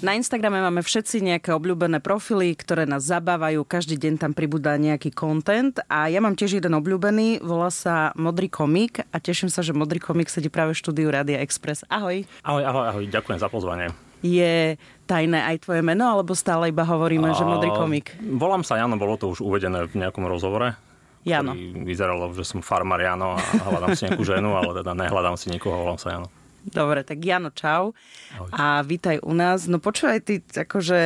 Na 0.00 0.16
Instagrame 0.16 0.64
máme 0.64 0.80
všetci 0.80 1.20
nejaké 1.20 1.52
obľúbené 1.52 2.00
profily, 2.00 2.56
ktoré 2.56 2.88
nás 2.88 3.04
zabávajú. 3.04 3.68
Každý 3.68 4.00
deň 4.00 4.16
tam 4.16 4.32
pribúda 4.32 4.72
nejaký 4.80 5.12
content. 5.12 5.76
A 5.92 6.08
ja 6.08 6.24
mám 6.24 6.32
tiež 6.32 6.56
jeden 6.56 6.72
obľúbený, 6.72 7.44
volá 7.44 7.68
sa 7.68 8.16
Modrý 8.16 8.48
komik 8.48 9.04
a 9.12 9.20
teším 9.20 9.52
sa, 9.52 9.60
že 9.60 9.76
Modrý 9.76 10.00
komik 10.00 10.32
sedí 10.32 10.48
práve 10.48 10.72
v 10.72 10.80
štúdiu 10.80 11.12
Radia 11.12 11.44
Express. 11.44 11.84
Ahoj. 11.92 12.24
Ahoj, 12.40 12.64
ahoj, 12.64 12.84
ahoj. 12.96 13.04
Ďakujem 13.12 13.44
za 13.44 13.52
pozvanie. 13.52 13.92
Je 14.24 14.80
tajné 15.04 15.44
aj 15.52 15.68
tvoje 15.68 15.84
meno, 15.84 16.08
alebo 16.08 16.32
stále 16.32 16.72
iba 16.72 16.80
hovoríme, 16.80 17.28
a... 17.28 17.36
že 17.36 17.44
Modrý 17.44 17.68
komik? 17.68 18.16
Volám 18.24 18.64
sa 18.64 18.80
Jano, 18.80 18.96
bolo 18.96 19.20
to 19.20 19.28
už 19.28 19.44
uvedené 19.44 19.84
v 19.84 20.00
nejakom 20.00 20.24
rozhovore. 20.24 20.80
Jano. 21.28 21.52
Vyzeralo, 21.84 22.32
že 22.32 22.48
som 22.48 22.64
farmár 22.64 23.04
Jano 23.04 23.36
a 23.36 23.64
hľadám 23.68 23.92
si 23.92 24.08
nejakú 24.08 24.24
ženu, 24.24 24.56
ale 24.56 24.80
teda 24.80 24.96
nehľadám 24.96 25.36
si 25.36 25.52
nikoho, 25.52 25.76
volám 25.76 26.00
sa 26.00 26.16
Jano. 26.16 26.39
Dobre, 26.60 27.00
tak 27.02 27.24
Jano, 27.24 27.48
čau. 27.50 27.96
Ahoj. 28.36 28.50
A 28.52 28.84
vítaj 28.84 29.18
u 29.24 29.32
nás. 29.32 29.64
No 29.64 29.80
počúvaj, 29.80 30.20
ty, 30.20 30.44
akože 30.44 30.98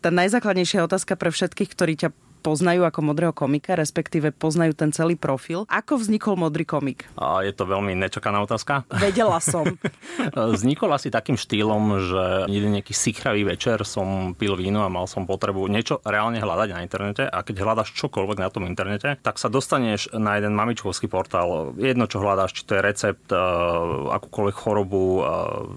tá 0.00 0.08
najzákladnejšia 0.08 0.86
otázka 0.88 1.20
pre 1.20 1.28
všetkých, 1.28 1.70
ktorí 1.70 1.94
ťa 2.00 2.08
poznajú 2.44 2.84
ako 2.84 3.00
modrého 3.00 3.32
komika, 3.32 3.72
respektíve 3.72 4.28
poznajú 4.36 4.76
ten 4.76 4.92
celý 4.92 5.16
profil. 5.16 5.64
Ako 5.72 5.96
vznikol 5.96 6.36
modrý 6.36 6.68
komik? 6.68 7.08
A 7.16 7.40
je 7.40 7.56
to 7.56 7.64
veľmi 7.64 7.96
nečakaná 7.96 8.44
otázka. 8.44 8.84
Vedela 8.92 9.40
som. 9.40 9.64
vznikol 10.60 10.92
asi 10.92 11.08
takým 11.08 11.40
štýlom, 11.40 12.04
že 12.04 12.24
jeden 12.52 12.76
nejaký 12.76 12.92
sichravý 12.92 13.48
večer 13.48 13.80
som 13.88 14.36
pil 14.36 14.52
víno 14.60 14.84
a 14.84 14.92
mal 14.92 15.08
som 15.08 15.24
potrebu 15.24 15.64
niečo 15.72 16.04
reálne 16.04 16.36
hľadať 16.36 16.68
na 16.76 16.84
internete 16.84 17.24
a 17.24 17.40
keď 17.40 17.64
hľadaš 17.64 17.96
čokoľvek 17.96 18.38
na 18.44 18.52
tom 18.52 18.68
internete, 18.68 19.16
tak 19.24 19.40
sa 19.40 19.48
dostaneš 19.48 20.12
na 20.12 20.36
jeden 20.36 20.52
mamičkovský 20.52 21.08
portál. 21.08 21.72
Jedno, 21.80 22.04
čo 22.04 22.20
hľadáš, 22.20 22.60
či 22.60 22.62
to 22.68 22.76
je 22.76 22.84
recept, 22.84 23.32
eh, 23.32 23.38
akúkoľvek 24.20 24.56
chorobu, 24.58 25.04
eh, 25.04 25.24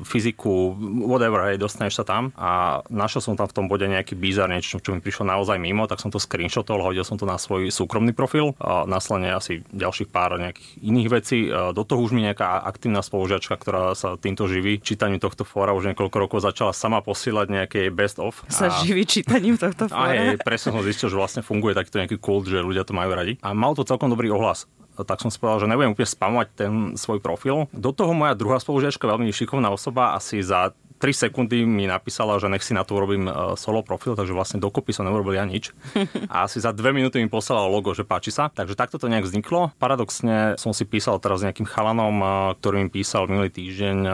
fyziku, 0.03 0.73
whatever, 1.05 1.47
hej, 1.47 1.61
dostaneš 1.61 2.01
sa 2.01 2.05
tam 2.05 2.35
a 2.35 2.81
našiel 2.89 3.21
som 3.21 3.37
tam 3.37 3.45
v 3.45 3.55
tom 3.55 3.65
bode 3.69 3.85
nejaký 3.85 4.17
bizar, 4.17 4.49
niečo, 4.49 4.81
čo 4.81 4.91
mi 4.91 4.99
prišlo 4.99 5.29
naozaj 5.29 5.61
mimo, 5.61 5.85
tak 5.85 6.01
som 6.01 6.09
to 6.09 6.17
screenshot 6.17 6.56
screenshotol, 6.57 6.81
hodil 6.81 7.05
som 7.05 7.21
to 7.21 7.29
na 7.29 7.37
svoj 7.37 7.69
súkromný 7.69 8.17
profil 8.17 8.57
a 8.57 8.89
následne 8.89 9.29
asi 9.29 9.61
ďalších 9.69 10.09
pár 10.09 10.41
nejakých 10.41 10.69
iných 10.81 11.09
vecí. 11.13 11.37
Do 11.53 11.83
toho 11.85 12.01
už 12.01 12.17
mi 12.17 12.25
nejaká 12.25 12.65
aktívna 12.65 13.05
spolužiačka, 13.05 13.53
ktorá 13.61 13.93
sa 13.93 14.17
týmto 14.17 14.49
živí, 14.49 14.81
čítaním 14.81 15.21
tohto 15.21 15.45
fóra 15.45 15.77
už 15.77 15.93
niekoľko 15.93 16.17
rokov 16.17 16.39
začala 16.41 16.73
sama 16.73 17.05
posielať 17.05 17.47
nejaké 17.53 17.81
best 17.93 18.17
of. 18.17 18.41
Sa 18.49 18.73
a... 18.73 18.81
živí 18.81 19.05
čítaním 19.05 19.61
tohto 19.61 19.85
fóra? 19.93 20.09
A 20.09 20.17
je, 20.17 20.41
presne 20.41 20.73
som 20.73 20.81
zistil, 20.81 21.13
že 21.13 21.17
vlastne 21.17 21.45
funguje 21.45 21.77
takýto 21.77 22.01
nejaký 22.01 22.17
kult, 22.17 22.49
že 22.49 22.57
ľudia 22.57 22.81
to 22.81 22.97
majú 22.97 23.13
radi. 23.13 23.37
A 23.45 23.53
mal 23.53 23.77
to 23.77 23.85
celkom 23.85 24.09
dobrý 24.09 24.33
ohlas 24.33 24.65
tak 24.97 25.21
som 25.21 25.29
si 25.29 25.37
povedal, 25.37 25.61
že 25.61 25.69
nebudem 25.69 25.93
úplne 25.93 26.09
spamovať 26.09 26.47
ten 26.57 26.71
svoj 26.97 27.21
profil. 27.21 27.69
Do 27.69 27.93
toho 27.93 28.17
moja 28.17 28.33
druhá 28.33 28.57
spolužiačka, 28.57 29.05
veľmi 29.05 29.29
šikovná 29.29 29.69
osoba, 29.69 30.17
asi 30.17 30.41
za 30.41 30.73
3 30.97 31.29
sekundy 31.29 31.61
mi 31.63 31.85
napísala, 31.85 32.41
že 32.41 32.49
nech 32.49 32.65
si 32.65 32.73
na 32.73 32.81
to 32.81 32.97
urobím 32.97 33.29
e, 33.29 33.33
solo 33.53 33.85
profil, 33.85 34.17
takže 34.17 34.33
vlastne 34.33 34.57
dokopy 34.57 34.93
som 34.93 35.05
neurobil 35.05 35.37
ja 35.37 35.45
nič. 35.45 35.71
A 36.33 36.49
asi 36.49 36.57
za 36.57 36.73
2 36.73 36.81
minúty 36.89 37.21
mi 37.21 37.29
poslala 37.29 37.69
logo, 37.69 37.93
že 37.93 38.01
páči 38.01 38.33
sa. 38.33 38.49
Takže 38.49 38.73
takto 38.73 38.97
to 38.97 39.05
nejak 39.05 39.29
vzniklo. 39.29 39.71
Paradoxne 39.77 40.57
som 40.57 40.73
si 40.73 40.89
písal 40.89 41.21
teraz 41.21 41.45
nejakým 41.45 41.69
chalanom, 41.69 42.15
e, 42.19 42.27
ktorý 42.57 42.75
mi 42.85 42.89
písal 42.89 43.29
minulý 43.29 43.53
týždeň, 43.53 43.97
e, 44.03 44.11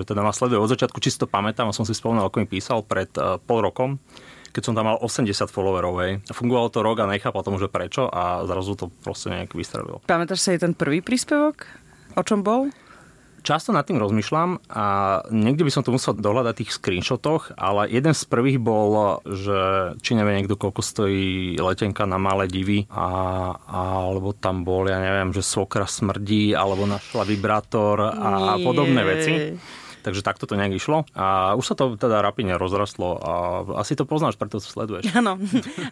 že 0.00 0.02
teda 0.08 0.24
ma 0.24 0.32
sleduje 0.32 0.60
od 0.60 0.72
začiatku, 0.72 0.96
čisto 1.04 1.28
pamätám 1.28 1.68
a 1.68 1.76
som 1.76 1.84
si 1.84 1.92
spomenul, 1.92 2.32
ako 2.32 2.40
mi 2.40 2.48
písal 2.48 2.80
pred 2.80 3.12
pol 3.44 3.60
rokom 3.60 4.00
keď 4.54 4.62
som 4.62 4.74
tam 4.78 4.86
mal 4.86 5.02
80 5.02 5.50
followerov, 5.50 5.94
hej. 6.06 6.12
Fungovalo 6.30 6.70
to 6.70 6.86
rok 6.86 7.02
a 7.02 7.10
nechápal 7.10 7.42
tomu, 7.42 7.58
že 7.58 7.66
prečo 7.66 8.06
a 8.06 8.46
zrazu 8.46 8.78
to 8.78 8.86
proste 9.02 9.34
nejak 9.34 9.50
vystrelilo. 9.50 9.98
Pamätáš 10.06 10.46
sa 10.46 10.54
aj 10.54 10.62
ten 10.62 10.72
prvý 10.78 11.02
príspevok? 11.02 11.66
O 12.14 12.22
čom 12.22 12.46
bol? 12.46 12.70
Často 13.44 13.70
nad 13.70 13.84
tým 13.84 14.00
rozmýšľam 14.00 14.72
a 14.72 14.84
niekde 15.28 15.62
by 15.62 15.70
som 15.70 15.84
to 15.84 15.92
musel 15.92 16.16
dohľadať 16.16 16.54
tých 16.64 16.72
screenshotoch, 16.74 17.52
ale 17.60 17.92
jeden 17.92 18.16
z 18.16 18.24
prvých 18.24 18.58
bol, 18.58 19.20
že 19.28 19.92
či 20.00 20.16
nevie 20.16 20.40
niekto, 20.40 20.56
koľko 20.56 20.80
stojí 20.80 21.60
letenka 21.60 22.08
na 22.08 22.16
malé 22.16 22.48
divy 22.48 22.88
a, 22.88 23.52
alebo 23.68 24.32
tam 24.32 24.64
bol, 24.64 24.88
ja 24.88 24.96
neviem, 24.96 25.30
že 25.36 25.44
svokra 25.44 25.84
smrdí 25.84 26.56
alebo 26.56 26.88
našla 26.88 27.28
vibrátor 27.28 28.00
a 28.08 28.56
Nie. 28.56 28.64
podobné 28.64 29.00
veci. 29.04 29.32
Takže 30.04 30.20
takto 30.20 30.44
to 30.44 30.60
nejak 30.60 30.76
išlo. 30.76 31.08
A 31.16 31.56
už 31.56 31.64
sa 31.64 31.74
to 31.74 31.96
teda 31.96 32.20
rapidne 32.20 32.60
rozrastlo 32.60 33.16
a 33.16 33.32
asi 33.80 33.96
to 33.96 34.04
poznáš, 34.04 34.36
preto 34.36 34.60
to 34.60 34.68
sleduješ. 34.68 35.08
Áno, 35.16 35.40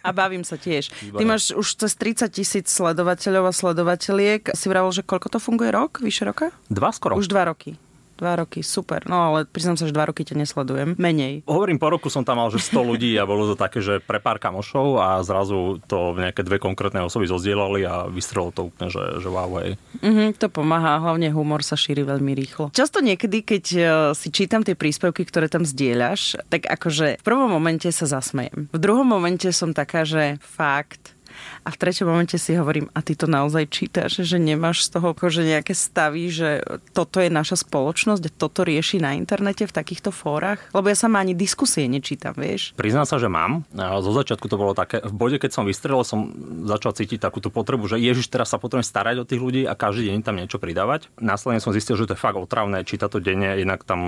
a 0.05 0.09
bavím 0.13 0.45
sa 0.45 0.61
tiež. 0.61 0.93
Výborné. 1.01 1.21
Ty 1.21 1.25
máš 1.25 1.45
už 1.57 1.69
cez 1.81 1.97
30 1.97 2.29
tisíc 2.29 2.67
sledovateľov 2.69 3.49
a 3.49 3.53
sledovateľiek. 3.57 4.53
Si 4.53 4.67
vravil, 4.69 4.93
že 4.93 5.03
koľko 5.03 5.33
to 5.33 5.39
funguje 5.41 5.73
rok? 5.73 6.05
Vyše 6.05 6.29
roka? 6.29 6.53
Dva 6.69 6.93
skoro. 6.93 7.17
Už 7.17 7.33
dva 7.33 7.49
roky. 7.49 7.81
Dva 8.23 8.39
roky, 8.39 8.63
super. 8.63 9.03
No 9.11 9.19
ale 9.35 9.51
priznám 9.51 9.75
sa, 9.75 9.91
že 9.91 9.91
dva 9.91 10.07
roky 10.07 10.23
ťa 10.23 10.39
nesledujem. 10.39 10.95
Menej. 10.95 11.43
Hovorím, 11.43 11.83
po 11.83 11.91
roku 11.91 12.07
som 12.07 12.23
tam 12.23 12.39
mal, 12.39 12.55
že 12.55 12.63
100 12.63 12.79
ľudí 12.87 13.19
a 13.19 13.27
bolo 13.27 13.51
to 13.51 13.59
také, 13.59 13.83
že 13.83 13.99
pre 13.99 14.23
pár 14.23 14.39
kamošov 14.39 15.03
a 15.03 15.19
zrazu 15.27 15.83
to 15.91 16.15
nejaké 16.15 16.47
dve 16.47 16.63
konkrétne 16.63 17.03
osoby 17.03 17.27
zozdielali 17.27 17.83
a 17.83 18.07
vystrelo 18.07 18.55
to 18.55 18.71
úplne, 18.71 18.95
že, 18.95 19.03
že 19.19 19.27
wow, 19.27 19.51
hej. 19.59 19.75
Mm-hmm, 19.99 20.39
to 20.39 20.47
pomáha, 20.47 21.03
hlavne 21.03 21.35
humor 21.35 21.67
sa 21.67 21.75
šíri 21.75 22.07
veľmi 22.07 22.31
rýchlo. 22.39 22.71
Často 22.71 23.03
niekedy, 23.03 23.43
keď 23.43 23.65
e, 23.75 23.81
si 24.15 24.31
čítam 24.31 24.63
tie 24.63 24.79
príspevky, 24.79 25.27
ktoré 25.27 25.51
tam 25.51 25.67
zdieľaš, 25.67 26.39
tak 26.47 26.71
akože 26.71 27.19
v 27.19 27.27
prvom 27.27 27.51
momente 27.51 27.91
sa 27.91 28.07
zasmejem. 28.07 28.71
V 28.71 28.79
druhom 28.79 29.03
momente 29.03 29.51
som 29.51 29.75
taká, 29.75 30.07
že 30.07 30.39
fakt, 30.39 31.19
a 31.63 31.71
v 31.71 31.81
treťom 31.81 32.07
momente 32.11 32.37
si 32.37 32.59
hovorím, 32.59 32.91
a 32.91 33.01
ty 33.01 33.15
to 33.15 33.31
naozaj 33.31 33.71
čítaš, 33.71 34.27
že 34.27 34.37
nemáš 34.43 34.91
z 34.91 34.99
toho 34.99 35.15
akože 35.15 35.47
nejaké 35.47 35.73
stavy, 35.73 36.27
že 36.27 36.63
toto 36.91 37.23
je 37.23 37.31
naša 37.31 37.63
spoločnosť 37.63 38.35
toto 38.35 38.67
rieši 38.67 38.99
na 38.99 39.15
internete 39.15 39.65
v 39.65 39.73
takýchto 39.73 40.11
fórach? 40.11 40.59
Lebo 40.75 40.91
ja 40.91 40.99
sama 40.99 41.23
ani 41.23 41.39
diskusie 41.39 41.87
nečítam, 41.87 42.35
vieš. 42.35 42.75
Priznám 42.75 43.07
sa, 43.07 43.23
že 43.23 43.31
mám. 43.31 43.63
Zo 43.77 44.11
začiatku 44.11 44.51
to 44.51 44.59
bolo 44.59 44.75
také, 44.75 44.99
v 44.99 45.15
bode, 45.15 45.39
keď 45.39 45.51
som 45.55 45.65
vystrelil, 45.65 46.03
som 46.03 46.35
začal 46.67 46.99
cítiť 46.99 47.23
takúto 47.23 47.55
potrebu, 47.55 47.87
že 47.87 48.03
ježiš, 48.03 48.27
teraz 48.27 48.51
sa 48.51 48.59
potrebujem 48.59 48.87
starať 48.87 49.23
o 49.23 49.29
tých 49.29 49.39
ľudí 49.39 49.63
a 49.63 49.79
každý 49.79 50.11
deň 50.11 50.27
tam 50.27 50.35
niečo 50.35 50.59
pridávať. 50.59 51.15
Následne 51.23 51.63
som 51.63 51.71
zistil, 51.71 51.95
že 51.95 52.11
to 52.11 52.15
je 52.19 52.21
fakt 52.21 52.41
otravné 52.41 52.83
čítať 52.83 53.07
to 53.07 53.19
denne, 53.23 53.55
inak 53.63 53.87
tam 53.87 54.01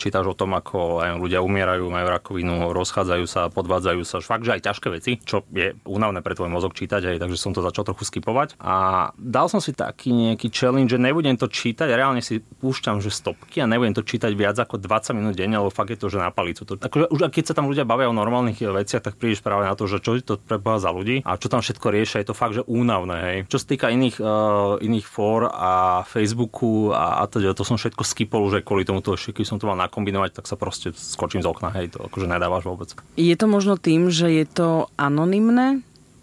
čítaš 0.00 0.32
o 0.32 0.38
tom, 0.38 0.56
ako 0.56 1.04
aj 1.04 1.20
ľudia 1.20 1.44
umierajú, 1.44 1.84
majú 1.92 2.06
rakovinu, 2.08 2.72
rozchádzajú 2.72 3.24
sa, 3.28 3.52
podvádzajú 3.52 4.00
sa, 4.06 4.24
fakt, 4.24 4.48
že 4.48 4.56
aj 4.56 4.64
ťažké 4.64 4.88
veci, 4.88 5.20
čo 5.20 5.44
je 5.52 5.76
únavné 5.84 6.24
pre 6.24 6.38
tvoj 6.38 6.48
mozog 6.48 6.72
čítať 6.72 7.01
aj, 7.04 7.18
takže 7.22 7.38
som 7.38 7.52
to 7.52 7.64
začal 7.64 7.82
trochu 7.86 8.06
skipovať. 8.06 8.56
A 8.62 9.08
dal 9.18 9.46
som 9.50 9.58
si 9.58 9.74
taký 9.74 10.12
nejaký 10.12 10.48
challenge, 10.52 10.94
že 10.94 10.98
nebudem 11.00 11.34
to 11.34 11.50
čítať, 11.50 11.88
reálne 11.90 12.22
si 12.22 12.40
púšťam, 12.40 13.02
že 13.02 13.10
stopky 13.10 13.60
a 13.62 13.66
nebudem 13.66 13.96
to 13.96 14.06
čítať 14.06 14.32
viac 14.32 14.56
ako 14.58 14.78
20 14.78 15.18
minút 15.18 15.34
denne, 15.34 15.58
lebo 15.58 15.72
fakt 15.72 15.92
je 15.94 15.98
to, 15.98 16.08
že 16.12 16.22
na 16.22 16.30
palicu. 16.30 16.62
To, 16.64 16.78
akože 16.78 17.10
už 17.10 17.20
keď 17.32 17.44
sa 17.50 17.54
tam 17.56 17.66
ľudia 17.68 17.88
bavia 17.88 18.10
o 18.10 18.14
normálnych 18.14 18.62
veciach, 18.62 19.02
tak 19.02 19.18
prídeš 19.18 19.42
práve 19.42 19.66
na 19.66 19.74
to, 19.74 19.88
že 19.90 19.98
čo 19.98 20.18
to 20.22 20.38
preboha 20.38 20.78
za 20.78 20.90
ľudí 20.94 21.24
a 21.26 21.36
čo 21.36 21.50
tam 21.50 21.60
všetko 21.60 21.86
riešia, 21.90 22.22
je 22.22 22.28
to 22.30 22.38
fakt, 22.38 22.54
že 22.54 22.62
únavné. 22.66 23.16
Hej. 23.22 23.38
Čo 23.50 23.58
sa 23.58 23.66
týka 23.66 23.86
iných, 23.90 24.16
uh, 24.22 24.78
iných 24.78 25.06
fór 25.06 25.50
a 25.50 26.02
Facebooku 26.06 26.94
a, 26.94 27.22
a 27.22 27.28
teda, 27.28 27.54
to 27.56 27.66
som 27.66 27.76
všetko 27.78 28.02
skipol, 28.06 28.48
že 28.48 28.64
kvôli 28.64 28.86
tomu, 28.86 29.02
keď 29.02 29.46
som 29.46 29.58
to 29.58 29.68
mal 29.68 29.78
nakombinovať, 29.78 30.42
tak 30.42 30.46
sa 30.46 30.56
proste 30.56 30.94
skočím 30.94 31.42
z 31.42 31.48
okna, 31.50 31.74
hej, 31.74 31.94
to 31.94 31.98
akože 32.06 32.26
nedávaš 32.30 32.64
vôbec. 32.66 32.88
Je 33.18 33.34
to 33.34 33.46
možno 33.50 33.76
tým, 33.76 34.08
že 34.08 34.30
je 34.30 34.44
to 34.46 34.68
anonymné? 34.96 35.82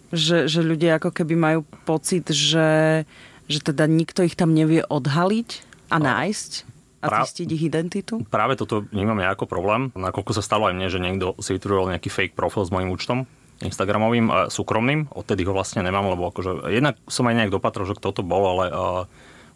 Že, 0.10 0.50
že 0.50 0.62
ľudia 0.66 0.98
ako 0.98 1.14
keby 1.14 1.36
majú 1.38 1.60
pocit, 1.86 2.30
že, 2.34 3.04
že 3.46 3.60
teda 3.62 3.86
nikto 3.86 4.26
ich 4.26 4.34
tam 4.34 4.58
nevie 4.58 4.82
odhaliť 4.82 5.50
a 5.94 5.98
nájsť 6.02 6.52
a 7.00 7.24
zistiť 7.24 7.48
ich 7.56 7.64
identitu? 7.72 8.26
Práve 8.28 8.60
toto 8.60 8.84
vnímam 8.92 9.22
ja 9.24 9.32
ako 9.32 9.48
problém. 9.48 9.94
Nakoľko 9.96 10.36
sa 10.36 10.44
stalo 10.44 10.68
aj 10.68 10.76
mne, 10.76 10.88
že 10.92 11.00
niekto 11.00 11.38
si 11.40 11.56
vytvoril 11.56 11.96
nejaký 11.96 12.12
fake 12.12 12.36
profil 12.36 12.68
s 12.68 12.74
mojím 12.74 12.92
účtom, 12.92 13.24
Instagramovým, 13.60 14.52
súkromným. 14.52 15.12
Odtedy 15.12 15.48
ho 15.48 15.56
vlastne 15.56 15.84
nemám, 15.84 16.12
lebo 16.12 16.32
akože 16.32 16.72
jednak 16.72 17.00
som 17.08 17.28
aj 17.28 17.36
nejak 17.40 17.52
dopatrol, 17.56 17.88
že 17.88 17.96
kto 17.96 18.20
to 18.20 18.24
bol, 18.24 18.44
ale 18.56 18.66
uh, 18.72 19.04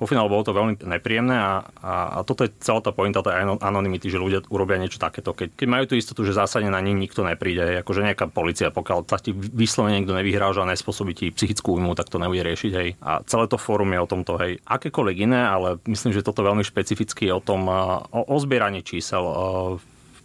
vo 0.04 0.12
finále 0.12 0.28
bolo 0.28 0.44
to 0.44 0.52
veľmi 0.52 0.84
nepríjemné 0.84 1.32
a, 1.32 1.64
a, 1.80 1.94
a 2.20 2.28
toto 2.28 2.44
je 2.44 2.52
celá 2.60 2.84
tá 2.84 2.92
pointa 2.92 3.24
tej 3.24 3.56
anonymity, 3.64 4.12
že 4.12 4.20
ľudia 4.20 4.44
urobia 4.52 4.76
niečo 4.76 5.00
takéto. 5.00 5.32
Keď, 5.32 5.56
keď 5.56 5.68
majú 5.72 5.84
tú 5.88 5.96
istotu, 5.96 6.28
že 6.28 6.36
zásadne 6.36 6.68
na 6.68 6.84
nich 6.84 7.00
nikto 7.00 7.24
nepríde, 7.24 7.80
akože 7.80 8.04
nejaká 8.04 8.28
policia, 8.28 8.76
pokiaľ 8.76 9.08
sa 9.08 9.16
ti 9.24 9.32
vyslovene 9.32 10.04
niekto 10.04 10.12
nevyhráža 10.12 10.68
a 10.68 10.72
nespôsobí 10.76 11.16
ti 11.16 11.32
psychickú 11.32 11.80
újmu, 11.80 11.96
tak 11.96 12.12
to 12.12 12.20
nebude 12.20 12.44
riešiť. 12.44 12.72
Hej. 12.76 12.90
A 13.00 13.24
celé 13.24 13.48
to 13.48 13.56
fórum 13.56 13.96
je 13.96 14.04
o 14.04 14.10
tomto, 14.12 14.36
hej. 14.44 14.60
Akékoľvek 14.68 15.18
iné, 15.24 15.48
ale 15.48 15.80
myslím, 15.88 16.12
že 16.12 16.26
toto 16.26 16.44
veľmi 16.44 16.68
špecificky 16.68 17.32
je 17.32 17.34
o 17.34 17.40
tom, 17.40 17.72
o, 17.72 18.04
o 18.12 18.36
zbieraní 18.44 18.84
čísel 18.84 19.24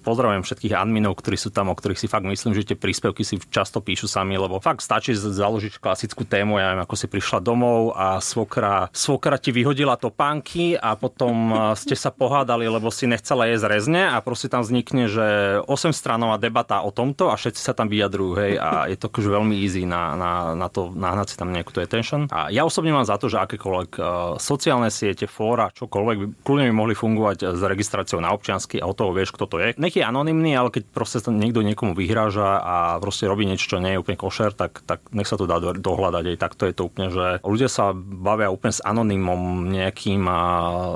pozdravujem 0.03 0.47
všetkých 0.47 0.75
adminov, 0.75 1.19
ktorí 1.19 1.37
sú 1.37 1.51
tam, 1.51 1.69
o 1.71 1.77
ktorých 1.77 2.01
si 2.01 2.09
fakt 2.09 2.25
myslím, 2.25 2.55
že 2.55 2.73
tie 2.73 2.79
príspevky 2.79 3.23
si 3.27 3.37
často 3.51 3.83
píšu 3.83 4.07
sami, 4.07 4.39
lebo 4.39 4.63
fakt 4.63 4.81
stačí 4.81 5.13
založiť 5.15 5.83
klasickú 5.83 6.25
tému, 6.25 6.57
ja 6.57 6.73
neviem, 6.73 6.85
ako 6.85 6.95
si 6.97 7.07
prišla 7.11 7.39
domov 7.43 7.93
a 7.95 8.23
svokra, 8.23 8.89
svokra 8.95 9.37
ti 9.37 9.51
vyhodila 9.53 10.01
topánky 10.01 10.79
a 10.79 10.95
potom 10.95 11.53
ste 11.81 11.99
sa 11.99 12.15
pohádali, 12.15 12.71
lebo 12.71 12.89
si 12.89 13.11
nechcela 13.11 13.51
jesť 13.51 13.67
rezne 13.69 14.09
a 14.09 14.17
proste 14.23 14.49
tam 14.49 14.63
vznikne, 14.65 15.11
že 15.11 15.27
8 15.67 15.93
stranová 15.93 16.41
debata 16.41 16.81
o 16.83 16.91
tomto 16.95 17.29
a 17.29 17.37
všetci 17.37 17.61
sa 17.61 17.73
tam 17.75 17.91
vyjadrujú, 17.91 18.33
hej, 18.39 18.53
a 18.57 18.89
je 18.89 18.97
to 18.97 19.11
akože 19.11 19.29
veľmi 19.29 19.55
easy 19.61 19.85
na, 19.85 20.15
na, 20.15 20.33
na 20.55 20.69
to 20.71 20.91
nahnať 20.95 21.35
si 21.35 21.37
tam 21.37 21.51
nejakú 21.51 21.75
tú 21.75 21.81
attention. 21.83 22.31
A 22.31 22.49
ja 22.49 22.63
osobne 22.65 22.95
mám 22.95 23.07
za 23.07 23.17
to, 23.21 23.27
že 23.27 23.41
akékoľvek 23.41 23.91
uh, 23.99 24.07
sociálne 24.41 24.89
siete, 24.89 25.27
fóra, 25.27 25.71
čokoľvek, 25.75 26.45
kľudne 26.45 26.67
by 26.71 26.75
mohli 26.75 26.95
fungovať 26.97 27.55
s 27.55 27.63
registráciou 27.63 28.21
na 28.23 28.33
občiansky 28.33 28.81
a 28.81 28.89
o 28.89 28.95
toho 28.97 29.13
vieš, 29.13 29.35
kto 29.35 29.45
to 29.47 29.57
je. 29.61 29.69
Nech 29.89 29.97
je 29.97 30.05
anonymný, 30.05 30.53
ale 30.53 30.69
keď 30.69 30.85
proste 30.93 31.25
niekto 31.33 31.65
niekomu 31.65 31.97
vyhráža 31.97 32.61
a 32.61 32.77
proste 33.01 33.25
robí 33.25 33.49
niečo, 33.49 33.73
čo 33.73 33.81
nie 33.81 33.97
je 33.97 34.01
úplne 34.05 34.21
košer, 34.21 34.53
tak, 34.53 34.85
tak 34.85 35.01
nech 35.17 35.25
sa 35.25 35.41
to 35.41 35.49
dá 35.49 35.57
dohľadať. 35.57 36.29
Aj 36.29 36.37
takto 36.37 36.69
je 36.69 36.77
to 36.77 36.93
úplne, 36.93 37.09
že 37.09 37.41
ľudia 37.41 37.73
sa 37.73 37.97
bavia 37.97 38.53
úplne 38.53 38.77
s 38.77 38.85
anonymom 38.85 39.73
nejakým 39.73 40.29
a, 40.29 40.41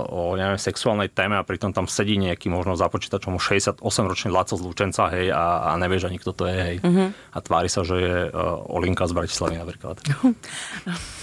o 0.04 0.36
neviem, 0.36 0.60
sexuálnej 0.60 1.08
téme 1.08 1.40
a 1.40 1.46
pritom 1.48 1.72
tam 1.72 1.88
sedí 1.88 2.20
nejaký 2.20 2.52
možno 2.52 2.76
za 2.76 2.92
počítačom 2.92 3.40
68-ročný 3.40 4.28
Laco 4.28 4.60
z 4.60 4.62
Lučenca 4.68 5.08
hej, 5.08 5.32
a, 5.32 5.72
a 5.72 5.80
nevieš 5.80 6.12
ani 6.12 6.20
kto 6.20 6.36
to 6.36 6.44
je. 6.52 6.58
Hej. 6.60 6.76
Uh-huh. 6.84 7.16
A 7.32 7.38
tvári 7.40 7.72
sa, 7.72 7.88
že 7.88 7.96
je 7.96 8.16
uh, 8.28 8.76
Olinka 8.76 9.08
z 9.08 9.16
Bratislavy 9.16 9.56
napríklad. 9.56 10.04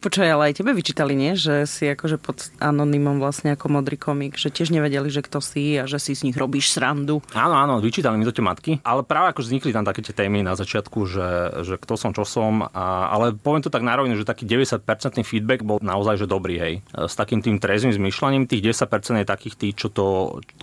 Počkaj, 0.00 0.28
ale 0.28 0.52
aj 0.52 0.62
tebe 0.62 0.70
vyčítali, 0.72 1.18
nie? 1.18 1.34
Že 1.34 1.66
si 1.66 1.84
akože 1.90 2.16
pod 2.22 2.50
anonymom 2.62 3.18
vlastne 3.18 3.54
ako 3.54 3.66
modrý 3.70 3.98
komik, 3.98 4.38
že 4.38 4.50
tiež 4.50 4.70
nevedeli, 4.70 5.10
že 5.10 5.24
kto 5.24 5.42
si 5.42 5.76
a 5.76 5.84
že 5.90 5.98
si 5.98 6.14
z 6.14 6.30
nich 6.30 6.36
robíš 6.38 6.70
srandu. 6.70 7.22
Áno, 7.34 7.56
áno, 7.58 7.82
vyčítali 7.82 8.14
mi 8.16 8.26
to 8.26 8.34
tie 8.34 8.44
matky, 8.44 8.72
ale 8.86 9.02
práve 9.02 9.34
ako 9.34 9.42
vznikli 9.42 9.74
tam 9.74 9.82
také 9.82 10.02
tie 10.02 10.14
témy 10.14 10.46
na 10.46 10.54
začiatku, 10.54 10.98
že, 11.10 11.28
že 11.66 11.74
kto 11.76 11.94
som, 11.98 12.10
čo 12.14 12.22
som, 12.22 12.66
a, 12.70 13.10
ale 13.10 13.34
poviem 13.34 13.66
to 13.66 13.72
tak 13.72 13.82
nárovne, 13.82 14.14
že 14.14 14.26
taký 14.26 14.46
90% 14.46 14.82
feedback 15.26 15.66
bol 15.66 15.82
naozaj 15.82 16.22
že 16.22 16.26
dobrý, 16.30 16.56
hej. 16.56 16.74
S 16.94 17.18
takým 17.18 17.42
tým 17.42 17.58
trezným 17.58 17.92
zmyšľaním, 17.92 18.46
tých 18.46 18.72
10% 18.72 19.22
je 19.22 19.26
takých 19.26 19.54
tých, 19.58 19.74
čo 19.74 19.88
to, 19.90 20.06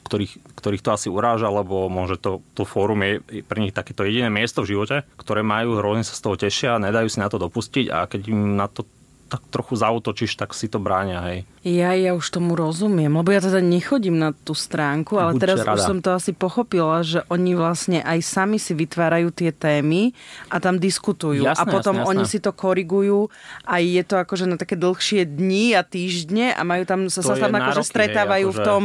ktorých, 0.07 0.57
ktorých 0.57 0.83
to 0.83 0.89
asi 0.95 1.07
uráža, 1.11 1.51
lebo 1.51 1.91
môže 1.91 2.17
to, 2.17 2.39
to 2.55 2.63
fórum 2.63 3.03
je 3.03 3.43
pre 3.43 3.59
nich 3.59 3.75
takéto 3.75 4.07
jediné 4.07 4.31
miesto 4.31 4.63
v 4.63 4.73
živote, 4.77 5.03
ktoré 5.19 5.43
majú, 5.43 5.77
hrozne 5.77 6.05
sa 6.07 6.15
z 6.15 6.21
toho 6.23 6.35
tešia, 6.39 6.81
nedajú 6.81 7.07
si 7.11 7.19
na 7.19 7.27
to 7.27 7.37
dopustiť 7.37 7.85
a 7.91 8.07
keď 8.07 8.21
im 8.31 8.55
na 8.55 8.71
to 8.71 8.85
tak 9.33 9.41
trochu 9.49 9.73
zautočíš, 9.73 10.37
tak 10.37 10.53
si 10.53 10.69
to 10.69 10.77
bráňa, 10.77 11.19
hej. 11.25 11.39
Ja, 11.65 11.97
ja 11.97 12.13
už 12.13 12.29
tomu 12.29 12.53
rozumiem, 12.53 13.09
lebo 13.09 13.33
ja 13.33 13.41
teda 13.41 13.65
nechodím 13.65 14.21
na 14.21 14.29
tú 14.29 14.53
stránku, 14.53 15.17
ale 15.17 15.33
Buď 15.33 15.41
teraz 15.41 15.59
rada. 15.65 15.73
už 15.73 15.79
som 15.81 15.97
to 16.05 16.13
asi 16.13 16.37
pochopila, 16.37 17.01
že 17.01 17.25
oni 17.33 17.57
vlastne 17.57 18.05
aj 18.05 18.21
sami 18.21 18.61
si 18.61 18.77
vytvárajú 18.77 19.33
tie 19.33 19.49
témy 19.49 20.13
a 20.53 20.61
tam 20.61 20.77
diskutujú. 20.77 21.49
Jasné, 21.49 21.57
a 21.57 21.63
potom 21.65 21.97
jasné, 21.97 22.05
jasné. 22.05 22.11
oni 22.13 22.23
si 22.29 22.37
to 22.45 22.51
korigujú 22.53 23.33
a 23.65 23.81
je 23.81 24.03
to 24.05 24.21
akože 24.21 24.45
na 24.45 24.53
také 24.53 24.77
dlhšie 24.77 25.25
dni 25.25 25.73
a 25.73 25.81
týždne 25.81 26.53
a 26.53 26.61
majú 26.61 26.85
tam, 26.85 27.09
sa, 27.09 27.25
sa 27.25 27.33
tam 27.33 27.57
akože 27.57 27.81
stretávajú 27.89 28.53
hej, 28.53 28.53
akože, 28.53 28.61
v 28.61 28.67
tom, 28.69 28.83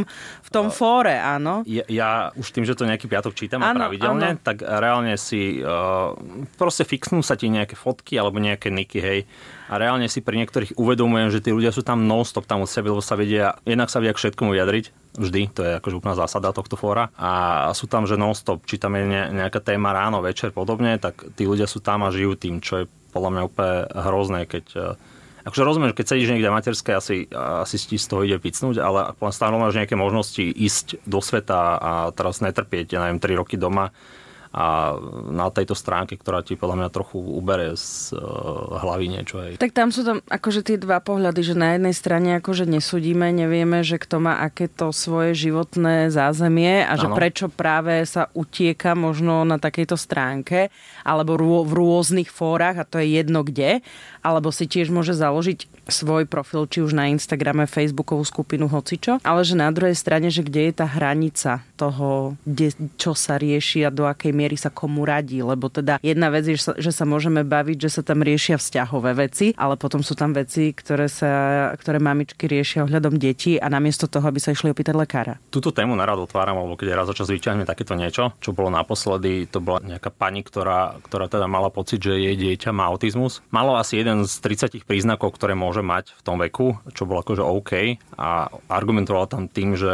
v 0.49 0.51
tom 0.55 0.67
uh, 0.69 0.73
fóre, 0.73 1.21
áno. 1.21 1.61
Ja, 1.69 1.85
ja 1.93 2.11
už 2.41 2.57
tým, 2.57 2.65
že 2.65 2.73
to 2.73 2.89
nejaký 2.89 3.05
piatok 3.05 3.37
čítam 3.37 3.61
áno, 3.61 3.85
pravidelne, 3.85 4.33
áno. 4.33 4.41
tak 4.41 4.65
reálne 4.65 5.13
si 5.21 5.61
uh, 5.61 6.17
proste 6.57 6.89
fixnú 6.89 7.21
sa 7.21 7.37
ti 7.37 7.53
nejaké 7.53 7.77
fotky 7.77 8.17
alebo 8.17 8.41
nejaké 8.41 8.73
niky, 8.73 9.01
hej 9.05 9.21
a 9.69 9.75
reálne 9.77 10.09
si 10.09 10.25
pri 10.25 10.41
niektorých 10.41 10.81
uvedomujem, 10.81 11.29
že 11.29 11.45
tí 11.45 11.53
ľudia 11.53 11.71
sú 11.71 11.85
tam 11.85 12.09
non-stop 12.09 12.49
tam 12.49 12.65
od 12.65 12.71
sebe, 12.73 12.89
lebo 12.89 13.05
sa 13.05 13.21
vedia, 13.21 13.61
jednak 13.69 13.93
sa 13.93 14.01
vedia 14.01 14.17
k 14.17 14.21
všetkomu 14.25 14.57
vyjadriť, 14.57 14.85
vždy, 15.21 15.41
to 15.53 15.61
je 15.61 15.73
akože 15.77 15.99
úplná 16.01 16.17
zásada 16.17 16.57
tohto 16.57 16.81
fóra. 16.81 17.13
A 17.21 17.69
sú 17.77 17.85
tam, 17.85 18.09
že 18.09 18.17
non-stop, 18.17 18.65
či 18.65 18.81
tam 18.81 18.97
je 18.97 19.05
nejaká 19.29 19.61
téma 19.61 19.93
ráno, 19.93 20.25
večer, 20.25 20.57
podobne, 20.57 20.97
tak 20.97 21.21
tí 21.37 21.45
ľudia 21.45 21.69
sú 21.69 21.85
tam 21.85 22.09
a 22.09 22.15
žijú 22.15 22.35
tým, 22.41 22.65
čo 22.65 22.83
je 22.83 22.85
podľa 23.13 23.31
mňa 23.37 23.43
úplne 23.45 23.77
hrozné, 23.93 24.41
keď 24.49 24.67
e, 24.77 24.81
Akože 25.49 25.65
rozumiem, 25.65 25.97
keď 25.97 26.13
sedíš 26.13 26.29
niekde 26.29 26.53
v 26.53 26.57
materskej, 26.61 26.95
asi, 26.99 27.17
asi 27.33 27.81
ti 27.81 27.97
z 27.97 28.05
toho 28.05 28.21
ide 28.21 28.37
picnúť, 28.37 28.85
ale 28.85 29.17
stále 29.33 29.57
máš 29.57 29.81
nejaké 29.81 29.97
možnosti 29.97 30.45
ísť 30.45 31.01
do 31.09 31.25
sveta 31.25 31.81
a 31.81 31.93
teraz 32.13 32.45
netrpieť, 32.45 32.93
ja 32.93 33.01
neviem, 33.09 33.17
3 33.17 33.41
roky 33.41 33.57
doma 33.57 33.89
a 34.49 34.97
na 35.29 35.53
tejto 35.53 35.77
stránke, 35.77 36.17
ktorá 36.17 36.41
ti 36.41 36.57
podľa 36.57 36.85
mňa 36.85 36.89
trochu 36.89 37.21
ubere 37.21 37.77
z 37.77 38.17
uh, 38.17 38.81
hlavy 38.81 39.07
niečo. 39.13 39.45
Hej. 39.45 39.61
Tak 39.61 39.77
tam 39.77 39.93
sú 39.93 40.03
tam 40.03 40.25
akože 40.25 40.65
tie 40.65 40.81
dva 40.81 41.05
pohľady, 41.05 41.41
že 41.45 41.55
na 41.55 41.77
jednej 41.77 41.93
strane 41.93 42.41
akože 42.41 42.65
nesudíme, 42.65 43.29
nevieme, 43.29 43.85
že 43.85 44.01
kto 44.01 44.25
má 44.25 44.41
akéto 44.41 44.89
svoje 44.91 45.37
životné 45.37 46.09
zázemie 46.09 46.85
a 46.89 46.97
že 46.97 47.13
ano. 47.13 47.17
prečo 47.17 47.53
práve 47.53 48.01
sa 48.09 48.33
utieka 48.33 48.97
možno 48.97 49.45
na 49.45 49.61
takejto 49.61 50.01
stránke 50.01 50.73
alebo 51.05 51.37
v 51.65 51.73
rôznych 51.73 52.33
fórach 52.33 52.81
a 52.81 52.89
to 52.89 52.97
je 52.99 53.21
jedno 53.21 53.45
kde, 53.45 53.85
alebo 54.25 54.49
si 54.49 54.65
tiež 54.65 54.89
môže 54.89 55.13
založiť 55.13 55.89
svoj 55.89 56.25
profil, 56.25 56.65
či 56.69 56.85
už 56.85 56.97
na 56.97 57.13
Instagrame, 57.13 57.69
Facebookovú 57.69 58.25
skupinu, 58.25 58.69
hocičo, 58.69 59.21
ale 59.25 59.45
že 59.45 59.57
na 59.57 59.69
druhej 59.69 59.97
strane, 59.97 60.33
že 60.33 60.45
kde 60.45 60.73
je 60.73 60.75
tá 60.77 60.87
hranica 60.89 61.68
toho, 61.79 62.35
kde, 62.43 62.75
čo 62.99 63.15
sa 63.15 63.39
rieši 63.39 63.87
a 63.87 63.95
do 63.95 64.11
akej 64.11 64.35
miery 64.35 64.59
sa 64.59 64.75
komu 64.75 65.07
radí, 65.07 65.39
lebo 65.39 65.71
teda 65.71 66.03
jedna 66.03 66.35
vec 66.35 66.43
je, 66.51 66.59
že 66.59 66.65
sa, 66.67 66.73
že 66.75 66.91
sa 66.91 67.07
môžeme 67.07 67.47
baviť, 67.47 67.79
že 67.79 67.91
sa 67.95 68.03
tam 68.03 68.27
riešia 68.27 68.59
vzťahové 68.59 69.15
veci, 69.15 69.55
ale 69.55 69.79
potom 69.79 70.03
sú 70.03 70.19
tam 70.19 70.35
veci, 70.35 70.75
ktoré, 70.75 71.07
sa, 71.07 71.71
ktoré 71.79 72.03
mamičky 72.03 72.51
riešia 72.51 72.83
ohľadom 72.83 73.15
detí 73.15 73.55
a 73.63 73.71
namiesto 73.71 74.11
toho, 74.11 74.27
aby 74.27 74.43
sa 74.43 74.51
išli 74.51 74.75
opýtať 74.75 74.99
lekára. 74.99 75.39
Túto 75.55 75.71
tému 75.71 75.95
narad 75.95 76.19
otváram, 76.19 76.59
alebo 76.59 76.75
keď 76.75 76.99
raz 76.99 77.07
za 77.07 77.15
čas 77.15 77.31
vyťahne 77.31 77.63
takéto 77.63 77.95
niečo, 77.95 78.35
čo 78.43 78.51
bolo 78.51 78.75
naposledy, 78.75 79.47
to 79.47 79.63
bola 79.63 79.79
nejaká 79.85 80.11
pani, 80.11 80.43
ktorá, 80.43 80.99
ktorá 81.07 81.31
teda 81.31 81.47
mala 81.47 81.71
pocit, 81.71 82.03
že 82.03 82.19
jej 82.19 82.35
dieťa 82.35 82.75
má 82.75 82.91
autizmus. 82.91 83.45
Malo 83.55 83.79
asi 83.79 84.01
jeden 84.01 84.27
z 84.27 84.35
30 84.43 84.83
príznakov, 84.89 85.37
ktoré 85.37 85.55
môže 85.55 85.85
mať 85.85 86.17
v 86.19 86.23
tom 86.25 86.37
veku, 86.41 86.81
čo 86.97 87.07
bolo 87.07 87.21
akože 87.23 87.45
OK 87.45 87.73
a 88.17 88.51
argumentovala 88.67 89.29
tam 89.29 89.47
tým, 89.47 89.77
že 89.77 89.89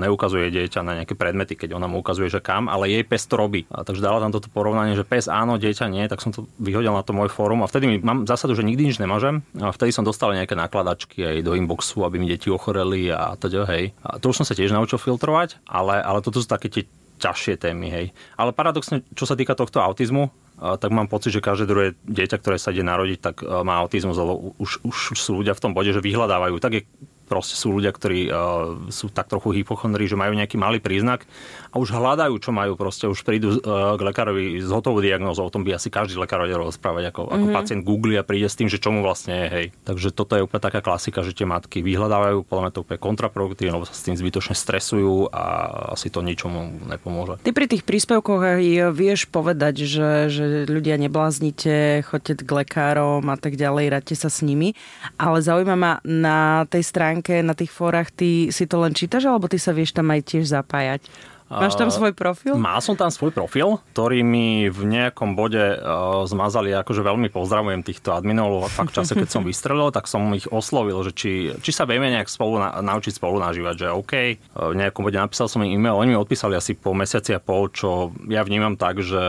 neukazuje 0.00 0.48
dieťa 0.48 0.80
na 0.80 0.92
nejaké 1.02 1.14
predmety, 1.28 1.60
keď 1.60 1.76
ona 1.76 1.84
mu 1.84 2.00
ukazuje, 2.00 2.32
že 2.32 2.40
kam, 2.40 2.72
ale 2.72 2.88
jej 2.88 3.04
pes 3.04 3.28
to 3.28 3.36
robí. 3.36 3.68
A 3.68 3.84
takže 3.84 4.00
dala 4.00 4.24
tam 4.24 4.32
toto 4.32 4.48
porovnanie, 4.48 4.96
že 4.96 5.04
pes 5.04 5.28
áno, 5.28 5.60
dieťa 5.60 5.92
nie, 5.92 6.08
tak 6.08 6.24
som 6.24 6.32
to 6.32 6.48
vyhodil 6.56 6.96
na 6.96 7.04
to 7.04 7.12
môj 7.12 7.28
fórum 7.28 7.60
a 7.60 7.68
vtedy 7.68 7.84
mi, 7.84 7.96
mám 8.00 8.24
zásadu, 8.24 8.56
že 8.56 8.64
nikdy 8.64 8.88
nič 8.88 8.96
nemôžem. 8.96 9.44
A 9.60 9.68
vtedy 9.68 9.92
som 9.92 10.08
dostal 10.08 10.32
nejaké 10.32 10.56
nakladačky 10.56 11.20
aj 11.20 11.36
do 11.44 11.52
inboxu, 11.52 12.00
aby 12.08 12.16
mi 12.16 12.32
deti 12.32 12.48
ochoreli 12.48 13.12
a 13.12 13.36
teda, 13.36 13.68
hej. 13.68 13.92
A 14.00 14.16
to 14.16 14.32
už 14.32 14.40
som 14.40 14.48
sa 14.48 14.56
tiež 14.56 14.72
naučil 14.72 14.96
filtrovať, 14.96 15.60
ale, 15.68 16.00
ale 16.00 16.24
toto 16.24 16.40
sú 16.40 16.48
také 16.48 16.72
tie 16.72 16.88
ťažšie 17.20 17.60
témy, 17.60 17.92
hej. 17.92 18.06
Ale 18.40 18.56
paradoxne, 18.56 19.04
čo 19.12 19.28
sa 19.28 19.36
týka 19.36 19.52
tohto 19.52 19.84
autizmu, 19.84 20.32
tak 20.58 20.90
mám 20.90 21.10
pocit, 21.10 21.34
že 21.34 21.42
každé 21.42 21.66
druhé 21.70 21.86
dieťa, 22.06 22.38
ktoré 22.38 22.58
sa 22.58 22.74
ide 22.74 22.86
narodiť, 22.86 23.18
tak 23.18 23.42
má 23.42 23.78
autizmus, 23.82 24.18
lebo 24.18 24.54
už, 24.58 24.82
už 24.86 25.18
sú 25.18 25.38
ľudia 25.38 25.54
v 25.54 25.62
tom 25.62 25.74
bode, 25.74 25.90
že 25.90 26.02
vyhľadávajú. 26.02 26.58
Tak 26.62 26.72
je 26.78 26.82
proste 27.28 27.54
sú 27.54 27.76
ľudia, 27.76 27.92
ktorí 27.92 28.32
uh, 28.32 28.88
sú 28.88 29.12
tak 29.12 29.28
trochu 29.28 29.60
hypochondrí, 29.60 30.08
že 30.08 30.16
majú 30.16 30.32
nejaký 30.32 30.56
malý 30.56 30.80
príznak 30.80 31.28
a 31.68 31.76
už 31.76 31.92
hľadajú, 31.92 32.34
čo 32.40 32.50
majú, 32.50 32.74
proste 32.74 33.04
už 33.04 33.20
prídu 33.22 33.60
uh, 33.60 33.94
k 33.94 34.00
lekárovi 34.00 34.64
s 34.64 34.72
hotovou 34.72 35.04
diagnózou, 35.04 35.46
o 35.46 35.52
tom 35.52 35.62
by 35.62 35.76
asi 35.76 35.92
každý 35.92 36.16
lekár 36.16 36.40
vedel 36.40 36.64
rozprávať, 36.64 37.12
ako, 37.12 37.20
mm-hmm. 37.28 37.36
ako 37.36 37.46
mhm. 37.46 37.54
pacient 37.54 37.82
Google 37.84 38.16
a 38.16 38.24
príde 38.24 38.48
s 38.48 38.56
tým, 38.56 38.72
že 38.72 38.80
čomu 38.80 39.04
vlastne 39.04 39.36
je, 39.44 39.46
hej. 39.52 39.66
Takže 39.84 40.08
toto 40.16 40.34
je 40.34 40.44
úplne 40.48 40.64
taká 40.64 40.80
klasika, 40.80 41.20
že 41.20 41.36
tie 41.36 41.44
matky 41.44 41.84
vyhľadávajú, 41.84 42.48
podľa 42.48 42.62
mňa 42.64 42.72
to 42.72 42.82
úplne 42.82 43.00
kontraproduktívne, 43.00 43.76
lebo 43.76 43.84
sa 43.84 43.94
s 43.94 44.06
tým 44.08 44.16
zbytočne 44.16 44.56
stresujú 44.56 45.28
a 45.28 45.44
asi 45.92 46.08
to 46.08 46.24
ničomu 46.24 46.88
nepomôže. 46.88 47.44
Ty 47.44 47.50
pri 47.52 47.66
tých 47.68 47.84
príspevkoch 47.84 48.40
aj 48.40 48.64
vieš 48.96 49.28
povedať, 49.28 49.84
že, 49.84 50.32
že 50.32 50.44
ľudia 50.64 50.96
nebláznite, 50.96 52.06
choďte 52.06 52.42
k 52.46 52.50
lekárom 52.64 53.26
a 53.28 53.36
tak 53.36 53.58
ďalej, 53.58 53.92
radte 53.92 54.14
sa 54.16 54.32
s 54.32 54.40
nimi, 54.40 54.72
ale 55.18 55.42
zaujíma 55.44 55.76
ma 55.76 55.92
na 56.06 56.64
tej 56.70 56.86
stránke 56.86 57.17
stránke, 57.18 57.42
na 57.42 57.54
tých 57.54 57.74
fórach, 57.74 58.14
ty 58.14 58.54
si 58.54 58.70
to 58.70 58.78
len 58.78 58.94
čítaš, 58.94 59.26
alebo 59.26 59.50
ty 59.50 59.58
sa 59.58 59.74
vieš 59.74 59.90
tam 59.90 60.14
aj 60.14 60.22
tiež 60.22 60.46
zapájať? 60.46 61.02
Máš 61.48 61.80
tam 61.80 61.88
svoj 61.88 62.12
profil? 62.12 62.60
Mal 62.60 62.78
som 62.84 62.92
tam 62.92 63.08
svoj 63.08 63.32
profil, 63.32 63.80
ktorý 63.96 64.20
mi 64.20 64.68
v 64.68 64.80
nejakom 64.84 65.32
bode 65.32 65.80
uh, 65.80 66.22
zmazali, 66.28 66.76
akože 66.76 67.00
veľmi 67.00 67.32
pozdravujem 67.32 67.80
týchto 67.80 68.12
adminov, 68.12 68.68
fakt 68.68 68.92
v 68.92 68.96
čase, 69.00 69.16
keď 69.16 69.28
som 69.32 69.42
vystrelil, 69.48 69.88
tak 69.88 70.04
som 70.04 70.28
ich 70.36 70.44
oslovil, 70.52 71.00
že 71.08 71.12
či, 71.16 71.32
či 71.64 71.70
sa 71.72 71.88
vieme 71.88 72.12
nejak 72.12 72.28
spolu 72.28 72.60
na, 72.60 72.84
naučiť 72.84 73.16
spolu 73.16 73.40
nažívať, 73.40 73.74
že 73.80 73.88
OK. 73.88 74.12
Uh, 74.52 74.76
v 74.76 74.78
nejakom 74.78 75.00
bode 75.00 75.16
napísal 75.16 75.48
som 75.48 75.64
im 75.64 75.72
e-mail, 75.80 75.96
oni 75.96 76.12
mi 76.12 76.18
odpísali 76.20 76.52
asi 76.52 76.76
po 76.76 76.92
mesiaci 76.92 77.32
a 77.32 77.40
pol, 77.40 77.72
čo 77.72 78.12
ja 78.28 78.44
vnímam 78.44 78.76
tak, 78.76 79.00
že 79.00 79.20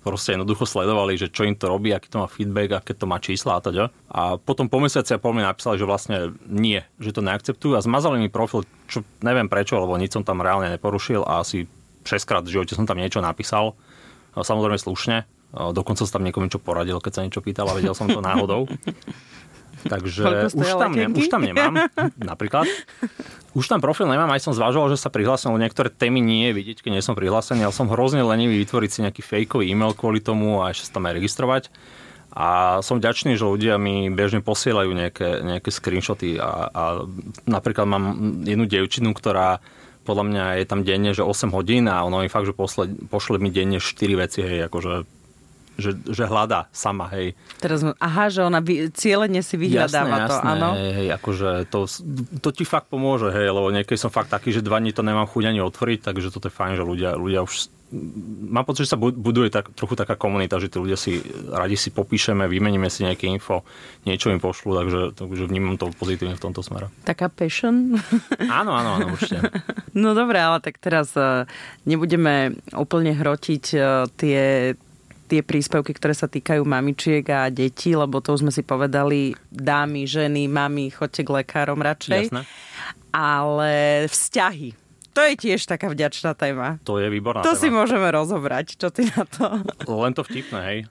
proste 0.00 0.38
jednoducho 0.38 0.64
sledovali, 0.64 1.18
že 1.18 1.32
čo 1.32 1.42
im 1.44 1.58
to 1.58 1.66
robí, 1.66 1.90
aký 1.90 2.06
to 2.06 2.22
má 2.22 2.28
feedback, 2.30 2.78
aké 2.78 2.94
to 2.94 3.10
má 3.10 3.18
čísla 3.18 3.58
a 3.58 3.64
teda. 3.64 3.84
A 4.10 4.38
potom 4.38 4.70
po 4.70 4.78
mesiaci 4.78 5.14
a 5.14 5.22
pol 5.22 5.34
mi 5.34 5.42
napísali, 5.42 5.78
že 5.78 5.86
vlastne 5.88 6.34
nie, 6.46 6.82
že 7.02 7.10
to 7.10 7.22
neakceptujú 7.24 7.74
a 7.74 7.84
zmazali 7.84 8.22
mi 8.22 8.30
profil, 8.30 8.62
čo 8.90 9.06
neviem 9.22 9.46
prečo, 9.46 9.78
lebo 9.78 9.94
nič 9.94 10.12
som 10.18 10.26
tam 10.26 10.42
reálne 10.42 10.68
neporušil 10.74 11.22
a 11.22 11.46
asi 11.46 11.70
6 12.04 12.28
krát 12.28 12.42
v 12.42 12.58
živote 12.58 12.74
som 12.74 12.84
tam 12.84 12.98
niečo 12.98 13.22
napísal. 13.22 13.78
Samozrejme 14.34 14.78
slušne. 14.78 15.24
Dokonca 15.50 16.06
som 16.06 16.20
tam 16.20 16.26
niekomu 16.26 16.46
niečo 16.46 16.62
poradil, 16.62 17.02
keď 17.02 17.12
sa 17.14 17.24
niečo 17.26 17.42
pýtal 17.42 17.66
a 17.70 17.74
vedel 17.74 17.94
som 17.94 18.06
to 18.06 18.22
náhodou. 18.22 18.66
Takže 19.80 20.52
už 20.52 20.70
tam, 20.76 20.92
ne, 20.92 21.08
už 21.08 21.32
tam 21.32 21.40
nemám, 21.40 21.88
napríklad. 22.20 22.68
Už 23.56 23.64
tam 23.64 23.80
profil 23.80 24.12
nemám, 24.12 24.28
aj 24.28 24.44
som 24.44 24.52
zvažoval, 24.52 24.92
že 24.92 25.00
sa 25.00 25.08
prihlásim, 25.08 25.50
lebo 25.50 25.58
niektoré 25.58 25.88
témy 25.88 26.20
nie 26.20 26.52
je 26.52 26.56
vidieť, 26.60 26.78
keď 26.84 26.90
nie 27.00 27.02
som 27.02 27.16
prihlásený, 27.16 27.64
ale 27.64 27.72
som 27.72 27.88
hrozne 27.88 28.20
lenivý 28.20 28.60
vytvoriť 28.60 28.90
si 28.92 28.98
nejaký 29.02 29.22
fejkový 29.24 29.72
e-mail 29.72 29.96
kvôli 29.96 30.20
tomu 30.20 30.60
a 30.60 30.68
ešte 30.68 30.92
sa 30.92 31.00
tam 31.00 31.08
aj 31.08 31.16
registrovať. 31.16 31.62
A 32.30 32.78
som 32.86 33.02
vďačný, 33.02 33.34
že 33.34 33.42
ľudia 33.42 33.74
mi 33.74 34.06
bežne 34.06 34.38
posielajú 34.38 34.90
nejaké, 34.94 35.42
nejaké 35.42 35.70
screenshoty 35.74 36.38
a, 36.38 36.70
a 36.70 36.82
napríklad 37.50 37.86
mám 37.90 38.04
jednu 38.46 38.70
devčinu, 38.70 39.10
ktorá 39.10 39.58
podľa 40.06 40.24
mňa 40.26 40.44
je 40.62 40.66
tam 40.66 40.80
denne, 40.86 41.10
že 41.12 41.26
8 41.26 41.50
hodín 41.52 41.90
a 41.90 42.06
ono 42.06 42.22
mi 42.22 42.30
fakt, 42.32 42.48
že 42.48 42.56
posle, 42.56 42.88
pošle 43.10 43.42
mi 43.42 43.50
denne 43.52 43.82
4 43.82 44.22
veci, 44.22 44.40
hej, 44.42 44.66
akože 44.70 45.19
že, 45.80 45.92
že 46.06 46.24
hľadá 46.28 46.68
sama, 46.70 47.10
hej. 47.16 47.34
Teraz, 47.58 47.82
aha, 47.82 48.28
že 48.28 48.44
ona 48.44 48.60
vy, 48.60 48.92
cieľene 48.92 49.40
si 49.40 49.56
vyhľadáva 49.58 50.16
jasné, 50.16 50.28
to, 50.28 50.36
jasné, 50.36 50.50
áno? 50.52 50.68
Hej, 50.76 50.92
hej, 50.94 51.08
akože 51.16 51.48
to, 51.72 51.80
to 52.44 52.48
ti 52.54 52.64
fakt 52.68 52.92
pomôže, 52.92 53.32
hej, 53.32 53.50
lebo 53.50 53.72
niekedy 53.72 53.96
som 53.96 54.12
fakt 54.12 54.30
taký, 54.30 54.52
že 54.52 54.62
dva 54.62 54.78
dní 54.78 54.92
to 54.92 55.00
nemám 55.02 55.26
chuť 55.26 55.44
ani 55.48 55.60
otvoriť, 55.64 55.98
takže 56.04 56.28
toto 56.30 56.46
je 56.46 56.54
fajn, 56.54 56.78
že 56.78 56.84
ľudia, 56.84 57.16
ľudia 57.16 57.40
už 57.42 57.72
mám 58.50 58.62
pocit, 58.62 58.86
že 58.86 58.94
sa 58.94 58.98
buduje 58.98 59.50
tak, 59.50 59.74
trochu 59.74 59.98
taká 59.98 60.14
komunita, 60.14 60.62
že 60.62 60.70
tí 60.70 60.78
ľudia 60.78 60.94
si 60.94 61.18
radi 61.50 61.74
si 61.74 61.90
popíšeme, 61.90 62.46
vymeníme 62.46 62.86
si 62.86 63.02
nejaké 63.02 63.26
info, 63.26 63.66
niečo 64.06 64.30
im 64.30 64.38
pošlu, 64.38 64.78
takže, 64.78 65.00
takže 65.18 65.50
vnímam 65.50 65.74
to 65.74 65.90
pozitívne 65.98 66.38
v 66.38 66.42
tomto 66.42 66.62
smere. 66.62 66.86
Taká 67.02 67.26
passion? 67.26 67.98
Áno, 68.60 68.74
áno, 68.74 68.98
áno, 68.98 69.06
určite. 69.14 69.42
No 69.94 70.14
dobré, 70.14 70.38
ale 70.38 70.62
tak 70.62 70.78
teraz 70.78 71.12
uh, 71.18 71.48
nebudeme 71.86 72.54
úplne 72.74 73.14
hrotiť 73.14 73.64
uh, 73.74 74.06
tie 74.14 74.74
tie 75.30 75.46
príspevky, 75.46 75.94
ktoré 75.94 76.10
sa 76.10 76.26
týkajú 76.26 76.66
mamičiek 76.66 77.22
a 77.30 77.46
detí, 77.46 77.94
lebo 77.94 78.18
to 78.18 78.34
už 78.34 78.42
sme 78.42 78.50
si 78.50 78.66
povedali, 78.66 79.38
dámy, 79.48 80.10
ženy, 80.10 80.50
mami, 80.50 80.90
choďte 80.90 81.22
k 81.22 81.30
lekárom 81.38 81.78
radšej. 81.78 82.34
Jasné. 82.34 82.42
Ale 83.14 83.72
vzťahy. 84.10 84.74
To 85.10 85.26
je 85.26 85.34
tiež 85.34 85.66
taká 85.66 85.90
vďačná 85.90 86.38
téma. 86.38 86.78
To 86.86 87.02
je 87.02 87.10
výborná 87.10 87.42
To 87.42 87.58
téma. 87.58 87.58
si 87.58 87.66
môžeme 87.66 88.06
rozobrať. 88.14 88.78
Čo 88.78 88.94
ty 88.94 89.10
na 89.10 89.26
to? 89.26 89.42
Len 89.82 90.14
to 90.14 90.22
vtipné, 90.22 90.60
hej. 90.62 90.78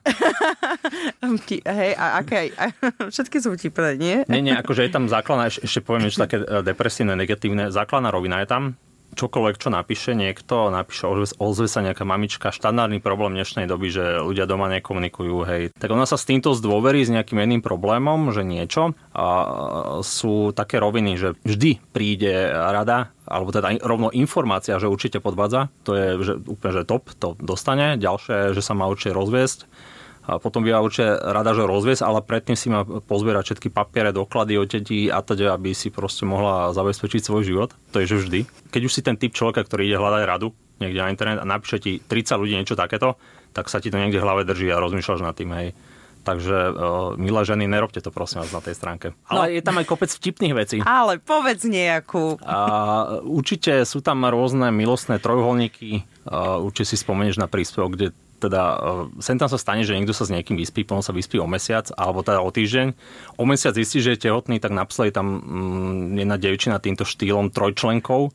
Hej, 1.64 1.92
a 1.96 2.20
aké, 2.20 2.52
a, 2.52 2.68
všetky 3.12 3.40
sú 3.40 3.56
vtipné, 3.56 3.96
nie? 3.96 4.16
Nie, 4.28 4.40
nie, 4.44 4.52
akože 4.52 4.84
je 4.84 4.92
tam 4.92 5.08
základná, 5.08 5.48
ešte 5.48 5.80
poviem 5.80 6.08
niečo 6.08 6.20
také 6.20 6.40
e, 6.40 6.60
depresívne, 6.60 7.16
negatívne. 7.16 7.72
Základná 7.72 8.12
rovina 8.12 8.44
je 8.44 8.48
tam, 8.48 8.62
čokoľvek, 9.14 9.56
čo 9.58 9.68
napíše 9.72 10.12
niekto, 10.14 10.70
napíše, 10.70 11.06
ozve 11.38 11.66
sa 11.66 11.80
nejaká 11.82 12.06
mamička, 12.06 12.54
štandardný 12.54 13.02
problém 13.02 13.36
dnešnej 13.38 13.66
doby, 13.66 13.88
že 13.90 14.04
ľudia 14.22 14.46
doma 14.46 14.70
nekomunikujú, 14.70 15.36
hej. 15.46 15.62
Tak 15.76 15.90
ona 15.90 16.06
sa 16.06 16.14
s 16.18 16.26
týmto 16.26 16.54
zdôverí 16.54 17.02
s 17.02 17.10
nejakým 17.10 17.42
jedným 17.42 17.62
problémom, 17.62 18.30
že 18.30 18.46
niečo 18.46 18.94
a 19.14 19.26
sú 20.02 20.54
také 20.54 20.78
roviny, 20.78 21.18
že 21.18 21.28
vždy 21.42 21.80
príde 21.90 22.50
rada, 22.50 23.12
alebo 23.26 23.54
teda 23.54 23.78
rovno 23.82 24.10
informácia, 24.10 24.78
že 24.78 24.90
určite 24.90 25.22
podvádza, 25.22 25.70
to 25.86 25.94
je 25.94 26.06
že 26.20 26.34
úplne 26.46 26.72
že 26.80 26.82
top, 26.86 27.10
to 27.18 27.38
dostane. 27.38 27.98
Ďalšie, 27.98 28.54
že 28.54 28.62
sa 28.62 28.74
má 28.74 28.90
určite 28.90 29.14
rozviesť 29.14 29.66
a 30.30 30.38
potom 30.38 30.62
by 30.62 30.78
určite 30.78 31.10
rada, 31.10 31.50
že 31.58 31.66
rozviesť, 31.66 32.06
ale 32.06 32.22
predtým 32.22 32.54
si 32.54 32.70
má 32.70 32.86
pozbierať 32.86 33.50
všetky 33.50 33.68
papiere, 33.74 34.14
doklady 34.14 34.54
o 34.62 34.64
teti 34.64 35.10
a 35.10 35.18
teda, 35.26 35.58
aby 35.58 35.74
si 35.74 35.90
proste 35.90 36.22
mohla 36.22 36.70
zabezpečiť 36.70 37.18
svoj 37.18 37.42
život. 37.42 37.70
To 37.90 37.98
je 37.98 38.06
že 38.06 38.16
vždy. 38.22 38.40
Keď 38.70 38.82
už 38.86 38.94
si 38.94 39.02
ten 39.02 39.18
typ 39.18 39.34
človeka, 39.34 39.66
ktorý 39.66 39.90
ide 39.90 39.98
hľadať 39.98 40.22
radu 40.30 40.54
niekde 40.78 41.02
na 41.02 41.10
internet 41.10 41.42
a 41.42 41.44
napíše 41.44 41.82
ti 41.82 41.92
30 41.98 42.40
ľudí 42.40 42.54
niečo 42.54 42.78
takéto, 42.78 43.18
tak 43.50 43.66
sa 43.66 43.82
ti 43.82 43.90
to 43.90 43.98
niekde 43.98 44.22
v 44.22 44.24
hlave 44.24 44.46
drží 44.46 44.70
a 44.70 44.78
rozmýšľaš 44.78 45.20
nad 45.20 45.34
tým, 45.34 45.50
hej. 45.50 45.74
Takže, 46.20 46.58
uh, 46.70 47.16
milé 47.16 47.40
ženy, 47.48 47.64
nerobte 47.64 48.04
to 48.04 48.12
prosím 48.12 48.44
vás 48.44 48.52
na 48.52 48.60
tej 48.60 48.76
stránke. 48.76 49.16
Ale 49.24 49.50
no. 49.50 49.52
je 49.56 49.62
tam 49.64 49.80
aj 49.80 49.86
kopec 49.88 50.12
vtipných 50.12 50.52
vecí. 50.52 50.76
Ale 50.84 51.16
povedz 51.16 51.64
nejakú. 51.64 52.36
A, 52.44 53.24
určite 53.24 53.88
sú 53.88 54.04
tam 54.04 54.28
rôzne 54.28 54.68
milostné 54.68 55.16
trojuholníky. 55.16 56.04
Uh, 56.28 56.60
určite 56.60 56.92
si 56.92 56.96
spomenieš 57.00 57.40
na 57.40 57.48
príspevok, 57.48 57.96
kde 57.96 58.06
teda 58.40 58.62
e, 58.64 59.20
sem 59.20 59.36
tam 59.36 59.52
sa 59.52 59.60
stane, 59.60 59.84
že 59.84 59.92
niekto 59.92 60.16
sa 60.16 60.24
s 60.24 60.32
niekým 60.32 60.56
vyspí, 60.56 60.88
potom 60.88 61.04
sa 61.04 61.12
vyspí 61.12 61.36
o 61.36 61.44
mesiac, 61.44 61.92
alebo 61.92 62.24
teda 62.24 62.40
o 62.40 62.48
týždeň. 62.48 62.96
O 63.36 63.44
mesiac 63.44 63.76
zistí, 63.76 64.00
že 64.00 64.16
je 64.16 64.24
tehotný, 64.30 64.56
tak 64.56 64.72
napísali 64.72 65.12
tam 65.12 65.44
mm, 65.44 66.16
jedna 66.16 66.36
devčina 66.40 66.80
týmto 66.80 67.04
štýlom 67.04 67.52
trojčlenkov. 67.52 68.32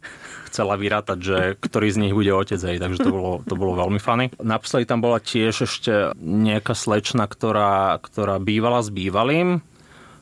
Chcela 0.53 0.77
vyrátať, 0.77 1.17
že 1.19 1.37
ktorý 1.57 1.87
z 1.89 1.99
nich 2.05 2.13
bude 2.13 2.31
otec, 2.31 2.61
hej, 2.61 2.77
takže 2.77 3.01
to 3.01 3.09
bolo, 3.09 3.31
to 3.43 3.57
bolo 3.57 3.75
veľmi 3.75 3.99
fany. 3.99 4.31
Napísali 4.39 4.85
tam 4.85 5.01
bola 5.01 5.17
tiež 5.17 5.65
ešte 5.65 6.13
nejaká 6.15 6.77
slečna, 6.77 7.25
ktorá, 7.25 7.97
ktorá 7.99 8.37
bývala 8.39 8.79
s 8.85 8.93
bývalým, 8.93 9.65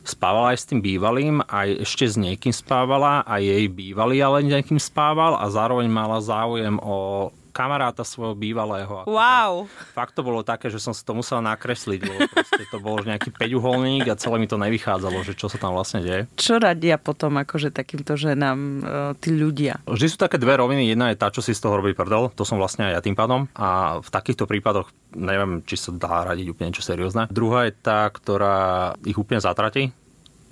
spávala 0.04 0.52
aj 0.52 0.58
s 0.60 0.68
tým 0.68 0.80
bývalým, 0.84 1.40
aj 1.48 1.88
ešte 1.88 2.04
s 2.04 2.20
niekým 2.20 2.52
spávala, 2.52 3.24
aj 3.24 3.40
jej 3.40 3.64
bývalý 3.72 4.20
ale 4.20 4.44
niekým 4.44 4.76
spával 4.76 5.40
a 5.40 5.48
zároveň 5.48 5.88
mala 5.88 6.20
záujem 6.20 6.76
o 6.84 7.28
kamaráta 7.54 8.02
svojho 8.02 8.34
bývalého. 8.34 9.06
Wow. 9.06 9.70
Fakt 9.94 10.18
to 10.18 10.26
bolo 10.26 10.42
také, 10.42 10.66
že 10.74 10.82
som 10.82 10.90
si 10.90 11.06
to 11.06 11.14
musel 11.14 11.38
nakresliť, 11.38 12.00
lebo 12.02 12.26
to 12.74 12.78
bol 12.82 12.98
nejaký 12.98 13.30
peťuholník 13.30 14.10
a 14.10 14.18
celé 14.18 14.42
mi 14.42 14.50
to 14.50 14.58
nevychádzalo, 14.58 15.22
že 15.22 15.38
čo 15.38 15.46
sa 15.46 15.62
tam 15.62 15.78
vlastne 15.78 16.02
deje. 16.02 16.26
Čo 16.34 16.58
radia 16.58 16.98
potom 16.98 17.38
akože 17.38 17.70
takýmto 17.70 18.18
ženám 18.18 18.58
e, 18.58 18.80
tí 19.22 19.30
ľudia? 19.30 19.78
Vždy 19.86 20.06
sú 20.10 20.18
také 20.18 20.42
dve 20.42 20.58
roviny. 20.58 20.90
Jedna 20.90 21.14
je 21.14 21.20
tá, 21.22 21.30
čo 21.30 21.38
si 21.38 21.54
z 21.54 21.62
toho 21.62 21.78
robí 21.78 21.94
prdel, 21.94 22.34
to 22.34 22.42
som 22.42 22.58
vlastne 22.58 22.90
aj 22.90 22.92
ja 22.98 23.00
tým 23.00 23.14
pádom. 23.14 23.46
A 23.54 24.02
v 24.02 24.08
takýchto 24.10 24.50
prípadoch 24.50 24.90
neviem, 25.14 25.62
či 25.62 25.78
sa 25.78 25.94
dá 25.94 26.26
radiť 26.26 26.50
úplne 26.50 26.74
niečo 26.74 26.82
seriózne. 26.82 27.30
Druhá 27.30 27.70
je 27.70 27.78
tá, 27.78 28.10
ktorá 28.10 28.98
ich 29.06 29.14
úplne 29.14 29.38
zatratí, 29.38 29.94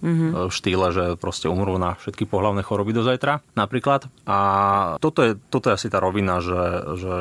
mm-hmm. 0.02 0.50
štýle, 0.50 0.86
že 0.92 1.04
proste 1.16 1.46
umrú 1.46 1.78
na 1.78 1.94
všetky 1.96 2.26
pohľavné 2.26 2.66
choroby 2.66 2.92
do 2.92 3.06
zajtra 3.06 3.40
napríklad. 3.54 4.10
A 4.26 4.38
toto 4.98 5.22
je, 5.22 5.38
toto 5.48 5.70
je 5.70 5.76
asi 5.78 5.88
tá 5.88 6.02
rovina, 6.02 6.42
že, 6.42 6.62
že 6.98 7.14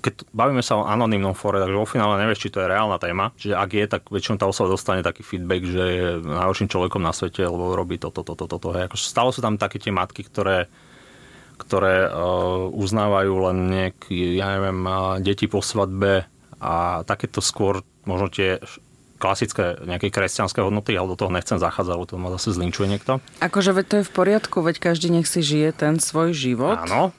keď 0.00 0.14
bavíme 0.32 0.62
sa 0.64 0.80
o 0.80 0.88
anonimnom 0.88 1.36
fore, 1.36 1.60
takže 1.60 1.76
vo 1.76 1.86
finále 1.86 2.22
nevieš, 2.22 2.48
či 2.48 2.52
to 2.54 2.62
je 2.62 2.70
reálna 2.70 2.96
téma. 2.96 3.34
Čiže 3.36 3.54
ak 3.54 3.70
je, 3.70 3.84
tak 3.84 4.02
väčšinou 4.08 4.38
tá 4.40 4.46
osoba 4.48 4.72
dostane 4.72 5.04
taký 5.04 5.26
feedback, 5.26 5.62
že 5.66 5.84
je 5.84 6.06
najhorším 6.22 6.70
človekom 6.70 7.02
na 7.02 7.12
svete, 7.12 7.44
lebo 7.44 7.76
robí 7.76 8.00
toto, 8.00 8.24
toto, 8.24 8.48
toto. 8.48 8.56
To, 8.58 8.70
to, 8.72 8.86
to. 8.88 8.96
Stále 8.96 9.30
sú 9.34 9.44
tam 9.44 9.60
také 9.60 9.82
tie 9.82 9.92
matky, 9.92 10.24
ktoré 10.24 10.70
ktoré 11.58 12.06
uh, 12.06 12.70
uznávajú 12.70 13.50
len 13.50 13.58
nejaké, 13.66 14.38
ja 14.38 14.54
neviem, 14.54 14.78
uh, 14.86 15.18
deti 15.18 15.50
po 15.50 15.58
svadbe 15.58 16.22
a 16.62 17.02
takéto 17.02 17.42
skôr 17.42 17.82
možno 18.06 18.30
tie 18.30 18.62
klasické 19.18 19.82
nejaké 19.82 20.14
kresťanské 20.14 20.62
hodnoty, 20.62 20.94
ale 20.94 21.10
do 21.12 21.18
toho 21.18 21.34
nechcem 21.34 21.58
zachádzať, 21.58 21.94
lebo 21.98 22.06
to 22.06 22.14
ma 22.16 22.30
zase 22.38 22.54
zlinčuje 22.54 22.86
niekto. 22.86 23.18
Akože 23.42 23.74
veď 23.74 23.84
to 23.84 23.94
je 24.00 24.04
v 24.06 24.12
poriadku, 24.14 24.62
veď 24.62 24.76
každý 24.78 25.10
nech 25.10 25.26
si 25.26 25.42
žije 25.42 25.74
ten 25.74 25.98
svoj 25.98 26.32
život. 26.32 26.78
Áno, 26.78 27.10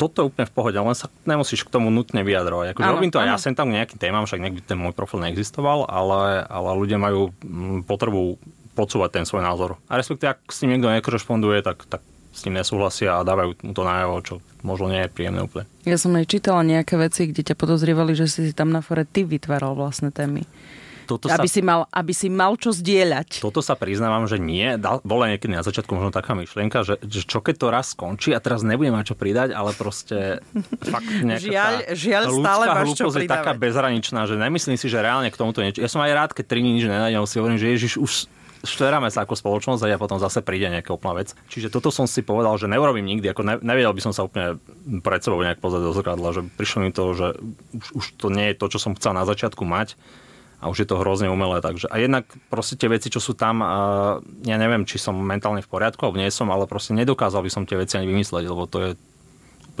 toto 0.00 0.22
je 0.22 0.28
úplne 0.34 0.46
v 0.50 0.54
pohode, 0.54 0.78
len 0.78 0.96
sa 0.98 1.06
nemusíš 1.22 1.62
k 1.62 1.70
tomu 1.70 1.90
nutne 1.94 2.26
vyjadrovať. 2.26 2.74
Akože 2.74 2.90
robím 2.90 3.12
to 3.12 3.22
aj 3.22 3.28
ja 3.34 3.38
sem 3.38 3.54
tam 3.54 3.70
nejakým 3.70 4.02
témam, 4.02 4.26
však 4.26 4.42
niekdy 4.42 4.62
ten 4.62 4.78
môj 4.78 4.94
profil 4.96 5.22
neexistoval, 5.22 5.86
ale, 5.86 6.42
ale 6.46 6.68
ľudia 6.74 6.98
majú 6.98 7.30
mm, 7.30 7.86
potrebu 7.86 8.38
podsúvať 8.72 9.20
ten 9.20 9.24
svoj 9.28 9.44
názor. 9.44 9.78
A 9.86 10.00
respektíve, 10.00 10.34
ak 10.34 10.48
s 10.48 10.64
ním 10.64 10.74
niekto 10.78 10.90
nekorešponduje, 10.90 11.60
tak, 11.62 11.84
tak 11.86 12.02
s 12.32 12.40
ním 12.48 12.58
nesúhlasia 12.58 13.20
a 13.20 13.26
dávajú 13.26 13.60
mu 13.62 13.72
to 13.76 13.84
najavo, 13.84 14.16
čo 14.24 14.34
možno 14.64 14.88
nie 14.88 15.04
je 15.04 15.12
príjemné 15.12 15.44
úplne. 15.44 15.68
Ja 15.84 16.00
som 16.00 16.16
aj 16.16 16.26
čítala 16.26 16.64
nejaké 16.64 16.96
veci, 16.96 17.28
kde 17.28 17.52
ťa 17.52 17.54
podozrievali, 17.54 18.16
že 18.16 18.26
si 18.26 18.56
tam 18.56 18.72
na 18.72 18.80
fore 18.80 19.04
ty 19.04 19.22
vytváral 19.22 19.76
vlastné 19.76 20.10
témy 20.10 20.48
toto 21.16 21.28
aby, 21.28 21.48
sa, 21.48 21.54
si 21.58 21.60
mal, 21.60 21.80
aby 21.92 22.12
si 22.16 22.28
mal 22.32 22.56
čo 22.56 22.72
zdieľať. 22.72 23.44
Toto 23.44 23.60
sa 23.60 23.76
priznávam, 23.76 24.24
že 24.24 24.40
nie. 24.40 24.78
bola 25.04 25.34
niekedy 25.34 25.52
na 25.52 25.64
začiatku 25.64 25.92
možno 25.92 26.14
taká 26.14 26.32
myšlienka, 26.32 26.86
že, 26.86 26.96
že 27.04 27.26
čo 27.26 27.44
keď 27.44 27.54
to 27.58 27.66
raz 27.68 27.86
skončí 27.92 28.32
a 28.32 28.40
teraz 28.40 28.64
nebudem 28.64 28.96
mať 28.96 29.12
čo 29.12 29.16
pridať, 29.16 29.52
ale 29.52 29.76
proste 29.76 30.40
fakt 30.92 31.08
žiaľ, 31.42 31.92
žiaľ 31.92 32.22
stále 32.40 32.64
máš 32.70 32.96
čo 32.96 33.08
je 33.12 33.28
taká 33.28 33.52
bezhraničná, 33.56 34.24
že 34.24 34.38
nemyslím 34.38 34.78
si, 34.80 34.86
že 34.88 34.98
reálne 35.00 35.28
k 35.28 35.36
tomuto 35.36 35.60
niečo. 35.60 35.84
Ja 35.84 35.90
som 35.90 36.00
aj 36.00 36.12
rád, 36.12 36.30
keď 36.32 36.44
tri 36.48 36.60
nič 36.64 36.84
nenájdem, 36.86 37.24
si 37.28 37.38
hovorím, 37.38 37.58
že 37.60 37.70
Ježiš 37.72 37.94
už 37.98 38.12
štveráme 38.62 39.10
sa 39.10 39.26
ako 39.26 39.34
spoločnosť 39.34 39.82
a 39.84 39.90
ja 39.90 39.98
potom 39.98 40.22
zase 40.22 40.40
príde 40.40 40.70
nejaká 40.70 40.94
úplná 40.94 41.18
vec. 41.18 41.34
Čiže 41.50 41.68
toto 41.68 41.90
som 41.90 42.06
si 42.06 42.22
povedal, 42.22 42.54
že 42.56 42.70
neurobím 42.70 43.06
nikdy, 43.06 43.26
ako 43.34 43.42
ne, 43.42 43.54
nevedel 43.58 43.90
by 43.90 44.02
som 44.02 44.14
sa 44.14 44.22
úplne 44.22 44.62
pred 45.02 45.20
sebou 45.20 45.42
nejak 45.42 45.58
pozrieť 45.58 45.82
do 45.82 45.92
zrkadla, 45.92 46.28
že 46.30 46.42
prišlo 46.46 46.78
mi 46.86 46.90
to, 46.94 47.04
že 47.12 47.26
už, 47.74 47.86
už 47.98 48.04
to 48.16 48.26
nie 48.30 48.54
je 48.54 48.58
to, 48.58 48.66
čo 48.70 48.78
som 48.78 48.94
chcel 48.94 49.12
na 49.18 49.26
začiatku 49.26 49.66
mať 49.66 49.98
a 50.62 50.70
už 50.70 50.86
je 50.86 50.88
to 50.88 51.02
hrozne 51.02 51.26
umelé. 51.26 51.58
Takže, 51.58 51.90
a 51.90 51.98
jednak 51.98 52.30
proste 52.46 52.78
tie 52.78 52.86
veci, 52.86 53.10
čo 53.10 53.18
sú 53.18 53.34
tam, 53.34 53.58
ja 54.46 54.56
neviem, 54.62 54.86
či 54.86 55.02
som 55.02 55.18
mentálne 55.18 55.58
v 55.58 55.66
poriadku, 55.66 56.06
alebo 56.06 56.22
nie 56.22 56.30
som, 56.30 56.46
ale 56.54 56.70
proste 56.70 56.94
nedokázal 56.94 57.42
by 57.42 57.50
som 57.50 57.66
tie 57.66 57.74
veci 57.74 57.98
ani 57.98 58.06
vymysleť, 58.06 58.46
lebo 58.46 58.70
to 58.70 58.78
je 58.78 58.90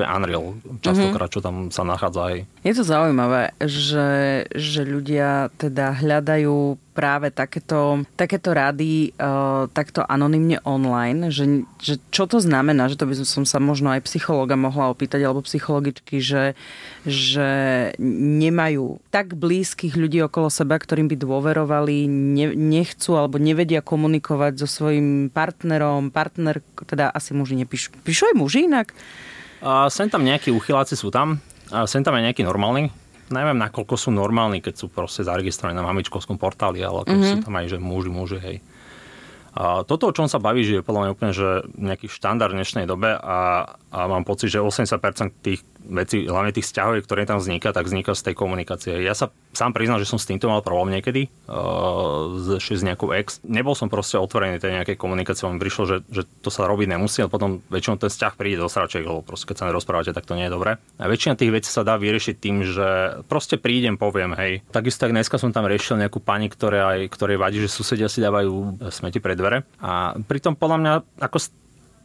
unreal 0.00 0.56
častokrát, 0.80 1.28
čo 1.28 1.44
tam 1.44 1.68
sa 1.68 1.84
nachádza 1.84 2.20
aj. 2.32 2.36
Je 2.64 2.72
to 2.72 2.84
zaujímavé, 2.86 3.52
že, 3.60 4.08
že 4.54 4.86
ľudia 4.86 5.52
teda 5.60 6.00
hľadajú 6.00 6.80
práve 6.92 7.32
takéto, 7.32 8.04
takéto 8.20 8.52
rady 8.52 9.16
uh, 9.16 9.64
takto 9.72 10.04
anonymne 10.04 10.60
online, 10.68 11.32
že, 11.32 11.64
že 11.80 11.96
čo 12.12 12.28
to 12.28 12.36
znamená, 12.36 12.92
že 12.92 13.00
to 13.00 13.08
by 13.08 13.16
som 13.24 13.48
sa 13.48 13.56
možno 13.56 13.88
aj 13.96 14.04
psychologa 14.04 14.60
mohla 14.60 14.92
opýtať, 14.92 15.24
alebo 15.24 15.40
psychologičky, 15.40 16.20
že, 16.20 16.52
že 17.08 17.48
nemajú 18.04 19.00
tak 19.08 19.32
blízkych 19.32 19.96
ľudí 19.96 20.20
okolo 20.20 20.52
seba, 20.52 20.76
ktorým 20.76 21.08
by 21.08 21.16
dôverovali, 21.16 22.04
ne, 22.06 22.52
nechcú 22.52 23.16
alebo 23.16 23.40
nevedia 23.40 23.80
komunikovať 23.80 24.60
so 24.60 24.68
svojím 24.68 25.32
partnerom, 25.32 26.12
partner, 26.12 26.60
teda 26.76 27.08
asi 27.08 27.32
muži 27.32 27.56
nepíšu. 27.56 28.04
Píšu 28.04 28.32
aj 28.32 28.36
muži 28.36 28.68
inak? 28.68 28.92
A 29.62 29.86
sem 29.88 30.10
tam 30.10 30.26
nejakí 30.26 30.50
uchyláci 30.50 30.98
sú 30.98 31.14
tam, 31.14 31.38
a 31.70 31.86
sem 31.86 32.02
tam 32.02 32.18
aj 32.18 32.28
nejaký 32.30 32.42
normálny. 32.42 32.90
Neviem, 33.32 33.56
nakoľko 33.56 33.94
sú 33.96 34.10
normálni, 34.12 34.60
keď 34.60 34.74
sú 34.76 34.86
proste 34.92 35.24
zaregistrovaní 35.24 35.72
na 35.72 35.86
mamičkovskom 35.86 36.36
portáli, 36.36 36.84
ale 36.84 37.06
keď 37.08 37.16
mm-hmm. 37.16 37.32
sú 37.32 37.46
tam 37.46 37.54
aj, 37.56 37.66
že 37.70 37.78
muži, 37.80 38.10
muži, 38.12 38.38
hej. 38.42 38.56
A 39.52 39.84
toto, 39.84 40.08
o 40.08 40.16
čom 40.16 40.28
sa 40.28 40.40
baví, 40.40 40.64
že 40.64 40.80
je 40.80 40.84
podľa 40.84 41.00
mňa 41.04 41.10
úplne 41.12 41.32
že 41.36 41.48
nejaký 41.76 42.08
štandard 42.08 42.56
v 42.56 42.64
dnešnej 42.64 42.88
dobe 42.88 43.12
a, 43.12 43.68
a 43.92 43.98
mám 44.08 44.24
pocit, 44.24 44.48
že 44.48 44.64
80% 44.64 45.44
tých 45.44 45.60
veci, 45.86 46.24
hlavne 46.26 46.54
tých 46.54 46.66
vzťahov, 46.68 47.02
ktoré 47.04 47.26
tam 47.26 47.42
vzniká, 47.42 47.74
tak 47.74 47.86
vzniká 47.86 48.14
z 48.14 48.30
tej 48.30 48.34
komunikácie. 48.38 49.02
Ja 49.02 49.12
sa 49.12 49.34
sám 49.52 49.74
priznal, 49.76 50.00
že 50.00 50.08
som 50.08 50.16
s 50.16 50.28
týmto 50.28 50.48
mal 50.48 50.64
problém 50.64 50.96
niekedy, 50.98 51.28
uh, 51.50 52.58
s, 52.58 52.62
s 52.62 52.82
nejakou 52.82 53.12
ex. 53.12 53.42
Nebol 53.44 53.76
som 53.76 53.92
proste 53.92 54.16
otvorený 54.16 54.62
tej 54.62 54.80
nejakej 54.80 54.96
komunikácie, 54.96 55.44
mi 55.50 55.60
prišlo, 55.60 55.84
že, 55.84 55.96
že 56.08 56.22
to 56.40 56.48
sa 56.48 56.64
robiť 56.64 56.96
nemusí, 56.96 57.20
ale 57.20 57.28
potom 57.28 57.60
väčšinou 57.68 58.00
ten 58.00 58.08
vzťah 58.08 58.32
príde 58.38 58.62
do 58.62 58.70
sračiek, 58.70 59.04
lebo 59.04 59.20
proste 59.20 59.50
keď 59.50 59.56
sa 59.58 59.68
nerozprávate, 59.68 60.16
tak 60.16 60.24
to 60.24 60.38
nie 60.38 60.48
je 60.48 60.54
dobré. 60.54 60.80
A 60.96 61.04
väčšina 61.10 61.36
tých 61.36 61.52
vecí 61.52 61.68
sa 61.68 61.84
dá 61.84 62.00
vyriešiť 62.00 62.34
tým, 62.38 62.64
že 62.64 62.88
proste 63.28 63.60
prídem, 63.60 64.00
poviem, 64.00 64.32
hej. 64.38 64.64
Takisto 64.72 65.04
tak 65.04 65.12
dneska 65.12 65.36
som 65.36 65.50
tam 65.50 65.66
riešil 65.66 65.98
nejakú 65.98 66.22
pani, 66.22 66.46
ktoré 66.46 66.80
aj, 66.80 66.98
ktoré 67.10 67.34
vadí, 67.34 67.58
že 67.58 67.68
susedia 67.68 68.06
si 68.06 68.22
dávajú 68.22 68.86
smeti 68.88 69.18
pred 69.18 69.34
dvere. 69.34 69.66
A 69.82 70.14
pritom 70.14 70.54
podľa 70.54 70.78
mňa 70.78 70.92
ako 71.26 71.38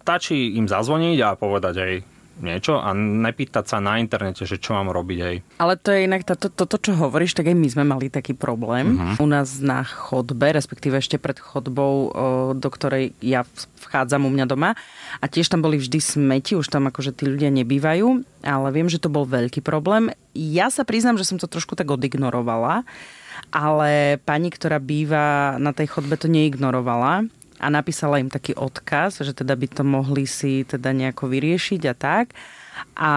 stačí 0.02 0.56
im 0.56 0.72
zazvoniť 0.72 1.18
a 1.20 1.36
povedať, 1.36 1.76
hej, 1.84 1.96
niečo 2.42 2.78
a 2.78 2.94
nepýtať 2.96 3.66
sa 3.66 3.78
na 3.82 3.98
internete, 3.98 4.46
že 4.46 4.62
čo 4.62 4.78
mám 4.78 4.94
robiť 4.94 5.20
aj. 5.20 5.36
Ale 5.62 5.74
to 5.78 5.90
je 5.94 6.06
inak 6.06 6.24
toto, 6.24 6.54
to, 6.54 6.70
to, 6.70 6.78
čo 6.78 6.92
hovoríš, 6.98 7.34
tak 7.34 7.50
aj 7.50 7.58
my 7.58 7.68
sme 7.68 7.84
mali 7.86 8.08
taký 8.14 8.38
problém 8.38 8.98
uh-huh. 8.98 9.24
u 9.24 9.28
nás 9.28 9.58
na 9.60 9.82
chodbe, 9.82 10.54
respektíve 10.54 10.98
ešte 11.02 11.18
pred 11.18 11.38
chodbou, 11.42 12.14
do 12.54 12.70
ktorej 12.70 13.18
ja 13.22 13.46
vchádzam 13.86 14.26
u 14.26 14.32
mňa 14.34 14.46
doma 14.46 14.78
a 15.22 15.26
tiež 15.26 15.50
tam 15.50 15.66
boli 15.66 15.82
vždy 15.82 15.98
smeti, 15.98 16.54
už 16.54 16.70
tam 16.70 16.90
akože 16.90 17.14
tí 17.14 17.26
ľudia 17.26 17.50
nebývajú, 17.54 18.08
ale 18.46 18.68
viem, 18.74 18.90
že 18.90 19.02
to 19.02 19.10
bol 19.10 19.26
veľký 19.26 19.66
problém. 19.66 20.14
Ja 20.38 20.70
sa 20.70 20.86
priznám, 20.86 21.18
že 21.18 21.26
som 21.26 21.42
to 21.42 21.50
trošku 21.50 21.74
tak 21.74 21.90
odignorovala, 21.90 22.86
ale 23.54 24.22
pani, 24.26 24.50
ktorá 24.50 24.82
býva 24.82 25.58
na 25.62 25.72
tej 25.72 25.94
chodbe, 25.94 26.18
to 26.18 26.30
neignorovala 26.30 27.26
a 27.58 27.68
napísala 27.74 28.22
im 28.22 28.30
taký 28.30 28.54
odkaz, 28.54 29.26
že 29.26 29.34
teda 29.34 29.58
by 29.58 29.68
to 29.70 29.84
mohli 29.86 30.30
si 30.30 30.62
teda 30.64 30.94
nejako 30.94 31.30
vyriešiť 31.30 31.82
a 31.90 31.94
tak. 31.98 32.38
A 32.94 33.12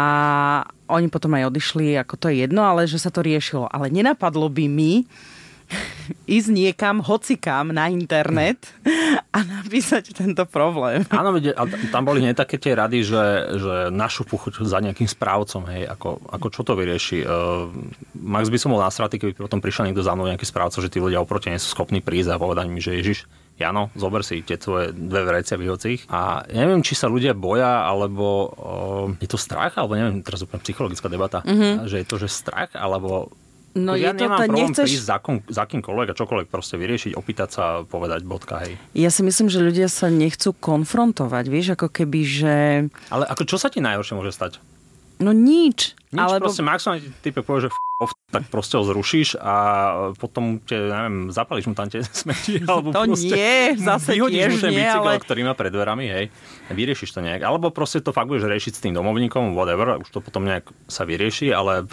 oni 0.89 1.13
potom 1.13 1.37
aj 1.37 1.53
odišli, 1.53 2.01
ako 2.01 2.15
to 2.17 2.27
je 2.33 2.49
jedno, 2.49 2.65
ale 2.65 2.89
že 2.89 2.97
sa 2.97 3.13
to 3.13 3.21
riešilo. 3.21 3.69
Ale 3.69 3.93
nenapadlo 3.93 4.49
by 4.49 4.65
mi 4.65 5.05
ísť 6.41 6.49
niekam, 6.51 7.05
hocikam 7.05 7.71
na 7.71 7.93
internet 7.93 8.73
a 9.31 9.39
napísať 9.45 10.17
tento 10.17 10.43
problém. 10.49 11.07
Áno, 11.13 11.37
tam 11.93 12.03
boli 12.03 12.25
nie 12.25 12.35
také 12.35 12.59
tie 12.59 12.75
rady, 12.75 13.05
že, 13.05 13.25
že 13.61 13.75
našu 13.93 14.27
puchuť 14.27 14.65
za 14.65 14.83
nejakým 14.83 15.07
správcom, 15.07 15.69
hej, 15.71 15.87
ako, 15.87 16.19
ako 16.33 16.47
čo 16.51 16.61
to 16.67 16.73
vyrieši. 16.75 17.23
Uh, 17.23 17.71
Max 18.17 18.51
by 18.51 18.59
som 18.59 18.73
bol 18.75 18.83
nasratý, 18.83 19.21
keby 19.21 19.39
potom 19.39 19.63
prišiel 19.63 19.87
niekto 19.93 20.03
za 20.03 20.17
mnou 20.17 20.27
nejaký 20.27 20.49
správca, 20.49 20.83
že 20.83 20.91
tí 20.91 20.99
ľudia 20.99 21.23
oproti 21.23 21.53
nie 21.53 21.63
sú 21.63 21.71
schopní 21.71 22.03
prísť 22.03 22.35
a 22.35 22.43
povedať 22.43 22.67
mi, 22.67 22.83
že 22.83 22.99
Ježiš, 22.99 23.29
Jano, 23.61 23.93
zober 23.93 24.25
si 24.25 24.41
tie 24.41 24.57
tvoje 24.57 24.97
dve 24.97 25.29
vrecia 25.29 25.61
vyhocích. 25.61 26.09
A 26.09 26.49
ja 26.49 26.65
neviem, 26.65 26.81
či 26.81 26.97
sa 26.97 27.13
ľudia 27.13 27.37
boja, 27.37 27.85
alebo 27.85 28.27
uh, 28.49 29.21
je 29.21 29.29
to 29.29 29.37
strach, 29.37 29.77
alebo 29.77 30.01
neviem, 30.01 30.25
teraz 30.25 30.41
úplne 30.41 30.65
psychologická 30.65 31.13
debata, 31.13 31.45
mm-hmm. 31.45 31.85
že 31.85 32.01
je 32.01 32.07
to, 32.09 32.17
že 32.17 32.33
strach, 32.33 32.73
alebo 32.73 33.29
No 33.71 33.95
ja 33.95 34.11
je 34.11 34.19
to, 34.19 34.27
nemám 34.27 34.39
to 34.39 34.43
problém 34.51 34.67
nechceš... 34.67 34.87
prísť 34.91 35.07
za, 35.07 35.17
kom, 35.23 35.37
za 35.47 35.63
kýmkoľvek 35.63 36.09
a 36.11 36.19
čokoľvek 36.19 36.49
proste 36.51 36.75
vyriešiť, 36.75 37.15
opýtať 37.15 37.49
sa, 37.55 37.65
povedať 37.87 38.27
bodka, 38.27 38.67
hej. 38.67 38.75
Ja 38.99 39.15
si 39.15 39.23
myslím, 39.23 39.47
že 39.47 39.63
ľudia 39.63 39.87
sa 39.87 40.11
nechcú 40.11 40.51
konfrontovať, 40.59 41.45
vieš, 41.47 41.79
ako 41.79 41.87
keby, 41.87 42.21
že... 42.27 42.55
Ale 43.15 43.31
ako 43.31 43.47
čo 43.47 43.63
sa 43.63 43.71
ti 43.71 43.79
najhoršie 43.79 44.19
môže 44.19 44.35
stať? 44.35 44.59
No 45.21 45.37
nič. 45.37 45.95
Nič, 46.11 46.19
alebo... 46.19 46.51
proste 46.51 46.65
maximálne 46.65 47.07
type 47.23 47.45
povie, 47.45 47.69
že 47.69 47.71
f***, 47.71 48.11
tak 48.33 48.49
proste 48.49 48.81
ho 48.81 48.83
zrušíš 48.83 49.39
a 49.39 49.55
potom 50.17 50.59
te, 50.59 50.75
neviem, 50.75 51.29
zapališ 51.31 51.71
mu 51.71 51.77
tam 51.77 51.87
tie 51.87 52.03
smeti, 52.25 52.59
alebo 52.71 52.91
to 52.91 53.05
proste 53.05 53.37
nie, 53.37 53.79
zase 53.79 54.17
vyhodíš 54.17 54.49
mu 54.49 54.59
ten 54.59 54.73
nie, 54.75 54.81
bicykel, 54.83 55.13
ale... 55.13 55.23
ktorý 55.23 55.41
má 55.47 55.55
pred 55.55 55.71
dverami, 55.71 56.07
hej, 56.09 56.25
vyriešiš 56.73 57.15
to 57.15 57.21
nejak. 57.21 57.45
Alebo 57.45 57.71
proste 57.71 58.03
to 58.03 58.11
fakt 58.17 58.33
budeš 58.33 58.49
riešiť 58.49 58.73
s 58.75 58.83
tým 58.83 58.97
domovníkom, 58.97 59.55
whatever, 59.55 60.01
už 60.01 60.09
to 60.11 60.19
potom 60.25 60.49
nejak 60.49 60.67
sa 60.89 61.05
vyrieši, 61.07 61.53
ale 61.53 61.85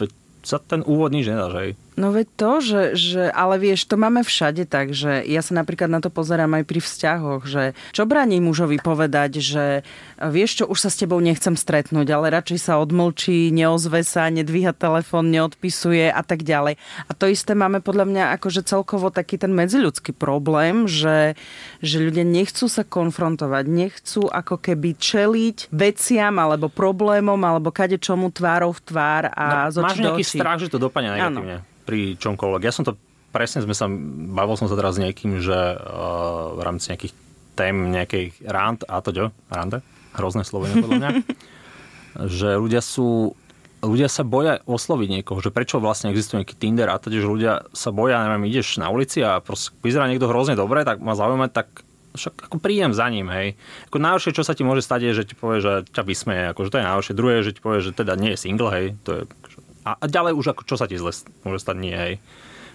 sa 0.42 0.58
ten 0.64 0.82
úvod 0.88 1.12
nič 1.12 1.28
nedá, 1.28 1.52
že 1.52 1.76
No 1.98 2.14
veď 2.14 2.28
to, 2.38 2.52
že, 2.62 2.82
že, 2.94 3.24
ale 3.34 3.58
vieš, 3.58 3.90
to 3.90 3.98
máme 3.98 4.22
všade 4.22 4.70
tak, 4.70 4.94
že 4.94 5.26
ja 5.26 5.42
sa 5.42 5.58
napríklad 5.58 5.90
na 5.90 5.98
to 5.98 6.14
pozerám 6.14 6.54
aj 6.62 6.64
pri 6.70 6.78
vzťahoch, 6.78 7.50
že 7.50 7.74
čo 7.90 8.06
bráni 8.06 8.38
mužovi 8.38 8.78
povedať, 8.78 9.42
že 9.42 9.82
vieš 10.22 10.62
čo, 10.62 10.64
už 10.70 10.78
sa 10.78 10.94
s 10.94 11.02
tebou 11.02 11.18
nechcem 11.18 11.58
stretnúť, 11.58 12.06
ale 12.14 12.38
radšej 12.38 12.70
sa 12.70 12.78
odmlčí, 12.78 13.50
neozve 13.50 14.06
sa, 14.06 14.30
nedvíha 14.30 14.78
telefón, 14.78 15.34
neodpisuje 15.34 16.14
a 16.14 16.22
tak 16.22 16.46
ďalej. 16.46 16.78
A 17.10 17.12
to 17.18 17.34
isté 17.34 17.58
máme 17.58 17.82
podľa 17.82 18.06
mňa 18.06 18.24
akože 18.38 18.62
celkovo 18.62 19.10
taký 19.10 19.42
ten 19.42 19.58
medziľudský 19.58 20.14
problém, 20.14 20.86
že, 20.86 21.34
že 21.82 21.98
ľudia 21.98 22.22
nechcú 22.22 22.70
sa 22.70 22.86
konfrontovať, 22.86 23.66
nechcú 23.66 24.30
ako 24.30 24.62
keby 24.62 25.02
čeliť 25.02 25.74
veciam 25.74 26.38
alebo 26.38 26.70
problémom 26.70 27.42
alebo 27.42 27.74
kade 27.74 27.98
čomu 27.98 28.30
tvárov 28.30 28.70
v 28.78 28.82
tvár 28.86 29.24
a 29.34 29.66
no, 29.66 29.74
z 29.74 29.76
Máš 29.82 29.98
nejaký 29.98 30.26
strach, 30.30 30.62
že 30.62 30.70
to 30.70 30.78
dopadne 30.78 31.18
negatívne? 31.18 31.66
Ano 31.66 31.76
pri 31.88 32.20
čomkoľvek. 32.20 32.68
Ja 32.68 32.76
som 32.76 32.84
to, 32.84 33.00
presne 33.32 33.64
sme 33.64 33.72
sa, 33.72 33.88
bavil 34.36 34.60
som 34.60 34.68
sa 34.68 34.76
teraz 34.76 35.00
s 35.00 35.04
niekým, 35.04 35.40
že 35.40 35.56
uh, 35.56 36.52
v 36.60 36.62
rámci 36.62 36.92
nejakých 36.92 37.14
tém 37.56 37.76
nejakej 37.90 38.26
rand, 38.46 38.84
a 38.86 39.00
to? 39.00 39.32
Rande? 39.48 39.80
Hrozné 40.14 40.44
slovo 40.44 40.68
podľa 40.68 41.00
mňa. 41.00 41.10
že 42.38 42.60
ľudia 42.60 42.84
sú 42.84 43.34
ľudia 43.78 44.10
sa 44.10 44.26
boja 44.26 44.58
osloviť 44.66 45.22
niekoho, 45.22 45.38
že 45.38 45.54
prečo 45.54 45.78
vlastne 45.78 46.10
existuje 46.10 46.42
nejaký 46.42 46.58
Tinder 46.58 46.90
a 46.90 46.98
teda, 46.98 47.22
že 47.22 47.30
ľudia 47.30 47.54
sa 47.78 47.94
boja, 47.94 48.26
neviem, 48.26 48.50
ideš 48.50 48.82
na 48.82 48.90
ulici 48.90 49.22
a 49.22 49.38
proste 49.38 49.70
vyzerá 49.86 50.10
niekto 50.10 50.26
hrozne 50.26 50.58
dobre, 50.58 50.82
tak 50.82 50.98
ma 50.98 51.14
zaujíma, 51.14 51.54
tak 51.54 51.86
však 52.18 52.50
ako 52.50 52.58
prídem 52.58 52.98
za 52.98 53.06
ním, 53.14 53.30
hej. 53.30 53.54
Ako 53.94 54.02
najhoršie, 54.02 54.34
čo 54.34 54.42
sa 54.42 54.58
ti 54.58 54.66
môže 54.66 54.82
stať, 54.82 55.14
je, 55.14 55.22
že 55.22 55.24
ti 55.30 55.36
povie, 55.38 55.62
že 55.62 55.86
ťa 55.94 56.02
vysmeje, 56.02 56.44
akože 56.52 56.74
to 56.74 56.80
je 56.82 56.88
najhoršie. 56.90 57.14
Druhé 57.14 57.46
že 57.46 57.54
ti 57.54 57.62
povie, 57.62 57.80
že 57.86 57.94
teda 57.94 58.18
nie 58.18 58.34
je 58.34 58.42
single, 58.42 58.74
hej. 58.74 58.98
To 59.06 59.10
je 59.14 59.22
a, 59.88 59.96
a 59.96 60.06
ďalej 60.12 60.36
už 60.36 60.52
ako 60.52 60.68
čo 60.68 60.76
sa 60.76 60.92
ti 60.92 61.00
zle 61.00 61.16
môže 61.48 61.64
stať, 61.64 61.76
nie, 61.80 61.96
hej. 61.96 62.14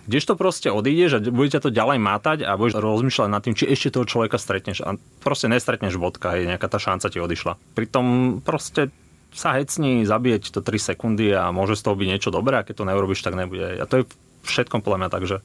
Kdežto 0.02 0.34
proste 0.34 0.66
odídeš 0.72 1.20
a 1.20 1.22
bude 1.22 1.52
ťa 1.52 1.62
to 1.62 1.70
ďalej 1.70 1.98
mátať 2.02 2.38
a 2.42 2.58
budeš 2.58 2.80
rozmýšľať 2.80 3.28
nad 3.30 3.42
tým, 3.44 3.54
či 3.54 3.70
ešte 3.70 3.94
toho 3.94 4.08
človeka 4.08 4.34
stretneš 4.34 4.82
a 4.82 4.98
proste 5.22 5.46
nestretneš 5.46 5.94
bodka, 6.00 6.34
hej, 6.34 6.48
nejaká 6.48 6.66
tá 6.66 6.80
šanca 6.80 7.06
ti 7.06 7.22
odišla. 7.22 7.54
Pritom 7.78 8.40
proste 8.42 8.90
sa 9.30 9.54
hecni, 9.54 10.02
zabije 10.02 10.50
to 10.50 10.60
3 10.60 10.92
sekundy 10.92 11.30
a 11.32 11.54
môže 11.54 11.78
z 11.78 11.84
toho 11.86 11.94
byť 11.94 12.08
niečo 12.08 12.34
dobré 12.34 12.60
a 12.60 12.66
keď 12.66 12.74
to 12.82 12.88
neurobiš, 12.88 13.22
tak 13.22 13.38
nebude. 13.38 13.78
A 13.78 13.84
to 13.86 14.02
je 14.02 14.08
všetkom 14.44 14.82
podľa 14.82 15.06
mňa 15.06 15.10
tak, 15.12 15.24
že 15.24 15.38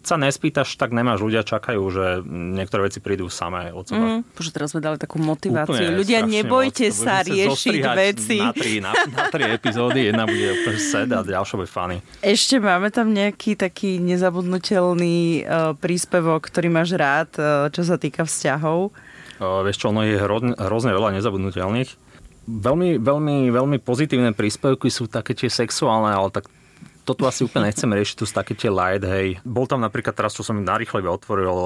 sa 0.00 0.16
nespýtaš, 0.16 0.80
tak 0.80 0.96
nemáš. 0.96 1.20
Ľudia 1.20 1.44
čakajú, 1.44 1.82
že 1.92 2.04
niektoré 2.24 2.88
veci 2.88 3.04
prídu 3.04 3.28
samé 3.28 3.68
od 3.68 3.84
seba. 3.84 4.20
Mm, 4.20 4.20
Bože, 4.32 4.50
teraz 4.50 4.72
sme 4.72 4.80
dali 4.80 4.96
takú 4.96 5.20
motiváciu. 5.20 5.76
Úplne, 5.76 5.92
ľudia, 5.92 6.24
nebojte 6.24 6.88
moc. 6.88 6.96
sa 6.96 7.20
riešiť 7.20 7.82
veci. 7.92 8.38
Na 8.40 8.52
tri, 8.56 8.72
na, 8.80 8.92
na 8.96 9.28
tri 9.28 9.52
epizódy. 9.52 10.08
Jedna 10.08 10.24
bude 10.24 10.56
úplne 10.56 10.80
sed 10.80 11.08
a 11.12 11.20
ďalšia 11.20 11.54
bude 11.60 11.68
funny. 11.68 11.98
Ešte 12.24 12.56
máme 12.56 12.88
tam 12.88 13.12
nejaký 13.12 13.60
taký 13.60 14.00
nezabudnutelný 14.00 15.44
uh, 15.44 15.76
príspevok, 15.76 16.48
ktorý 16.48 16.72
máš 16.72 16.96
rád, 16.96 17.30
uh, 17.36 17.68
čo 17.68 17.84
sa 17.84 18.00
týka 18.00 18.24
vzťahov? 18.24 18.96
Uh, 19.36 19.60
vieš 19.68 19.84
čo, 19.84 19.92
ono 19.92 20.04
je 20.08 20.16
hrozne, 20.16 20.56
hrozne 20.56 20.96
veľa 20.96 21.20
nezabudnutelných. 21.20 22.08
Veľmi, 22.50 22.96
veľmi, 22.98 23.36
veľmi 23.52 23.78
pozitívne 23.84 24.32
príspevky 24.32 24.88
sú 24.88 25.06
také 25.06 25.36
tie 25.36 25.52
sexuálne, 25.52 26.10
ale 26.10 26.32
tak 26.32 26.48
toto 27.04 27.26
asi 27.26 27.42
úplne 27.42 27.70
nechcem 27.70 27.90
riešiť, 27.90 28.16
tu 28.16 28.24
také 28.28 28.52
tie 28.54 28.70
light, 28.70 29.02
hej. 29.02 29.40
Bol 29.42 29.66
tam 29.66 29.82
napríklad 29.82 30.14
teraz, 30.14 30.36
čo 30.36 30.46
som 30.46 30.60
narýchle 30.60 31.02
otvoril, 31.04 31.56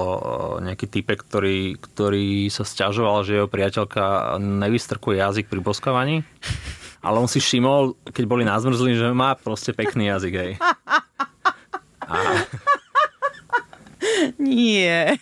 nejaký 0.65 0.89
typek, 0.89 1.21
ktorý, 1.27 1.77
ktorý 1.77 2.49
sa 2.49 2.65
stiažoval, 2.65 3.21
že 3.27 3.43
jeho 3.43 3.49
priateľka 3.51 4.35
nevystrkuje 4.39 5.21
jazyk 5.21 5.45
pri 5.51 5.59
boskovaní. 5.61 6.15
Ale 7.05 7.21
on 7.21 7.29
si 7.29 7.37
všimol, 7.37 7.93
keď 8.09 8.23
boli 8.25 8.41
nazmrzli, 8.41 8.97
že 8.97 9.13
má 9.13 9.37
proste 9.37 9.77
pekný 9.77 10.09
jazyk, 10.09 10.33
hej. 10.33 10.51
A... 12.05 12.15
Nie. 14.41 15.21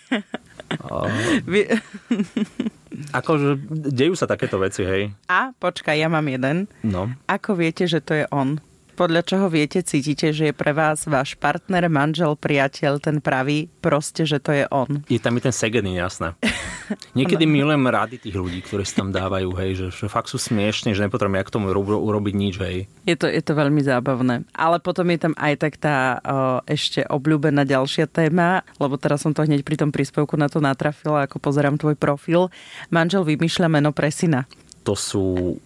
Akože 3.11 3.59
dejú 3.91 4.15
sa 4.15 4.25
takéto 4.29 4.57
veci, 4.63 4.87
hej. 4.87 5.11
A 5.27 5.51
počkaj, 5.59 5.99
ja 5.99 6.07
mám 6.07 6.23
jeden. 6.31 6.71
No. 6.87 7.11
Ako 7.27 7.59
viete, 7.59 7.83
že 7.83 7.99
to 7.99 8.15
je 8.15 8.25
on? 8.31 8.63
Podľa 8.93 9.25
čoho 9.25 9.49
viete, 9.49 9.81
cítite, 9.81 10.29
že 10.29 10.49
je 10.49 10.53
pre 10.53 10.69
vás 10.69 11.09
váš 11.09 11.33
partner, 11.33 11.89
manžel, 11.89 12.37
priateľ, 12.37 13.01
ten 13.01 13.17
pravý, 13.17 13.65
proste, 13.81 14.21
že 14.21 14.37
to 14.37 14.53
je 14.53 14.69
on? 14.69 15.01
Je 15.09 15.17
tam 15.17 15.33
i 15.33 15.41
ten 15.41 15.49
segený, 15.49 15.97
jasné. 15.97 16.37
Niekedy 17.17 17.49
milujem 17.49 17.81
rady 17.89 18.21
tých 18.21 18.37
ľudí, 18.37 18.61
ktorí 18.61 18.85
si 18.85 18.93
tam 18.93 19.09
dávajú, 19.09 19.49
hej, 19.57 19.71
že, 19.81 19.87
že 19.89 20.05
fakt 20.05 20.29
sú 20.29 20.37
smiešne, 20.37 20.93
že 20.93 21.09
nepotrebujem 21.09 21.41
ja 21.41 21.47
k 21.49 21.53
tomu 21.57 21.73
uro- 21.73 22.05
urobiť 22.05 22.33
nič, 22.37 22.55
hej. 22.61 22.77
Je 23.09 23.17
to, 23.17 23.25
je 23.25 23.41
to 23.41 23.57
veľmi 23.57 23.81
zábavné. 23.81 24.45
Ale 24.53 24.77
potom 24.77 25.09
je 25.09 25.19
tam 25.25 25.33
aj 25.41 25.53
tak 25.57 25.73
tá 25.81 26.21
o, 26.21 26.61
ešte 26.69 27.01
obľúbená 27.09 27.65
ďalšia 27.65 28.05
téma, 28.05 28.61
lebo 28.77 29.01
teraz 29.01 29.25
som 29.25 29.33
to 29.33 29.41
hneď 29.41 29.65
pri 29.65 29.81
tom 29.81 29.89
príspevku 29.89 30.37
na 30.37 30.45
to 30.53 30.61
natrafila, 30.61 31.25
ako 31.25 31.41
pozerám 31.41 31.81
tvoj 31.81 31.97
profil. 31.97 32.53
Manžel 32.93 33.25
vymýšľa 33.25 33.73
meno 33.73 33.89
pre 33.89 34.13
syna. 34.13 34.45
To 34.85 34.93
sú 34.93 35.57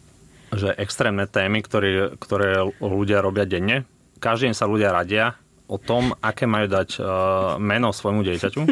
že 0.53 0.71
extrémne 0.79 1.27
témy, 1.27 1.59
ktoré, 1.63 2.15
ktoré 2.15 2.71
ľudia 2.79 3.19
robia 3.19 3.43
denne. 3.43 3.83
Každý 4.17 4.51
deň 4.51 4.55
sa 4.55 4.69
ľudia 4.69 4.95
radia 4.95 5.35
o 5.67 5.75
tom, 5.75 6.15
aké 6.23 6.47
majú 6.47 6.71
dať 6.71 6.89
uh, 6.97 7.05
meno 7.59 7.91
svojmu 7.91 8.23
dieťaťu. 8.23 8.61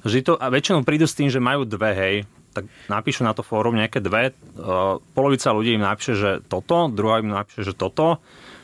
To, 0.00 0.32
a 0.40 0.48
väčšinou 0.48 0.80
prídu 0.80 1.04
s 1.04 1.12
tým, 1.12 1.28
že 1.28 1.44
majú 1.44 1.68
dve, 1.68 1.92
hej, 1.92 2.14
tak 2.56 2.64
napíšu 2.88 3.20
na 3.20 3.36
to 3.36 3.44
fórum 3.44 3.76
nejaké 3.76 4.00
dve. 4.00 4.32
Uh, 4.56 4.96
polovica 5.12 5.52
ľudí 5.52 5.76
im 5.76 5.84
napíše, 5.84 6.16
že 6.16 6.30
toto, 6.40 6.88
druhá 6.88 7.20
im 7.20 7.28
napíše, 7.28 7.68
že 7.68 7.76
toto. 7.76 8.16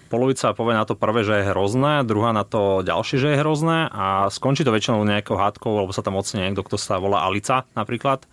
Polovica 0.09 0.57
povie 0.57 0.81
na 0.81 0.89
to 0.89 0.97
prvé, 0.97 1.29
že 1.29 1.45
je 1.45 1.51
hrozné, 1.53 2.09
druhá 2.09 2.33
na 2.33 2.47
to 2.49 2.81
ďalšie, 2.81 3.21
že 3.21 3.29
je 3.37 3.41
hrozné 3.45 3.91
a 3.93 4.33
skončí 4.33 4.65
to 4.65 4.73
väčšinou 4.73 5.05
nejakou 5.05 5.37
hádkou, 5.37 5.77
lebo 5.77 5.93
sa 5.93 6.01
tam 6.01 6.17
ocenie 6.17 6.49
niekto, 6.49 6.65
kto 6.65 6.81
sa 6.81 6.97
volá 6.97 7.29
Alica 7.29 7.69
napríklad 7.77 8.25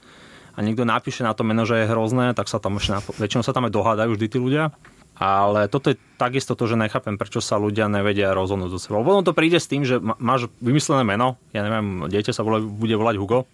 a 0.54 0.60
niekto 0.62 0.86
napíše 0.86 1.26
na 1.26 1.34
to 1.34 1.42
meno, 1.42 1.66
že 1.66 1.84
je 1.84 1.90
hrozné, 1.90 2.38
tak 2.38 2.46
sa 2.46 2.62
tam 2.62 2.78
ešte, 2.78 3.02
väčšinou 3.18 3.42
sa 3.42 3.54
tam 3.54 3.66
aj 3.66 3.74
dohádajú 3.74 4.14
vždy 4.14 4.28
tí 4.30 4.38
ľudia. 4.38 4.70
Ale 5.14 5.70
toto 5.70 5.94
je 5.94 6.02
takisto 6.18 6.58
to, 6.58 6.66
že 6.66 6.74
nechápem, 6.74 7.22
prečo 7.22 7.38
sa 7.38 7.62
ľudia 7.62 7.86
nevedia 7.86 8.34
rozhodnúť 8.34 8.70
do 8.74 8.82
seba. 8.82 9.06
Potom 9.06 9.22
to 9.22 9.38
príde 9.38 9.62
s 9.62 9.70
tým, 9.70 9.86
že 9.86 10.02
máš 10.02 10.50
vymyslené 10.58 11.06
meno, 11.06 11.38
ja 11.54 11.62
neviem, 11.62 12.10
dieťa 12.10 12.34
sa 12.34 12.42
bude 12.42 12.98
volať 12.98 13.22
Hugo, 13.22 13.46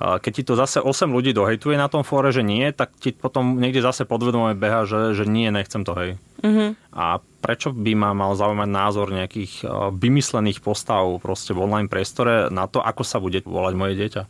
keď 0.00 0.32
ti 0.32 0.42
to 0.48 0.56
zase 0.56 0.80
8 0.80 1.12
ľudí 1.12 1.36
dohejtuje 1.36 1.76
na 1.76 1.92
tom 1.92 2.00
fóre, 2.00 2.32
že 2.32 2.40
nie, 2.40 2.72
tak 2.72 2.96
ti 2.96 3.12
potom 3.12 3.60
niekde 3.60 3.84
zase 3.84 4.08
podvedome 4.08 4.56
beha, 4.56 4.88
že, 4.88 5.12
že 5.12 5.28
nie, 5.28 5.52
nechcem 5.52 5.84
to, 5.84 5.92
hej. 5.92 6.10
Uh-huh. 6.40 6.72
A 6.96 7.20
prečo 7.44 7.68
by 7.68 7.92
ma 7.92 8.16
mal 8.16 8.32
zaujímať 8.32 8.64
názor 8.72 9.12
nejakých 9.12 9.60
vymyslených 9.92 10.64
postav 10.64 11.04
proste 11.20 11.52
v 11.52 11.68
online 11.68 11.92
priestore 11.92 12.48
na 12.48 12.64
to, 12.64 12.80
ako 12.80 13.04
sa 13.04 13.20
bude 13.20 13.44
volať 13.44 13.74
moje 13.76 13.94
dieťa? 14.00 14.22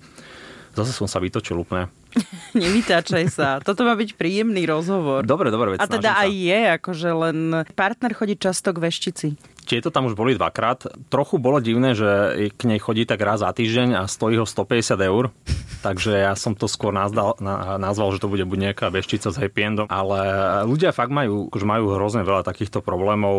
Zase 0.74 0.92
som 0.94 1.10
sa 1.10 1.18
vytočil 1.18 1.58
úplne. 1.58 1.90
Nevytáčaj 2.58 3.24
sa. 3.30 3.48
Toto 3.62 3.86
má 3.86 3.94
byť 3.94 4.14
príjemný 4.18 4.66
rozhovor. 4.66 5.22
Dobre, 5.26 5.50
dobre. 5.50 5.78
A 5.78 5.86
teda 5.86 6.18
aj 6.18 6.30
sa. 6.30 6.38
je, 6.50 6.60
akože 6.78 7.08
len 7.14 7.38
partner 7.74 8.12
chodí 8.14 8.34
často 8.38 8.74
k 8.74 8.82
veštici. 8.82 9.28
Tieto 9.66 9.94
tam 9.94 10.10
už 10.10 10.18
boli 10.18 10.34
dvakrát. 10.34 10.90
Trochu 11.10 11.38
bolo 11.38 11.62
divné, 11.62 11.94
že 11.94 12.10
k 12.54 12.60
nej 12.66 12.82
chodí 12.82 13.06
tak 13.06 13.22
raz 13.22 13.42
za 13.42 13.54
týždeň 13.54 14.02
a 14.02 14.10
stojí 14.10 14.34
ho 14.38 14.46
150 14.46 14.98
eur. 14.98 15.30
Takže 15.86 16.12
ja 16.12 16.34
som 16.34 16.58
to 16.58 16.66
skôr 16.66 16.90
nazdal, 16.90 17.38
na, 17.38 17.78
nazval, 17.78 18.12
že 18.12 18.20
to 18.20 18.30
bude 18.30 18.44
buď 18.44 18.70
nejaká 18.70 18.86
veštica 18.90 19.30
s 19.30 19.38
happy 19.38 19.60
endom. 19.62 19.86
Ale 19.88 20.20
ľudia 20.66 20.90
fakt 20.90 21.14
majú, 21.14 21.48
už 21.50 21.62
majú 21.62 21.94
hrozne 21.94 22.26
veľa 22.26 22.42
takýchto 22.44 22.82
problémov 22.82 23.36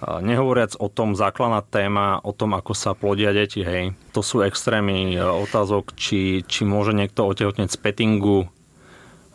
Nehovoriac 0.00 0.80
o 0.80 0.88
tom 0.88 1.12
základná 1.12 1.60
téma, 1.60 2.24
o 2.24 2.32
tom, 2.32 2.56
ako 2.56 2.72
sa 2.72 2.96
plodia 2.96 3.36
deti, 3.36 3.60
hej. 3.60 3.92
To 4.16 4.24
sú 4.24 4.40
extrémy 4.40 5.12
e, 5.12 5.20
otázok, 5.20 5.92
či, 5.92 6.40
či 6.48 6.64
môže 6.64 6.96
niekto 6.96 7.28
otehotneť 7.28 7.68
z 7.68 7.76
pettingu 7.76 8.48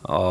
a, 0.06 0.21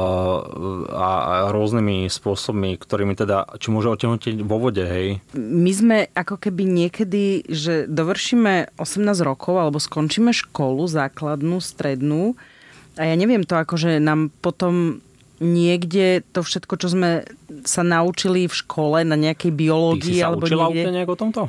a, 0.90 1.08
a 1.22 1.34
rôznymi 1.54 2.10
spôsobmi, 2.10 2.78
ktorými 2.78 3.14
teda, 3.14 3.46
či 3.62 3.70
môže 3.70 3.94
otehotneť 3.94 4.42
vo 4.42 4.58
vode, 4.58 4.82
hej. 4.82 5.22
My 5.38 5.70
sme 5.70 5.96
ako 6.14 6.42
keby 6.42 6.66
niekedy, 6.66 7.46
že 7.46 7.86
dovršíme 7.86 8.74
18 8.74 9.06
rokov 9.22 9.54
alebo 9.58 9.78
skončíme 9.78 10.34
školu 10.34 10.86
základnú, 10.90 11.62
strednú 11.62 12.34
a 12.98 13.06
ja 13.06 13.14
neviem 13.18 13.42
to, 13.42 13.58
akože 13.58 13.98
nám 13.98 14.30
potom 14.38 15.02
niekde 15.42 16.22
to 16.30 16.46
všetko, 16.46 16.74
čo 16.78 16.88
sme 16.92 17.26
sa 17.66 17.82
naučili 17.82 18.46
v 18.46 18.54
škole 18.54 19.02
na 19.02 19.18
nejakej 19.18 19.50
biológii 19.50 20.18
Ty 20.18 20.18
si 20.18 20.22
sa 20.22 20.26
alebo 20.30 20.46
učila 20.46 20.70
niekde... 20.70 20.94
nejak 20.94 21.10
o 21.10 21.18
tomto? 21.18 21.42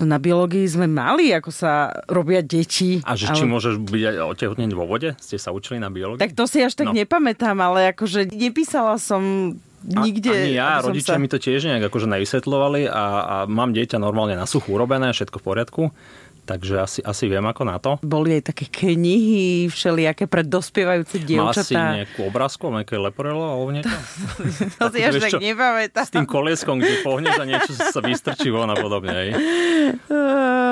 No 0.00 0.08
na 0.08 0.16
biológii 0.16 0.64
sme 0.64 0.88
mali, 0.88 1.28
ako 1.28 1.52
sa 1.52 1.92
robia 2.08 2.40
deti. 2.40 3.04
A 3.04 3.12
že 3.20 3.28
ale... 3.28 3.36
či 3.36 3.44
môžeš 3.44 3.74
byť 3.84 4.02
aj 4.08 4.16
otehotneť 4.32 4.70
vo 4.72 4.88
vode? 4.88 5.12
Ste 5.20 5.36
sa 5.36 5.52
učili 5.52 5.76
na 5.76 5.92
biológii? 5.92 6.24
Tak 6.24 6.32
to 6.32 6.48
si 6.48 6.64
až 6.64 6.72
tak 6.72 6.88
no. 6.88 6.96
nepamätám, 6.96 7.60
ale 7.60 7.92
akože 7.92 8.32
nepísala 8.32 8.96
som 8.96 9.52
nikde. 9.84 10.32
A, 10.32 10.40
ani 10.40 10.56
ja, 10.56 10.80
rodičia 10.80 11.16
sa... 11.16 11.20
mi 11.20 11.28
to 11.28 11.36
tiež 11.36 11.68
nejak 11.68 11.92
akože 11.92 12.08
nevysvetľovali 12.08 12.88
a, 12.88 13.04
a 13.20 13.36
mám 13.44 13.76
dieťa 13.76 14.00
normálne 14.00 14.40
na 14.40 14.48
suchu 14.48 14.72
urobené, 14.72 15.12
všetko 15.12 15.36
v 15.36 15.44
poriadku. 15.44 15.82
Takže 16.44 16.74
asi, 16.80 17.00
asi 17.04 17.24
viem 17.30 17.44
ako 17.44 17.62
na 17.62 17.76
to. 17.78 17.96
Boli 18.02 18.40
aj 18.40 18.54
také 18.54 18.66
knihy, 18.66 19.70
všelijaké 19.70 20.26
pre 20.26 20.42
dospievajúce 20.42 21.22
dievčatá. 21.22 21.62
Mal 21.62 21.94
si 21.94 21.98
nejakú 22.04 22.20
obrázku, 22.26 22.68
nejaké 22.72 22.96
leporelo 22.98 23.44
alebo 23.44 23.70
niečo? 23.70 23.92
to 24.80 24.86
si 24.90 25.00
až 25.04 25.22
tak 25.22 25.38
nepamätám. 25.38 26.04
S 26.06 26.12
tým 26.12 26.26
kolieskom, 26.26 26.82
kde 26.82 27.04
pohneš 27.06 27.36
a 27.38 27.44
niečo 27.46 27.72
sa 27.76 28.00
vystrčí 28.02 28.48
von 28.50 28.70
a 28.72 28.76
podobne. 28.76 29.10
Hej. 29.14 29.30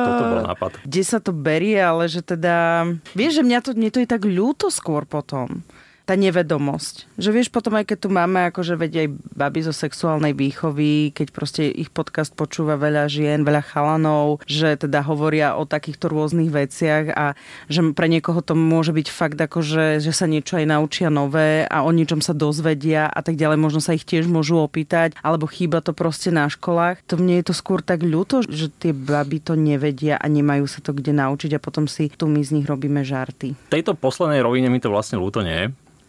Toto 0.04 0.22
bol 0.26 0.40
nápad. 0.48 0.70
Kde 0.82 1.02
sa 1.06 1.18
to 1.22 1.30
berie, 1.30 1.78
ale 1.78 2.10
že 2.10 2.24
teda... 2.24 2.86
Vieš, 3.14 3.40
že 3.40 3.42
mňa 3.44 3.58
to, 3.62 3.70
mne 3.76 3.90
to 3.94 3.98
je 4.02 4.08
tak 4.08 4.22
ľúto 4.26 4.72
skôr 4.72 5.06
potom 5.06 5.62
tá 6.08 6.16
nevedomosť. 6.16 7.20
Že 7.20 7.30
vieš, 7.36 7.48
potom 7.52 7.76
aj 7.76 7.92
keď 7.92 7.98
tu 8.00 8.08
máme 8.08 8.48
akože 8.48 8.80
veď 8.80 8.92
aj 9.04 9.08
baby 9.36 9.60
zo 9.60 9.76
sexuálnej 9.76 10.32
výchovy, 10.32 11.12
keď 11.12 11.28
proste 11.36 11.68
ich 11.68 11.92
podcast 11.92 12.32
počúva 12.32 12.80
veľa 12.80 13.12
žien, 13.12 13.44
veľa 13.44 13.60
chalanov, 13.60 14.40
že 14.48 14.80
teda 14.80 15.04
hovoria 15.04 15.60
o 15.60 15.68
takýchto 15.68 16.08
rôznych 16.08 16.48
veciach 16.48 17.12
a 17.12 17.36
že 17.68 17.84
pre 17.92 18.08
niekoho 18.08 18.40
to 18.40 18.56
môže 18.56 18.96
byť 18.96 19.08
fakt 19.12 19.36
akože, 19.36 20.00
že 20.00 20.12
sa 20.16 20.24
niečo 20.24 20.56
aj 20.56 20.64
naučia 20.64 21.12
nové 21.12 21.68
a 21.68 21.84
o 21.84 21.92
ničom 21.92 22.24
sa 22.24 22.32
dozvedia 22.32 23.04
a 23.04 23.20
tak 23.20 23.36
ďalej, 23.36 23.60
možno 23.60 23.84
sa 23.84 23.92
ich 23.92 24.08
tiež 24.08 24.24
môžu 24.24 24.56
opýtať, 24.64 25.12
alebo 25.20 25.44
chýba 25.44 25.84
to 25.84 25.92
proste 25.92 26.32
na 26.32 26.48
školách. 26.48 27.04
To 27.12 27.20
mne 27.20 27.44
je 27.44 27.52
to 27.52 27.54
skôr 27.54 27.84
tak 27.84 28.00
ľúto, 28.00 28.40
že 28.48 28.72
tie 28.72 28.96
baby 28.96 29.44
to 29.44 29.52
nevedia 29.52 30.16
a 30.16 30.24
nemajú 30.24 30.64
sa 30.64 30.80
to 30.80 30.96
kde 30.96 31.12
naučiť 31.12 31.52
a 31.52 31.60
potom 31.60 31.84
si 31.84 32.08
tu 32.08 32.24
my 32.24 32.40
z 32.40 32.56
nich 32.56 32.64
robíme 32.64 33.04
žarty. 33.04 33.52
V 33.68 33.74
tejto 33.76 33.92
poslednej 33.92 34.40
rovine 34.40 34.72
mi 34.72 34.80
to 34.80 34.88
vlastne 34.88 35.20
ľúto 35.20 35.44
nie 35.44 35.68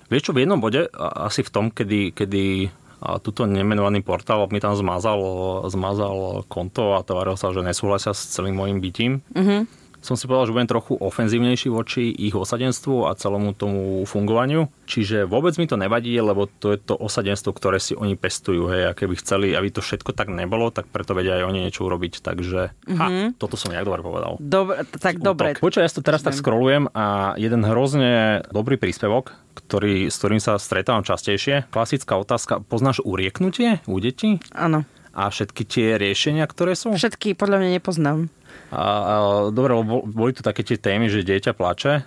Vieš 0.09 0.29
čo, 0.29 0.31
v 0.33 0.41
jednom 0.43 0.57
bode, 0.57 0.89
asi 0.97 1.45
v 1.45 1.53
tom, 1.53 1.65
kedy, 1.69 2.17
kedy 2.17 2.73
a 2.99 3.15
túto 3.23 3.47
nemenovaný 3.47 4.03
portál 4.03 4.43
mi 4.51 4.59
tam 4.59 4.75
zmazal, 4.75 5.23
zmazal 5.71 6.43
konto 6.51 6.99
a 6.99 7.05
tváril 7.07 7.39
sa, 7.39 7.55
že 7.55 7.63
nesúhlasia 7.63 8.11
s 8.11 8.35
celým 8.35 8.59
môjim 8.59 8.83
bytím. 8.83 9.23
Mm-hmm 9.31 9.79
som 9.99 10.15
si 10.15 10.25
povedal, 10.25 10.47
že 10.47 10.55
budem 10.55 10.71
trochu 10.71 10.93
ofenzívnejší 10.95 11.67
voči 11.67 12.07
ich 12.11 12.31
osadenstvu 12.31 13.07
a 13.07 13.15
celému 13.15 13.51
tomu 13.51 14.03
fungovaniu. 14.07 14.71
Čiže 14.87 15.27
vôbec 15.27 15.53
mi 15.59 15.67
to 15.67 15.75
nevadí, 15.75 16.15
lebo 16.15 16.47
to 16.47 16.71
je 16.73 16.79
to 16.79 16.95
osadenstvo, 16.95 17.51
ktoré 17.51 17.83
si 17.83 17.93
oni 17.93 18.15
pestujú. 18.15 18.71
Hej, 18.71 18.83
a 18.89 18.91
keby 18.95 19.19
chceli, 19.19 19.47
aby 19.53 19.69
to 19.69 19.83
všetko 19.83 20.15
tak 20.15 20.31
nebolo, 20.31 20.71
tak 20.71 20.87
preto 20.87 21.11
vedia 21.11 21.37
aj 21.39 21.45
oni 21.51 21.59
niečo 21.67 21.83
urobiť. 21.83 22.23
Takže 22.23 22.59
mm-hmm. 22.71 22.97
ha, 22.97 23.07
mhm. 23.07 23.27
toto 23.35 23.59
som 23.59 23.75
nejak 23.75 23.85
dobre 23.85 24.01
povedal. 24.01 24.39
Dobre, 24.39 24.87
tak 24.97 25.19
dobre. 25.19 25.59
Počuj, 25.59 25.83
ja 25.83 25.91
to 25.91 26.01
teraz 26.01 26.23
tak 26.23 26.35
scrollujem 26.35 26.87
a 26.95 27.35
jeden 27.35 27.61
hrozne 27.67 28.41
dobrý 28.55 28.79
príspevok, 28.79 29.35
ktorý, 29.53 30.07
s 30.07 30.15
ktorým 30.15 30.39
sa 30.39 30.55
stretávam 30.55 31.03
častejšie. 31.03 31.67
Klasická 31.69 32.15
otázka, 32.15 32.63
poznáš 32.63 33.03
urieknutie 33.03 33.83
u 33.83 33.99
detí? 33.99 34.39
Áno. 34.55 34.87
A 35.11 35.27
všetky 35.27 35.67
tie 35.67 35.87
riešenia, 35.99 36.47
ktoré 36.47 36.77
sú? 36.77 36.95
Všetky 36.95 37.35
podľa 37.35 37.59
mňa 37.59 37.69
nepoznám. 37.81 38.31
A, 38.69 38.81
a, 38.81 39.15
dobre, 39.49 39.73
boli 40.09 40.31
tu 40.33 40.45
také 40.45 40.61
tie 40.61 40.77
témy, 40.77 41.09
že 41.09 41.25
dieťa 41.25 41.57
plače, 41.57 42.05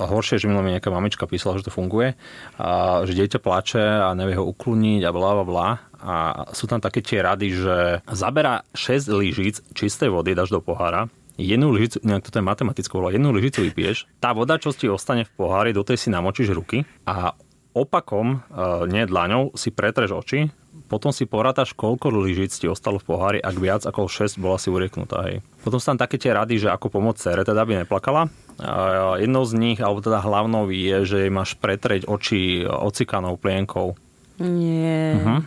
a 0.00 0.08
horšie, 0.08 0.40
že 0.40 0.48
minulý 0.48 0.72
mi 0.72 0.74
nejaká 0.80 0.88
mamička 0.88 1.28
písala, 1.28 1.60
že 1.60 1.68
to 1.68 1.76
funguje, 1.76 2.16
a 2.56 3.04
že 3.04 3.12
dieťa 3.12 3.38
plače 3.38 3.84
a 4.00 4.16
nevie 4.16 4.40
ho 4.40 4.48
ukluniť 4.48 5.04
a 5.04 5.10
bla 5.12 5.30
bla 5.36 5.44
bla. 5.44 5.68
A 6.00 6.14
sú 6.56 6.64
tam 6.64 6.80
také 6.80 7.04
tie 7.04 7.20
rady, 7.20 7.52
že 7.52 7.76
zabera 8.08 8.64
6 8.72 9.12
lyžíc 9.12 9.60
čistej 9.76 10.08
vody, 10.08 10.32
dáš 10.32 10.48
do 10.48 10.64
pohára, 10.64 11.12
jednu 11.36 11.72
lyžicu, 11.72 12.00
nejak 12.04 12.24
toto 12.24 12.40
je 12.40 12.48
matematickou 12.48 12.96
vola, 13.00 13.12
jednu 13.12 13.32
lyžicu 13.32 13.68
vypiješ, 13.68 14.08
tá 14.20 14.32
voda, 14.32 14.60
čo 14.60 14.72
ti 14.72 14.88
ostane 14.88 15.28
v 15.28 15.32
pohári, 15.36 15.76
do 15.76 15.84
tej 15.84 16.00
si 16.00 16.08
namočíš 16.08 16.52
ruky 16.52 16.84
a 17.04 17.36
opakom, 17.76 18.40
e, 18.40 18.88
nie 18.90 19.04
dlaňou, 19.08 19.56
si 19.56 19.72
pretreš 19.72 20.10
oči, 20.16 20.50
potom 20.90 21.14
si 21.14 21.26
porátaš, 21.26 21.74
koľko 21.74 22.10
lyžic 22.10 22.50
ti 22.50 22.66
ostalo 22.66 22.98
v 22.98 23.06
pohári, 23.06 23.38
ak 23.38 23.56
viac 23.58 23.82
ako 23.86 24.10
6 24.10 24.42
bola 24.42 24.58
si 24.58 24.70
urieknutá. 24.70 25.22
Hej. 25.26 25.42
Potom 25.62 25.78
sú 25.78 25.94
tam 25.94 25.98
také 26.02 26.18
tie 26.18 26.34
rady, 26.34 26.66
že 26.66 26.68
ako 26.70 26.90
pomôcť 26.90 27.18
cere, 27.18 27.42
teda 27.46 27.62
by 27.62 27.86
neplakala. 27.86 28.26
A 28.58 29.14
jednou 29.18 29.46
z 29.46 29.54
nich, 29.54 29.78
alebo 29.78 30.02
teda 30.02 30.22
hlavnou 30.22 30.66
je, 30.70 31.06
že 31.06 31.18
máš 31.30 31.54
pretreť 31.58 32.06
oči 32.10 32.66
ocikanou 32.66 33.38
plienkou. 33.38 33.94
Nie. 34.40 35.20
Uh-huh. 35.20 35.40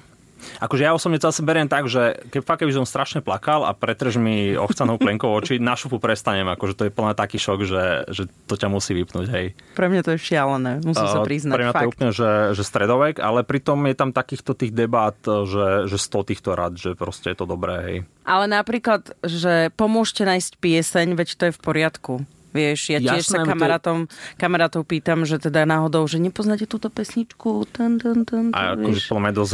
Akože 0.60 0.82
ja 0.86 0.91
osobne 0.95 1.19
to 1.19 1.29
zase 1.29 1.43
beriem 1.43 1.67
tak, 1.67 1.89
že 1.91 2.23
keď 2.32 2.41
fakt, 2.43 2.60
keby 2.63 2.73
som 2.73 2.86
strašne 2.88 3.19
plakal 3.19 3.67
a 3.67 3.71
pretrž 3.75 4.19
mi 4.21 4.53
ochcanou 4.56 4.95
plenkou 4.95 5.32
oči, 5.34 5.58
na 5.60 5.73
šupu 5.73 5.97
prestanem. 5.99 6.47
Akože 6.47 6.73
to 6.77 6.84
je 6.88 6.91
plná 6.91 7.13
taký 7.17 7.41
šok, 7.41 7.60
že, 7.65 7.84
že 8.12 8.23
to 8.47 8.56
ťa 8.60 8.67
musí 8.71 8.93
vypnúť, 8.95 9.27
hej. 9.32 9.45
Pre 9.75 9.88
mňa 9.89 10.01
to 10.03 10.12
je 10.15 10.19
šialené, 10.19 10.84
musím 10.84 11.08
sa 11.08 11.19
priznať. 11.23 11.56
Pre 11.56 11.65
mňa 11.65 11.73
fakt. 11.73 11.82
to 11.82 11.86
je 11.86 11.91
úplne, 11.91 12.12
že, 12.12 12.32
že 12.56 12.63
stredovek, 12.63 13.15
ale 13.19 13.41
pritom 13.43 13.79
je 13.89 13.95
tam 13.95 14.10
takýchto 14.12 14.56
tých 14.56 14.71
debát, 14.71 15.17
že, 15.23 15.88
že 15.89 15.97
100 15.97 16.29
týchto 16.29 16.49
rad, 16.53 16.73
že 16.79 16.95
proste 16.95 17.34
je 17.34 17.38
to 17.38 17.45
dobré, 17.47 17.75
hej. 17.84 17.97
Ale 18.23 18.47
napríklad, 18.47 19.15
že 19.23 19.73
pomôžte 19.75 20.23
nájsť 20.23 20.51
pieseň, 20.60 21.08
veď 21.19 21.29
to 21.36 21.43
je 21.49 21.53
v 21.56 21.60
poriadku. 21.60 22.13
Vieš, 22.54 22.94
ja 22.94 23.00
tiež 23.02 23.26
Jasné, 23.26 23.34
sa 23.34 23.38
to 23.42 23.50
je- 23.50 23.52
kamarátom, 23.52 23.98
kamarátov 24.38 24.86
pýtam, 24.86 25.26
že 25.26 25.42
teda 25.42 25.66
náhodou, 25.66 26.06
že 26.06 26.22
nepoznáte 26.22 26.70
túto 26.70 26.94
pesničku? 26.94 27.66
Ten, 27.74 27.98
ten, 27.98 28.24
ten, 28.24 28.54
A 28.54 28.78
akože 28.78 29.10
podľa 29.10 29.22
mňa 29.22 29.32
je 29.34 29.38
dosť 29.42 29.54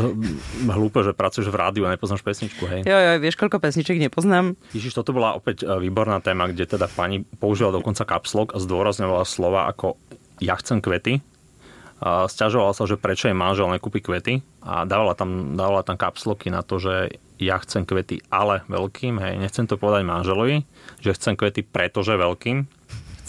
hlúpe, 0.68 1.00
že 1.08 1.12
pracuješ 1.16 1.48
v 1.48 1.56
rádiu 1.56 1.84
a 1.88 1.96
nepoznáš 1.96 2.20
pesničku, 2.22 2.68
hej. 2.68 2.84
Jo, 2.84 2.98
jo, 3.00 3.12
vieš, 3.24 3.40
koľko 3.40 3.64
pesniček 3.64 3.96
nepoznám? 4.04 4.60
Ježiš, 4.76 5.00
toto 5.00 5.16
bola 5.16 5.34
opäť 5.34 5.64
e, 5.64 5.80
výborná 5.80 6.20
téma, 6.20 6.52
kde 6.52 6.68
teda 6.68 6.92
pani 6.92 7.24
používala 7.24 7.80
dokonca 7.80 8.04
kapslok 8.04 8.52
a 8.54 8.58
zdôrazňovala 8.60 9.24
slova 9.24 9.72
ako 9.72 9.96
ja 10.44 10.60
chcem 10.60 10.84
kvety. 10.84 11.24
A 12.00 12.32
Sťažovala 12.32 12.72
sa, 12.72 12.88
že 12.88 12.96
prečo 12.96 13.28
jej 13.28 13.36
manžel 13.36 13.68
nekúpi 13.68 14.00
kvety 14.00 14.40
a 14.64 14.88
dávala 14.88 15.20
tam, 15.20 15.60
dávala 15.60 15.84
tam 15.84 16.00
kapsloky 16.00 16.48
na 16.48 16.64
to, 16.64 16.80
že 16.80 17.20
ja 17.40 17.60
chcem 17.60 17.84
kvety, 17.84 18.24
ale 18.32 18.64
veľkým, 18.72 19.20
hej, 19.20 19.36
nechcem 19.36 19.68
to 19.68 19.76
povedať 19.76 20.08
manželovi, 20.08 20.64
že 21.04 21.16
chcem 21.16 21.36
kvety, 21.36 21.68
pretože 21.68 22.16
veľkým. 22.16 22.79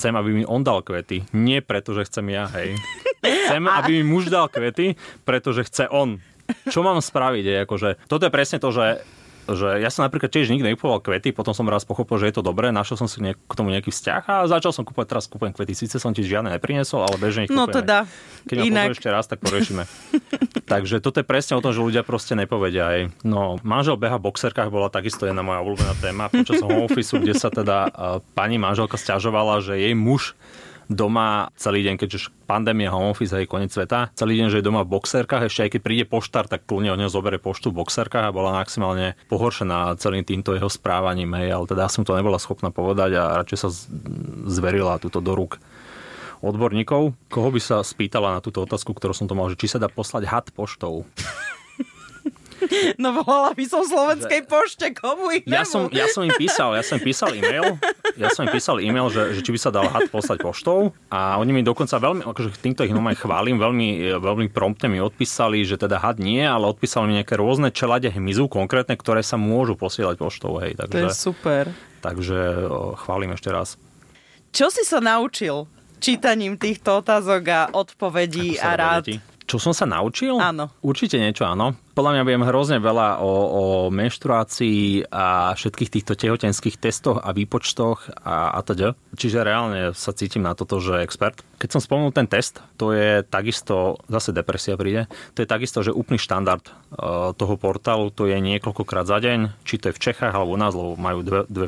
Chcem, 0.00 0.16
aby 0.16 0.32
mi 0.32 0.48
on 0.48 0.64
dal 0.64 0.80
kvety, 0.80 1.28
nie 1.36 1.60
preto, 1.60 1.92
že 1.92 2.08
chcem 2.08 2.32
ja, 2.32 2.48
hej. 2.56 2.72
Chcem, 3.20 3.68
aby 3.68 4.00
mi 4.00 4.16
muž 4.16 4.32
dal 4.32 4.48
kvety, 4.48 4.96
pretože 5.28 5.68
chce 5.68 5.92
on. 5.92 6.24
Čo 6.72 6.80
mám 6.80 7.04
spraviť? 7.04 7.44
Je, 7.44 7.56
akože, 7.68 7.88
toto 8.08 8.24
je 8.24 8.32
presne 8.32 8.56
to, 8.56 8.72
že 8.72 9.04
že 9.52 9.78
ja 9.78 9.88
som 9.88 10.02
napríklad 10.02 10.28
tiež 10.28 10.48
nikdy 10.48 10.74
nekupoval 10.74 10.98
kvety, 10.98 11.30
potom 11.30 11.50
som 11.50 11.64
raz 11.64 11.82
pochopil, 11.82 12.16
že 12.16 12.28
je 12.28 12.34
to 12.36 12.42
dobré, 12.42 12.70
našiel 12.70 12.96
som 12.96 13.08
si 13.08 13.18
nejak, 13.20 13.38
k 13.38 13.52
tomu 13.54 13.70
nejaký 13.70 13.88
vzťah 13.88 14.22
a 14.24 14.34
začal 14.44 14.70
som 14.70 14.82
kúpať, 14.82 15.06
teraz 15.10 15.24
kúpujem 15.26 15.52
kvety. 15.52 15.72
Síce 15.72 15.96
som 15.96 16.10
ti 16.10 16.22
žiadne 16.22 16.50
neprinesol, 16.50 17.02
ale 17.02 17.16
bežne 17.16 17.46
ich 17.46 17.50
No 17.50 17.64
kúpujem. 17.64 17.82
teda, 17.82 17.96
Keď 18.46 18.56
inak. 18.62 18.86
ešte 18.92 19.08
raz, 19.08 19.24
tak 19.24 19.38
poriešime. 19.38 19.84
Takže 20.72 20.98
toto 20.98 21.18
je 21.18 21.26
presne 21.26 21.54
o 21.54 21.62
tom, 21.62 21.70
že 21.70 21.80
ľudia 21.80 22.02
proste 22.02 22.34
nepovedia 22.34 22.86
aj. 22.86 23.00
No, 23.22 23.58
manžel 23.60 23.98
beha 23.98 24.16
v 24.16 24.30
boxerkách 24.30 24.70
bola 24.70 24.86
takisto 24.86 25.26
jedna 25.26 25.42
moja 25.42 25.60
obľúbená 25.60 25.94
téma 25.98 26.30
počas 26.30 26.62
home 26.62 26.86
office, 26.86 27.10
kde 27.10 27.34
sa 27.34 27.50
teda 27.50 27.78
uh, 27.86 27.92
pani 28.32 28.54
manželka 28.54 28.94
stiažovala, 28.94 29.58
že 29.60 29.74
jej 29.76 29.94
muž 29.94 30.38
doma 30.90 31.54
celý 31.54 31.86
deň, 31.86 31.94
keďže 32.02 32.34
pandémia, 32.50 32.90
home 32.90 33.14
office, 33.14 33.30
hej, 33.30 33.46
koniec 33.46 33.70
sveta, 33.70 34.10
celý 34.18 34.42
deň, 34.42 34.50
že 34.50 34.58
je 34.58 34.66
doma 34.66 34.82
v 34.82 34.98
boxerkách, 34.98 35.46
ešte 35.46 35.62
aj 35.62 35.70
keď 35.78 35.80
príde 35.80 36.04
poštár, 36.10 36.50
tak 36.50 36.66
kľudne 36.66 36.90
od 36.90 36.98
neho 36.98 37.08
zoberie 37.08 37.38
poštu 37.38 37.70
v 37.70 37.86
boxerkách 37.86 38.26
a 38.26 38.34
bola 38.34 38.58
maximálne 38.58 39.14
pohoršená 39.30 39.94
celým 40.02 40.26
týmto 40.26 40.58
jeho 40.58 40.66
správaním, 40.66 41.30
hej, 41.38 41.54
ale 41.54 41.64
teda 41.70 41.86
som 41.86 42.02
to 42.02 42.18
nebola 42.18 42.42
schopná 42.42 42.74
povedať 42.74 43.14
a 43.14 43.38
radšej 43.38 43.58
sa 43.62 43.70
zverila 44.50 44.98
túto 44.98 45.22
do 45.22 45.38
rúk 45.38 45.62
odborníkov. 46.42 47.14
Koho 47.30 47.48
by 47.54 47.60
sa 47.62 47.86
spýtala 47.86 48.34
na 48.34 48.40
túto 48.42 48.64
otázku, 48.64 48.90
ktorú 48.90 49.14
som 49.14 49.30
to 49.30 49.38
mal, 49.38 49.46
že 49.46 49.60
či 49.60 49.70
sa 49.70 49.78
dá 49.78 49.86
poslať 49.86 50.26
had 50.26 50.46
poštou? 50.50 51.06
No 53.02 53.16
volala 53.16 53.56
by 53.56 53.64
som 53.64 53.82
slovenskej 53.82 54.44
pošte, 54.44 54.92
komu 54.92 55.32
inému? 55.32 55.52
Ja 55.52 55.64
som, 55.64 55.88
ja 55.90 56.06
som 56.10 56.22
im 56.24 56.34
písal, 56.36 56.76
ja 56.76 56.84
som 56.84 57.00
im 57.00 57.04
písal 57.04 57.30
e-mail, 57.34 57.80
ja 58.20 58.28
som 58.30 58.44
im 58.44 58.52
písal 58.52 58.76
e-mail, 58.80 59.08
že, 59.08 59.38
že 59.38 59.40
či 59.40 59.50
by 59.54 59.60
sa 59.60 59.70
dal 59.72 59.88
had 59.88 60.12
poslať 60.12 60.44
poštou 60.44 60.92
a 61.08 61.40
oni 61.40 61.50
mi 61.56 61.62
dokonca 61.64 61.96
veľmi, 61.96 62.22
akože 62.26 62.60
týmto 62.60 62.84
ich 62.84 62.92
normálne 62.92 63.18
chválim, 63.18 63.56
veľmi, 63.56 64.20
veľmi 64.20 64.46
promptne 64.52 64.92
mi 64.92 65.00
odpísali, 65.00 65.64
že 65.64 65.80
teda 65.80 65.98
had 65.98 66.20
nie, 66.20 66.44
ale 66.44 66.68
odpísali 66.68 67.08
mi 67.08 67.14
nejaké 67.20 67.38
rôzne 67.40 67.72
čelade 67.72 68.12
hmyzu 68.12 68.50
konkrétne, 68.52 68.94
ktoré 68.98 69.24
sa 69.24 69.40
môžu 69.40 69.74
posielať 69.78 70.20
poštou, 70.20 70.60
hej, 70.60 70.76
To 70.76 70.84
je 70.88 71.08
takže, 71.08 71.16
super. 71.16 71.64
takže 72.04 72.68
chválim 73.00 73.32
ešte 73.34 73.48
raz. 73.48 73.80
Čo 74.50 74.66
si 74.68 74.82
sa 74.82 74.98
naučil 74.98 75.70
čítaním 76.02 76.58
týchto 76.58 77.04
otázok 77.04 77.42
a 77.48 77.60
odpovedí 77.70 78.58
a 78.58 78.74
rád? 78.74 79.04
deti. 79.06 79.29
Čo 79.50 79.58
som 79.58 79.74
sa 79.74 79.82
naučil? 79.82 80.38
Áno. 80.38 80.70
Určite 80.78 81.18
niečo, 81.18 81.42
áno. 81.42 81.74
Podľa 81.90 82.14
mňa 82.14 82.22
viem 82.22 82.46
hrozne 82.46 82.78
veľa 82.78 83.18
o, 83.18 83.32
o 83.34 83.64
menštruácii 83.90 85.10
a 85.10 85.50
všetkých 85.58 85.90
týchto 85.90 86.14
tehotenských 86.14 86.78
testoch 86.78 87.18
a 87.18 87.34
výpočtoch 87.34 88.22
a, 88.22 88.54
a 88.54 88.62
teda. 88.62 88.94
Čiže 89.18 89.42
reálne 89.42 89.90
sa 89.98 90.14
cítim 90.14 90.46
na 90.46 90.54
toto, 90.54 90.78
že 90.78 91.02
expert. 91.02 91.42
Keď 91.58 91.66
som 91.66 91.82
spomenul 91.82 92.14
ten 92.14 92.30
test, 92.30 92.62
to 92.78 92.94
je 92.94 93.26
takisto, 93.26 93.98
zase 94.06 94.30
depresia 94.30 94.78
príde, 94.78 95.10
to 95.34 95.42
je 95.42 95.50
takisto, 95.50 95.82
že 95.82 95.90
úplný 95.90 96.22
štandard 96.22 96.62
uh, 96.62 97.34
toho 97.34 97.58
portálu, 97.58 98.14
to 98.14 98.30
je 98.30 98.38
niekoľkokrát 98.38 99.10
za 99.10 99.18
deň, 99.18 99.66
či 99.66 99.82
to 99.82 99.90
je 99.90 99.96
v 99.98 100.02
Čechách 100.06 100.30
alebo 100.30 100.54
u 100.54 100.58
nás, 100.62 100.78
lebo 100.78 100.94
majú 100.94 101.26
dve, 101.26 101.42
dve 101.50 101.66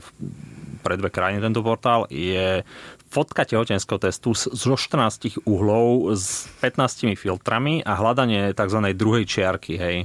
pre 0.83 0.99
dve 0.99 1.14
krajiny 1.14 1.38
tento 1.38 1.62
portál, 1.62 2.11
je 2.11 2.66
fotka 3.12 3.44
tehotenského 3.44 4.01
testu 4.01 4.33
zo 4.33 4.72
14 4.72 5.44
uhlov 5.44 6.16
s 6.16 6.48
15 6.64 7.12
filtrami 7.12 7.85
a 7.85 7.92
hľadanie 7.92 8.57
tzv. 8.57 8.81
druhej 8.96 9.29
čiarky, 9.29 9.77
hej 9.77 9.96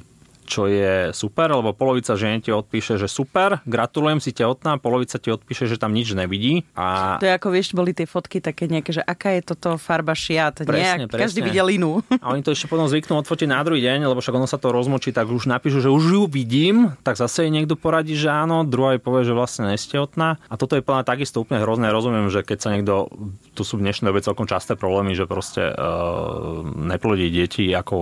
čo 0.48 0.72
je 0.72 1.12
super, 1.12 1.52
lebo 1.52 1.76
polovica 1.76 2.16
žien 2.16 2.40
ti 2.40 2.56
odpíše, 2.56 2.96
že 2.96 3.12
super, 3.12 3.60
gratulujem 3.68 4.24
si 4.24 4.32
tehotná, 4.32 4.80
polovica 4.80 5.20
ti 5.20 5.30
odpíše, 5.30 5.68
že 5.68 5.76
tam 5.76 5.92
nič 5.92 6.16
nevidí. 6.16 6.64
A 6.74 7.20
To 7.20 7.28
je 7.28 7.36
ako, 7.36 7.52
vieš, 7.52 7.76
boli 7.76 7.92
tie 7.92 8.08
fotky 8.08 8.40
také 8.40 8.72
nejaké, 8.72 8.96
že 8.96 9.04
aká 9.04 9.36
je 9.36 9.54
toto 9.54 9.76
farba 9.76 10.16
šiat. 10.16 10.64
Presne, 10.64 11.12
každý 11.12 11.44
presne. 11.44 11.48
videl 11.52 11.68
inú. 11.76 12.00
A 12.24 12.32
oni 12.32 12.42
to 12.42 12.56
ešte 12.56 12.72
potom 12.72 12.88
zvyknú 12.88 13.20
odfotiť 13.20 13.52
na 13.52 13.60
druhý 13.62 13.84
deň, 13.84 14.08
lebo 14.08 14.24
však 14.24 14.40
ono 14.40 14.48
sa 14.48 14.56
to 14.56 14.72
rozmočí, 14.72 15.12
tak 15.12 15.28
už 15.28 15.52
napíšu, 15.52 15.84
že 15.84 15.92
už 15.92 16.04
ju 16.08 16.24
vidím, 16.26 16.96
tak 17.04 17.20
zase 17.20 17.46
jej 17.46 17.52
niekto 17.52 17.76
poradí, 17.76 18.16
že 18.16 18.32
áno, 18.32 18.64
druhá 18.64 18.96
jej 18.96 19.04
povie, 19.04 19.28
že 19.28 19.36
vlastne 19.36 19.76
nestehotná. 19.76 20.40
A 20.48 20.56
toto 20.56 20.80
je 20.80 20.86
plná 20.86 21.04
takisto 21.04 21.44
úplne 21.44 21.60
hrozné. 21.60 21.92
Rozumiem, 21.92 22.32
že 22.32 22.48
keď 22.48 22.58
sa 22.64 22.70
niekto, 22.72 23.12
tu 23.52 23.68
sú 23.68 23.76
v 23.76 23.84
dnešnej 23.84 24.10
dobe 24.10 24.24
celkom 24.24 24.48
časté 24.48 24.80
problémy, 24.80 25.12
že 25.18 25.28
proste 25.28 25.68
uh, 25.68 26.64
neplodí 26.64 27.28
deti 27.28 27.68
ako, 27.74 27.96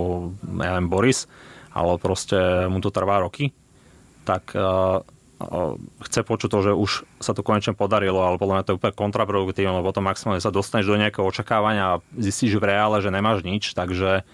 ja 0.62 0.76
neviem, 0.76 0.86
Boris, 0.86 1.26
ale 1.76 2.00
proste 2.00 2.64
mu 2.72 2.80
to 2.80 2.88
trvá 2.88 3.20
roky, 3.20 3.52
tak 4.24 4.56
uh, 4.56 5.04
chce 6.00 6.24
počuť 6.24 6.48
to, 6.48 6.58
že 6.64 6.72
už 6.72 6.90
sa 7.20 7.36
to 7.36 7.44
konečne 7.44 7.76
podarilo, 7.76 8.24
ale 8.24 8.40
podľa 8.40 8.54
mňa 8.56 8.64
to 8.64 8.70
je 8.72 8.78
úplne 8.80 8.96
kontraproduktívne, 8.96 9.76
lebo 9.76 9.92
potom 9.92 10.08
maximálne 10.08 10.40
sa 10.40 10.48
dostaneš 10.48 10.88
do 10.88 10.96
nejakého 10.96 11.28
očakávania 11.28 12.00
a 12.00 12.00
zistíš 12.16 12.56
v 12.56 12.72
reále, 12.72 13.04
že 13.04 13.12
nemáš 13.12 13.44
nič, 13.44 13.76
takže 13.76 14.24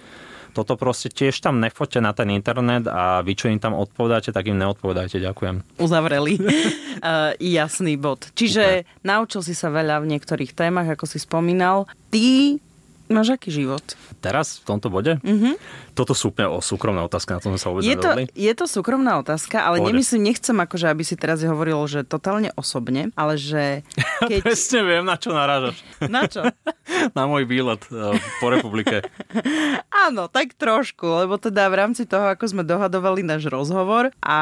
toto 0.52 0.76
proste 0.76 1.08
tiež 1.08 1.40
tam 1.40 1.58
nefoďte 1.58 2.00
na 2.04 2.12
ten 2.12 2.28
internet 2.30 2.84
a 2.84 3.24
vy, 3.24 3.32
čo 3.34 3.48
im 3.48 3.58
tam 3.58 3.72
odpovedáte, 3.72 4.36
tak 4.36 4.52
im 4.52 4.60
neodpovedajte. 4.60 5.16
Ďakujem. 5.18 5.80
Uzavreli. 5.80 6.38
uh, 6.38 7.32
jasný 7.58 7.96
bod. 7.96 8.28
Čiže 8.36 8.84
naučil 9.02 9.40
si 9.42 9.56
sa 9.56 9.72
veľa 9.72 10.04
v 10.04 10.12
niektorých 10.12 10.52
témach, 10.52 10.86
ako 10.92 11.08
si 11.08 11.18
spomínal. 11.18 11.88
Ty 12.12 12.60
máš 13.08 13.36
aký 13.36 13.52
život? 13.52 13.82
Teraz 14.24 14.60
v 14.60 14.76
tomto 14.76 14.88
bode? 14.88 15.20
Mm-hmm. 15.20 15.54
Toto 15.92 16.16
sú 16.16 16.32
úplne 16.32 16.48
o 16.48 16.64
súkromné 16.64 17.04
otázky, 17.04 17.36
na 17.36 17.40
tom 17.40 17.52
sme 17.54 17.60
sa 17.60 17.68
vôbec 17.68 17.84
Je 17.84 17.96
to, 17.96 18.10
je 18.32 18.52
to 18.56 18.64
súkromná 18.64 19.20
otázka, 19.20 19.60
ale 19.60 19.78
Pohode. 19.78 19.92
nemyslím, 19.92 20.22
nechcem 20.32 20.56
akože, 20.56 20.86
aby 20.88 21.02
si 21.04 21.14
teraz 21.20 21.44
hovoril, 21.44 21.78
že 21.84 22.02
totálne 22.02 22.48
osobne, 22.56 23.12
ale 23.14 23.36
že 23.36 23.84
keď... 24.30 24.40
Presne 24.42 24.80
viem, 24.82 25.04
na 25.04 25.16
čo 25.20 25.30
narážaš. 25.36 25.76
Na 26.08 26.24
čo? 26.26 26.42
na 27.18 27.24
môj 27.28 27.44
výlet 27.44 27.82
eh, 27.90 28.16
po 28.40 28.48
republike. 28.50 29.04
Áno, 30.06 30.26
tak 30.26 30.54
trošku, 30.58 31.06
lebo 31.24 31.38
teda 31.38 31.68
v 31.70 31.78
rámci 31.78 32.08
toho, 32.08 32.32
ako 32.32 32.44
sme 32.48 32.62
dohadovali 32.66 33.22
náš 33.22 33.46
rozhovor 33.46 34.10
a 34.18 34.38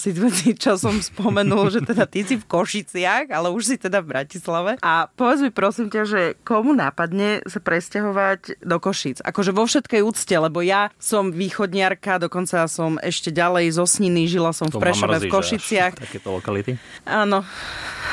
si 0.00 0.14
časom 0.56 1.00
spomenul, 1.02 1.68
že 1.68 1.84
teda 1.84 2.08
ty 2.08 2.24
si 2.24 2.40
v 2.40 2.44
Košiciach, 2.48 3.28
ale 3.28 3.52
už 3.52 3.74
si 3.74 3.76
teda 3.76 4.00
v 4.00 4.16
Bratislave. 4.16 4.70
A 4.80 5.12
povedz 5.12 5.44
mi 5.44 5.52
prosím 5.52 5.92
ťa, 5.92 6.02
že 6.08 6.20
komu 6.42 6.72
nápadne 6.72 7.44
sa 7.44 7.60
presťahovať 7.60 8.64
do 8.64 8.76
Košic? 8.80 9.20
Akože 9.20 9.52
vo 9.52 9.68
všetkej 9.68 10.00
úcte, 10.04 10.34
lebo 10.34 10.64
ja 10.68 10.92
som 11.00 11.32
východniarka, 11.32 12.20
dokonca 12.20 12.68
som 12.68 13.00
ešte 13.00 13.32
ďalej 13.32 13.80
zo 13.80 13.88
Sniny, 13.88 14.28
žila 14.28 14.52
som 14.52 14.68
v 14.68 14.76
To 14.76 14.78
ma 14.78 14.84
Prešove, 14.92 15.16
mrzí, 15.16 15.28
v 15.28 15.32
Košiciach. 15.32 15.92
Takéto 16.04 16.28
lokality. 16.28 16.76
Áno, 17.08 17.40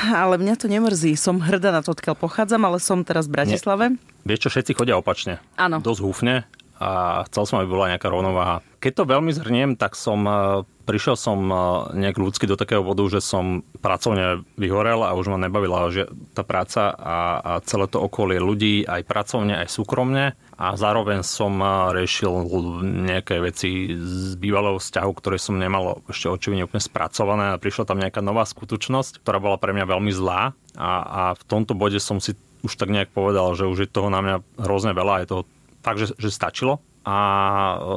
ale 0.08 0.34
mňa 0.40 0.54
to 0.56 0.66
nemrzí. 0.72 1.12
Som 1.20 1.44
hrdá 1.44 1.68
na 1.68 1.84
to, 1.84 1.92
odkiaľ 1.92 2.16
pochádzam, 2.16 2.64
ale 2.64 2.80
som 2.80 3.04
teraz 3.04 3.28
v 3.28 3.36
Bratislave. 3.36 3.84
Vieš 4.24 4.48
čo, 4.48 4.48
všetci 4.48 4.72
chodia 4.72 4.96
opačne. 4.96 5.38
Áno. 5.60 5.84
Dosť 5.84 6.00
húfne 6.00 6.48
a 6.76 7.24
chcel 7.28 7.44
som, 7.48 7.56
aby 7.60 7.68
bola 7.72 7.96
nejaká 7.96 8.12
rovnováha. 8.12 8.60
Keď 8.84 8.92
to 8.92 9.08
veľmi 9.08 9.32
zhrniem, 9.32 9.70
tak 9.80 9.96
som, 9.96 10.20
eh, 10.28 10.34
prišiel 10.84 11.16
som 11.16 11.38
eh, 11.48 11.56
nejak 11.96 12.20
ľudsky 12.20 12.44
do 12.44 12.60
takého 12.60 12.84
bodu, 12.84 13.08
že 13.08 13.24
som 13.24 13.64
pracovne 13.80 14.44
vyhorel 14.60 15.00
a 15.00 15.16
už 15.16 15.32
ma 15.32 15.40
nebavila 15.40 15.88
že 15.88 16.10
tá 16.36 16.44
práca 16.44 16.92
a, 16.92 17.16
a 17.40 17.52
celé 17.64 17.88
to 17.88 18.02
okolie 18.02 18.36
ľudí, 18.36 18.84
aj 18.84 19.08
pracovne, 19.08 19.56
aj 19.56 19.72
súkromne. 19.72 20.36
A 20.56 20.72
zároveň 20.72 21.20
som 21.20 21.60
riešil 21.92 22.32
nejaké 23.04 23.44
veci 23.44 23.92
z 23.92 24.40
bývalého 24.40 24.80
vzťahu, 24.80 25.10
ktoré 25.12 25.36
som 25.36 25.60
nemal 25.60 26.00
ešte 26.08 26.32
očividne 26.32 26.64
úplne 26.64 26.80
spracované 26.80 27.44
a 27.52 27.60
prišla 27.60 27.84
tam 27.84 28.00
nejaká 28.00 28.24
nová 28.24 28.48
skutočnosť, 28.48 29.20
ktorá 29.20 29.36
bola 29.36 29.60
pre 29.60 29.76
mňa 29.76 29.84
veľmi 29.84 30.12
zlá 30.16 30.56
a, 30.80 30.90
a 31.04 31.22
v 31.36 31.42
tomto 31.44 31.76
bode 31.76 32.00
som 32.00 32.24
si 32.24 32.32
už 32.64 32.72
tak 32.80 32.88
nejak 32.88 33.12
povedal, 33.12 33.52
že 33.52 33.68
už 33.68 33.84
je 33.84 33.92
toho 33.92 34.08
na 34.08 34.24
mňa 34.24 34.36
hrozne 34.64 34.96
veľa, 34.96 35.22
je 35.22 35.30
toho 35.30 35.42
fakt, 35.84 36.00
že, 36.00 36.16
že 36.16 36.32
stačilo. 36.32 36.80
A 37.06 37.16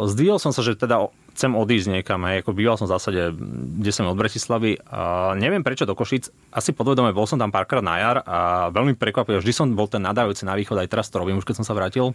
zdvihol 0.06 0.38
som 0.38 0.54
sa, 0.54 0.62
že 0.62 0.78
teda 0.78 1.10
chcem 1.40 1.56
odísť 1.56 1.88
niekam, 1.88 2.20
hej, 2.28 2.44
ako 2.44 2.52
býval 2.52 2.76
som 2.76 2.92
v 2.92 3.00
zásade 3.00 3.32
10 3.32 4.12
od 4.12 4.20
Bratislavy 4.20 4.76
a 4.92 5.32
neviem 5.40 5.64
prečo 5.64 5.88
do 5.88 5.96
Košic, 5.96 6.28
asi 6.52 6.76
podvedome 6.76 7.16
bol 7.16 7.24
som 7.24 7.40
tam 7.40 7.48
párkrát 7.48 7.80
na 7.80 7.96
jar 7.96 8.18
a 8.28 8.68
veľmi 8.76 9.00
prekvapil, 9.00 9.40
vždy 9.40 9.54
som 9.56 9.72
bol 9.72 9.88
ten 9.88 10.04
nadávajúci 10.04 10.44
na 10.44 10.60
východ, 10.60 10.76
aj 10.76 10.92
teraz 10.92 11.08
to 11.08 11.16
robím, 11.16 11.40
už 11.40 11.48
keď 11.48 11.64
som 11.64 11.66
sa 11.66 11.72
vrátil, 11.72 12.12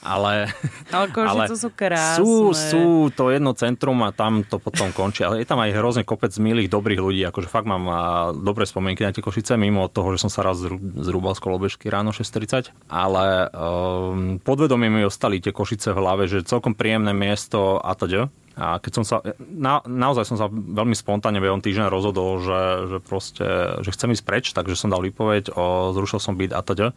ale... 0.00 0.48
Ale 0.90 1.06
Košice 1.12 1.56
sú 1.60 1.70
krásne. 1.70 2.18
Sú, 2.18 2.50
sú 2.56 2.84
to 3.12 3.28
jedno 3.28 3.52
centrum 3.52 4.00
a 4.02 4.10
tam 4.10 4.42
to 4.42 4.56
potom 4.56 4.90
končí, 4.96 5.22
ale 5.22 5.44
je 5.44 5.46
tam 5.48 5.60
aj 5.60 5.76
hrozne 5.76 6.02
kopec 6.02 6.32
milých, 6.40 6.72
dobrých 6.72 7.00
ľudí, 7.00 7.22
akože 7.28 7.48
fakt 7.48 7.68
mám 7.68 7.84
dobré 8.40 8.64
spomienky 8.64 9.04
na 9.04 9.12
tie 9.12 9.22
Košice, 9.22 9.60
mimo 9.60 9.86
toho, 9.92 10.16
že 10.16 10.26
som 10.26 10.30
sa 10.32 10.42
raz 10.42 10.60
zrúbal 11.04 11.36
z 11.36 11.40
kolobežky 11.44 11.92
ráno 11.92 12.16
6.30, 12.16 12.72
ale 12.88 13.48
um, 13.52 14.40
podvedomie 14.40 14.88
mi 14.88 15.04
ostali 15.04 15.38
tie 15.38 15.52
Košice 15.52 15.92
v 15.92 16.00
hlave, 16.00 16.24
že 16.26 16.48
celkom 16.48 16.72
príjemné 16.72 17.12
miesto 17.12 17.78
a 17.78 17.92
teda. 17.92 18.32
A 18.60 18.76
keď 18.76 18.92
som 19.00 19.04
sa, 19.06 19.16
na, 19.40 19.80
naozaj 19.88 20.26
som 20.26 20.36
sa 20.36 20.50
veľmi 20.50 20.92
spontánne 20.92 21.40
behom 21.40 21.64
týždňa 21.64 21.88
rozhodol, 21.88 22.44
že, 22.44 22.92
že 22.92 22.98
proste, 23.00 23.46
že 23.80 23.94
chcem 23.94 24.12
ísť 24.12 24.24
preč, 24.26 24.44
takže 24.52 24.76
som 24.76 24.92
dal 24.92 25.00
výpoveď, 25.00 25.54
o, 25.54 25.94
zrušil 25.96 26.20
som 26.20 26.36
byt 26.36 26.52
a 26.52 26.60
teda. 26.60 26.92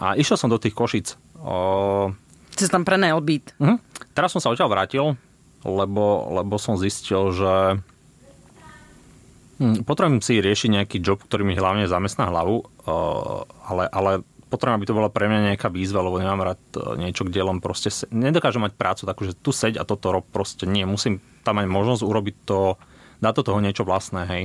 A 0.00 0.16
išiel 0.16 0.40
som 0.40 0.48
do 0.48 0.56
tých 0.56 0.72
Košic. 0.72 1.20
O... 1.40 2.12
Si 2.54 2.68
tam 2.68 2.84
prenajal 2.84 3.20
byt. 3.24 3.56
Uh-huh. 3.56 3.80
Teraz 4.12 4.36
som 4.36 4.40
sa 4.42 4.52
odtiaľ 4.52 4.68
vrátil, 4.68 5.16
lebo, 5.64 6.28
lebo 6.40 6.60
som 6.60 6.76
zistil, 6.76 7.32
že 7.32 7.80
hm, 9.60 9.84
potrebujem 9.84 10.20
si 10.20 10.40
riešiť 10.40 10.70
nejaký 10.80 10.96
job, 11.00 11.20
ktorý 11.24 11.44
mi 11.44 11.56
hlavne 11.56 11.88
zamestná 11.88 12.28
hlavu, 12.28 12.64
ale, 13.64 13.84
ale 13.88 14.10
potrebujem, 14.50 14.76
aby 14.82 14.88
to 14.90 14.98
bola 14.98 15.08
pre 15.08 15.30
mňa 15.30 15.54
nejaká 15.54 15.70
výzva, 15.70 16.02
lebo 16.02 16.18
nemám 16.18 16.52
rád 16.52 16.62
e, 16.74 17.06
niečo, 17.06 17.22
kde 17.22 17.40
len 17.40 17.62
proste 17.62 17.88
se... 17.88 18.04
nedokážem 18.10 18.66
mať 18.66 18.74
prácu 18.74 19.02
takú, 19.06 19.22
že 19.24 19.38
tu 19.38 19.54
seď 19.54 19.78
a 19.78 19.86
toto 19.86 20.10
rob, 20.10 20.26
proste 20.26 20.66
nie. 20.66 20.82
Musím 20.82 21.22
tam 21.46 21.62
mať 21.62 21.70
možnosť 21.70 22.02
urobiť 22.02 22.36
to, 22.44 22.74
dať 23.22 23.32
do 23.40 23.42
toho 23.46 23.58
niečo 23.62 23.86
vlastné, 23.86 24.26
hej. 24.26 24.44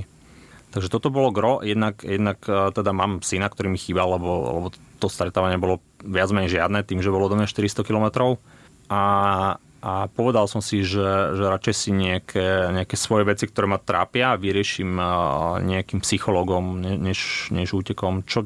Takže 0.71 0.91
toto 0.93 1.09
bolo 1.09 1.33
gro, 1.33 1.65
jednak, 1.65 2.05
jednak 2.05 2.45
e, 2.45 2.69
teda 2.69 2.93
mám 2.93 3.25
syna, 3.25 3.49
ktorý 3.49 3.73
mi 3.73 3.81
chýbal, 3.81 4.21
lebo, 4.21 4.31
lebo 4.61 4.67
to 5.01 5.09
stretávanie 5.09 5.57
bolo 5.57 5.81
viac 6.05 6.29
menej 6.31 6.61
žiadne, 6.61 6.85
tým, 6.85 7.01
že 7.01 7.13
bolo 7.13 7.27
do 7.27 7.35
mňa 7.35 7.49
400 7.49 7.81
km. 7.81 8.37
A, 8.87 9.01
a 9.81 9.91
povedal 10.13 10.45
som 10.45 10.61
si, 10.61 10.85
že, 10.85 11.33
že 11.33 11.43
radšej 11.45 11.75
si 11.75 11.89
nejaké, 11.89 12.69
nejaké 12.69 12.95
svoje 12.95 13.25
veci, 13.25 13.49
ktoré 13.49 13.65
ma 13.65 13.81
trápia, 13.81 14.37
vyrieším 14.37 14.97
nejakým 15.65 16.05
psychologom, 16.05 16.79
než, 16.79 17.49
než 17.49 17.73
útekom, 17.73 18.21
čo 18.23 18.45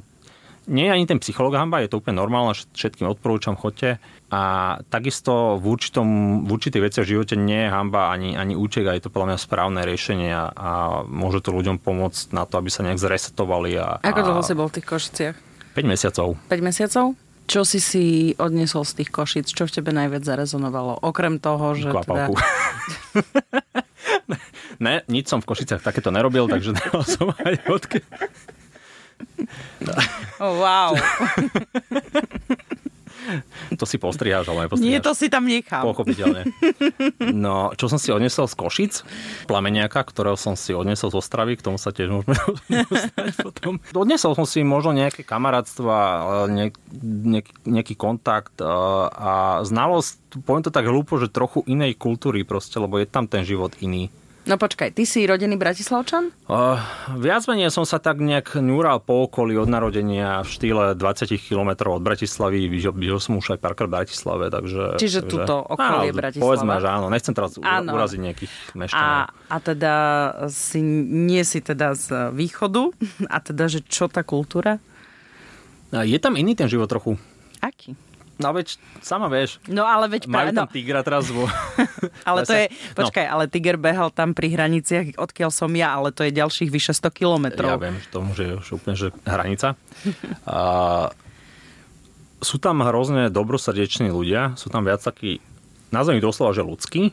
nie 0.70 0.86
je 0.86 0.94
ani 0.94 1.06
ten 1.10 1.18
psychológ 1.18 1.58
hamba, 1.58 1.82
je 1.82 1.90
to 1.90 1.98
úplne 1.98 2.22
normálne, 2.22 2.54
všetkým 2.54 3.10
odporúčam, 3.10 3.58
chodte. 3.58 3.98
A 4.30 4.78
takisto 4.94 5.58
v, 5.58 5.66
určitom, 5.66 6.08
v 6.46 6.50
určitých 6.54 6.86
veciach 6.86 7.06
v 7.10 7.12
živote 7.18 7.34
nie 7.34 7.66
je 7.66 7.74
hamba 7.74 8.14
ani, 8.14 8.38
ani 8.38 8.54
útek 8.54 8.86
a 8.86 8.94
je 8.94 9.10
to 9.10 9.10
podľa 9.10 9.34
mňa 9.34 9.40
správne 9.42 9.82
riešenie 9.82 10.30
a, 10.30 10.46
a 10.54 10.72
môže 11.10 11.42
to 11.42 11.50
ľuďom 11.50 11.82
pomôcť 11.82 12.38
na 12.38 12.46
to, 12.46 12.62
aby 12.62 12.70
sa 12.70 12.86
nejak 12.86 13.02
zresetovali. 13.02 13.82
A, 13.82 13.98
Ako 14.06 14.22
dlho 14.22 14.46
si 14.46 14.54
bol 14.54 14.70
v 14.70 14.78
tých 14.78 14.88
Košiciach? 14.88 15.36
5 15.74 15.90
mesiacov. 15.90 16.38
5 16.46 16.62
mesiacov? 16.62 17.06
Čo 17.50 17.66
si 17.66 17.82
si 17.82 18.06
odnesol 18.38 18.86
z 18.86 19.02
tých 19.02 19.10
Košic? 19.10 19.50
Čo 19.50 19.66
v 19.66 19.82
tebe 19.82 19.90
najviac 19.90 20.22
zarezonovalo? 20.22 21.02
Okrem 21.02 21.42
toho, 21.42 21.74
že 21.74 21.90
Kvapalku. 21.90 22.38
teda... 22.38 22.46
ne, 24.86 25.02
nič 25.10 25.34
som 25.34 25.42
v 25.42 25.50
Košiciach 25.50 25.82
takéto 25.82 26.14
nerobil, 26.14 26.46
takže 26.46 26.78
dal 26.78 27.02
som 27.02 27.34
aj 27.34 27.54
odke... 27.66 28.06
Oh, 30.40 30.62
wow. 30.62 30.94
To 33.80 33.88
si 33.88 33.96
postriháš, 33.96 34.52
ale 34.52 34.68
nepostriháš. 34.68 34.92
Nie, 34.92 35.00
to 35.00 35.16
si 35.16 35.32
tam 35.32 35.48
nechám. 35.48 35.88
Pochopiteľne. 35.88 36.44
No, 37.20 37.72
čo 37.76 37.88
som 37.88 37.96
si 37.96 38.12
odnesol 38.12 38.52
z 38.52 38.56
Košic, 38.58 38.94
plameniaka, 39.48 40.02
ktorého 40.04 40.36
som 40.36 40.60
si 40.60 40.76
odnesol 40.76 41.14
z 41.14 41.20
Ostravy, 41.20 41.56
k 41.56 41.64
tomu 41.64 41.80
sa 41.80 41.96
tiež 41.96 42.12
môžeme 42.12 42.36
dostať 42.92 43.34
potom. 43.40 43.80
Odnesol 43.96 44.36
som 44.36 44.44
si 44.44 44.60
možno 44.66 44.92
nejaké 44.92 45.24
kamarátstva, 45.24 45.96
ne, 46.52 46.76
nejaký, 47.02 47.52
nejaký 47.64 47.96
kontakt 47.96 48.60
a 48.60 49.64
znalosť, 49.64 50.44
poviem 50.44 50.64
to 50.66 50.74
tak 50.74 50.90
hlúpo, 50.90 51.22
že 51.22 51.32
trochu 51.32 51.64
inej 51.70 51.96
kultúry 51.96 52.44
proste, 52.44 52.76
lebo 52.82 53.00
je 53.00 53.08
tam 53.08 53.30
ten 53.30 53.48
život 53.48 53.72
iný. 53.80 54.12
No 54.50 54.58
počkaj, 54.58 54.98
ty 54.98 55.06
si 55.06 55.30
rodený 55.30 55.62
Bratislavčan? 55.62 56.34
Uh, 56.50 56.82
viac 57.22 57.46
menej 57.46 57.70
som 57.70 57.86
sa 57.86 58.02
tak 58.02 58.18
nejak 58.18 58.58
ňúral 58.58 58.98
po 58.98 59.30
okolí 59.30 59.54
od 59.54 59.70
narodenia 59.70 60.42
v 60.42 60.50
štýle 60.50 60.98
20 60.98 61.38
km 61.38 61.94
od 61.94 62.02
Bratislavy. 62.02 62.66
Žil 62.82 63.22
som 63.22 63.38
už 63.38 63.54
aj 63.54 63.60
párkrát 63.62 63.86
v 63.86 64.02
Bratislave, 64.02 64.50
takže... 64.50 64.98
Čiže 64.98 65.22
takže, 65.22 65.30
túto 65.30 65.54
okolie 65.54 66.10
Bratislava. 66.10 66.50
Povedzme, 66.50 66.74
že 66.82 66.90
áno. 66.90 67.06
Nechcem 67.14 67.34
teraz 67.38 67.62
áno. 67.62 67.94
uraziť 67.94 68.20
nejakých 68.26 68.54
mešťanov. 68.74 69.14
A, 69.22 69.54
a 69.54 69.58
teda 69.62 69.94
si, 70.50 70.82
nie 71.06 71.46
si 71.46 71.62
teda 71.62 71.94
z 71.94 72.34
východu? 72.34 72.90
A 73.36 73.38
teda, 73.46 73.70
že 73.70 73.86
čo 73.86 74.10
tá 74.10 74.26
kultúra? 74.26 74.82
Je 75.94 76.18
tam 76.18 76.34
iný 76.34 76.58
ten 76.58 76.66
život 76.66 76.90
trochu. 76.90 77.22
Aký? 77.62 77.94
No 78.40 78.56
veď, 78.56 78.80
sama 79.04 79.28
vieš. 79.28 79.60
No 79.68 79.84
ale 79.84 80.08
veď... 80.08 80.32
Majú 80.32 80.56
no. 80.56 80.64
tam 80.64 80.72
tigra 80.72 81.04
teraz 81.04 81.28
vo... 81.28 81.44
ale 82.30 82.40
to 82.48 82.56
je... 82.56 82.66
No. 82.72 82.96
Počkaj, 83.04 83.26
no. 83.28 83.32
ale 83.36 83.44
tiger 83.52 83.76
behal 83.76 84.16
tam 84.16 84.32
pri 84.32 84.56
hraniciach, 84.56 85.20
odkiaľ 85.20 85.52
som 85.52 85.68
ja, 85.76 86.00
ale 86.00 86.16
to 86.16 86.24
je 86.24 86.32
ďalších 86.32 86.72
vyše 86.72 86.96
100 86.96 87.12
kilometrov. 87.12 87.76
Ja 87.76 87.84
viem, 87.84 88.00
že 88.00 88.08
to 88.08 88.20
môže 88.24 88.44
už 88.64 88.68
úplne, 88.80 88.96
že 88.96 89.12
hranica. 89.28 89.76
A, 90.48 91.12
sú 92.40 92.56
tam 92.64 92.80
hrozne 92.80 93.28
dobrosrdeční 93.28 94.08
ľudia, 94.16 94.56
sú 94.56 94.72
tam 94.72 94.88
viac 94.88 95.04
takí, 95.04 95.44
nazvem 95.92 96.24
ich 96.24 96.26
doslova, 96.26 96.56
že 96.56 96.64
ľudskí. 96.64 97.12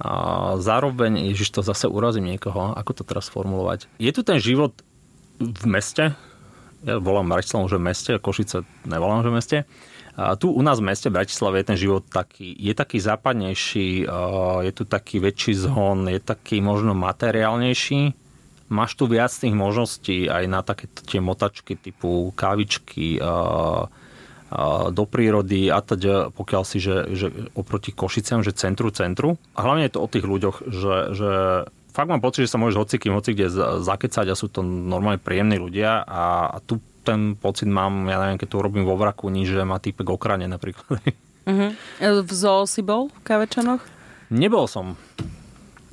A 0.00 0.12
zároveň, 0.60 1.32
ježiš, 1.32 1.56
to 1.56 1.60
zase 1.64 1.88
urazím 1.88 2.28
niekoho, 2.28 2.76
ako 2.76 3.00
to 3.00 3.02
teraz 3.08 3.32
formulovať. 3.32 3.88
Je 3.96 4.12
tu 4.12 4.20
ten 4.20 4.36
život 4.36 4.76
v 5.40 5.64
meste, 5.64 6.12
ja 6.80 6.96
volám 6.96 7.28
Bratislavu, 7.28 7.68
že 7.68 7.76
v 7.76 7.84
meste, 7.84 8.12
Košice 8.16 8.64
nevolám, 8.88 9.20
že 9.20 9.28
v 9.28 9.36
meste, 9.36 9.58
tu 10.38 10.50
u 10.50 10.62
nás 10.62 10.82
v 10.82 10.90
meste 10.90 11.08
Bratislave 11.10 11.62
je 11.62 11.68
ten 11.70 11.78
život 11.78 12.04
taký, 12.06 12.52
je 12.56 12.74
taký 12.74 12.98
západnejší, 12.98 14.10
je 14.64 14.72
tu 14.74 14.84
taký 14.84 15.22
väčší 15.22 15.54
zhon, 15.54 16.10
je 16.10 16.20
taký 16.20 16.60
možno 16.60 16.92
materiálnejší. 16.98 18.12
Máš 18.70 18.94
tu 18.94 19.10
viac 19.10 19.34
tých 19.34 19.54
možností 19.54 20.30
aj 20.30 20.44
na 20.46 20.60
takéto 20.62 21.02
tie 21.02 21.18
motačky 21.18 21.74
typu 21.74 22.30
kávičky, 22.34 23.18
do 24.90 25.06
prírody 25.06 25.70
a 25.70 25.78
teda, 25.78 26.34
pokiaľ 26.34 26.62
si, 26.66 26.82
že, 26.82 27.06
že 27.14 27.30
oproti 27.54 27.94
Košiciam, 27.94 28.42
že 28.42 28.50
centru, 28.50 28.90
centru. 28.90 29.38
A 29.54 29.62
hlavne 29.62 29.86
je 29.86 29.94
to 29.94 30.02
o 30.02 30.10
tých 30.10 30.26
ľuďoch, 30.26 30.66
že, 30.66 30.96
že 31.14 31.30
fakt 31.94 32.10
mám 32.10 32.18
pocit, 32.18 32.50
že 32.50 32.50
sa 32.50 32.58
môžeš 32.58 32.82
hocikým, 32.82 33.14
hoci 33.14 33.38
kde 33.38 33.46
zakecať 33.78 34.26
a 34.26 34.34
sú 34.34 34.50
to 34.50 34.66
normálne 34.66 35.22
príjemní 35.22 35.54
ľudia 35.54 36.02
a, 36.02 36.50
a 36.50 36.58
tu 36.66 36.82
ten 37.10 37.34
pocit 37.34 37.66
mám, 37.66 38.06
ja 38.06 38.22
neviem, 38.22 38.38
keď 38.38 38.48
to 38.54 38.60
urobím 38.62 38.86
vo 38.86 38.94
vraku, 38.94 39.26
nič, 39.26 39.50
že 39.50 39.66
ma 39.66 39.82
týpek 39.82 40.06
okrane 40.06 40.46
napríklad. 40.46 41.02
Uh-huh. 41.50 41.70
V 41.98 42.30
zoo 42.30 42.62
si 42.70 42.84
bol 42.84 43.10
v 43.10 43.18
Kavečanoch? 43.26 43.82
Nebol 44.30 44.70
som. 44.70 44.94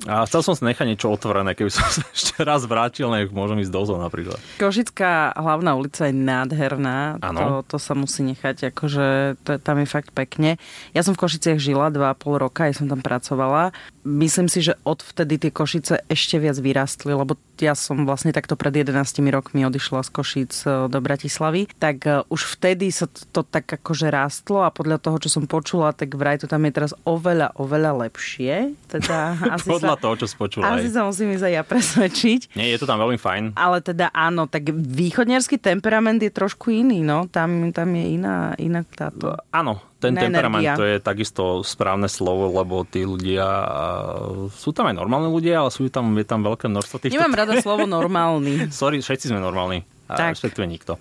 A 0.06 0.22
chcel 0.30 0.46
som 0.46 0.54
si 0.54 0.62
nechať 0.62 0.86
niečo 0.86 1.10
otvorené, 1.10 1.58
keby 1.58 1.74
som 1.74 1.82
sa 1.90 2.06
ešte 2.14 2.38
raz 2.46 2.62
vrátil, 2.70 3.10
nech 3.10 3.34
môžem 3.34 3.58
ísť 3.66 3.72
do 3.74 3.82
zoo 3.82 3.98
napríklad. 3.98 4.38
Košická 4.62 5.34
hlavná 5.34 5.74
ulica 5.74 6.06
je 6.06 6.14
nádherná. 6.14 7.18
Ano. 7.18 7.66
To, 7.66 7.74
to 7.74 7.76
sa 7.82 7.98
musí 7.98 8.22
nechať, 8.22 8.70
akože 8.70 9.36
to, 9.42 9.58
tam 9.58 9.82
je 9.82 9.86
fakt 9.90 10.14
pekne. 10.14 10.54
Ja 10.94 11.02
som 11.02 11.18
v 11.18 11.26
Košiciach 11.26 11.58
žila 11.58 11.90
2,5 11.90 12.38
roka, 12.38 12.70
ja 12.70 12.74
som 12.78 12.86
tam 12.86 13.02
pracovala. 13.02 13.74
Myslím 14.08 14.48
si, 14.48 14.64
že 14.64 14.80
odvtedy 14.88 15.36
tie 15.36 15.52
Košice 15.52 16.00
ešte 16.08 16.40
viac 16.40 16.56
vyrastli, 16.56 17.12
lebo 17.12 17.36
ja 17.60 17.76
som 17.76 18.08
vlastne 18.08 18.32
takto 18.32 18.56
pred 18.56 18.72
11 18.72 18.96
rokmi 19.28 19.68
odišla 19.68 20.00
z 20.06 20.10
Košic 20.14 20.52
e, 20.64 20.68
do 20.88 20.98
Bratislavy, 21.04 21.68
tak 21.76 22.08
e, 22.08 22.24
už 22.32 22.56
vtedy 22.56 22.88
sa 22.88 23.04
to, 23.04 23.20
to 23.28 23.40
tak 23.44 23.68
akože 23.68 24.08
rástlo 24.08 24.64
a 24.64 24.72
podľa 24.72 24.96
toho, 25.02 25.20
čo 25.20 25.28
som 25.28 25.44
počula, 25.44 25.92
tak 25.92 26.16
vraj 26.16 26.40
to 26.40 26.48
tam 26.48 26.64
je 26.64 26.72
teraz 26.72 26.96
oveľa, 27.04 27.52
oveľa 27.60 28.08
lepšie. 28.08 28.72
Teda 28.88 29.36
asi 29.54 29.68
podľa 29.68 29.98
sa, 29.98 30.02
toho, 30.02 30.14
čo 30.24 30.26
spočula. 30.30 30.64
Asi 30.72 30.88
aj. 30.88 30.94
sa 30.96 31.02
musím 31.04 31.36
ísť 31.36 31.44
aj 31.44 31.52
ja 31.52 31.62
presvedčiť. 31.66 32.40
Nie, 32.56 32.72
je 32.72 32.80
to 32.80 32.88
tam 32.88 33.02
veľmi 33.02 33.20
fajn. 33.20 33.58
Ale 33.58 33.84
teda 33.84 34.08
áno, 34.16 34.48
tak 34.48 34.72
východniarský 34.72 35.60
temperament 35.60 36.22
je 36.22 36.32
trošku 36.32 36.72
iný, 36.72 37.04
no. 37.04 37.28
Tam, 37.28 37.74
tam 37.76 37.88
je 37.92 38.04
iná, 38.16 38.56
iná 38.56 38.80
táto... 38.86 39.36
Áno, 39.52 39.82
ten 39.98 40.14
Iná 40.14 40.30
temperament 40.30 40.62
energia. 40.62 40.78
to 40.78 40.84
je 40.86 40.96
takisto 40.98 41.42
správne 41.60 42.06
slovo, 42.06 42.48
lebo 42.48 42.86
tí 42.86 43.02
ľudia, 43.02 43.42
sú 44.48 44.70
tam 44.70 44.86
aj 44.86 44.94
normálni 44.94 45.26
ľudia, 45.26 45.66
ale 45.66 45.70
sú 45.74 45.90
tam, 45.90 46.14
je 46.14 46.22
tam 46.22 46.40
veľké 46.40 46.70
množstvo 46.70 46.96
týchto... 47.02 47.18
Nemám 47.18 47.34
rada 47.34 47.58
slovo 47.58 47.82
normálny. 47.98 48.70
Sorry, 48.70 49.02
všetci 49.02 49.34
sme 49.34 49.42
normálni. 49.42 49.82
A 50.06 50.14
Tak. 50.16 50.38
respektíve 50.38 50.64
nikto. 50.64 50.96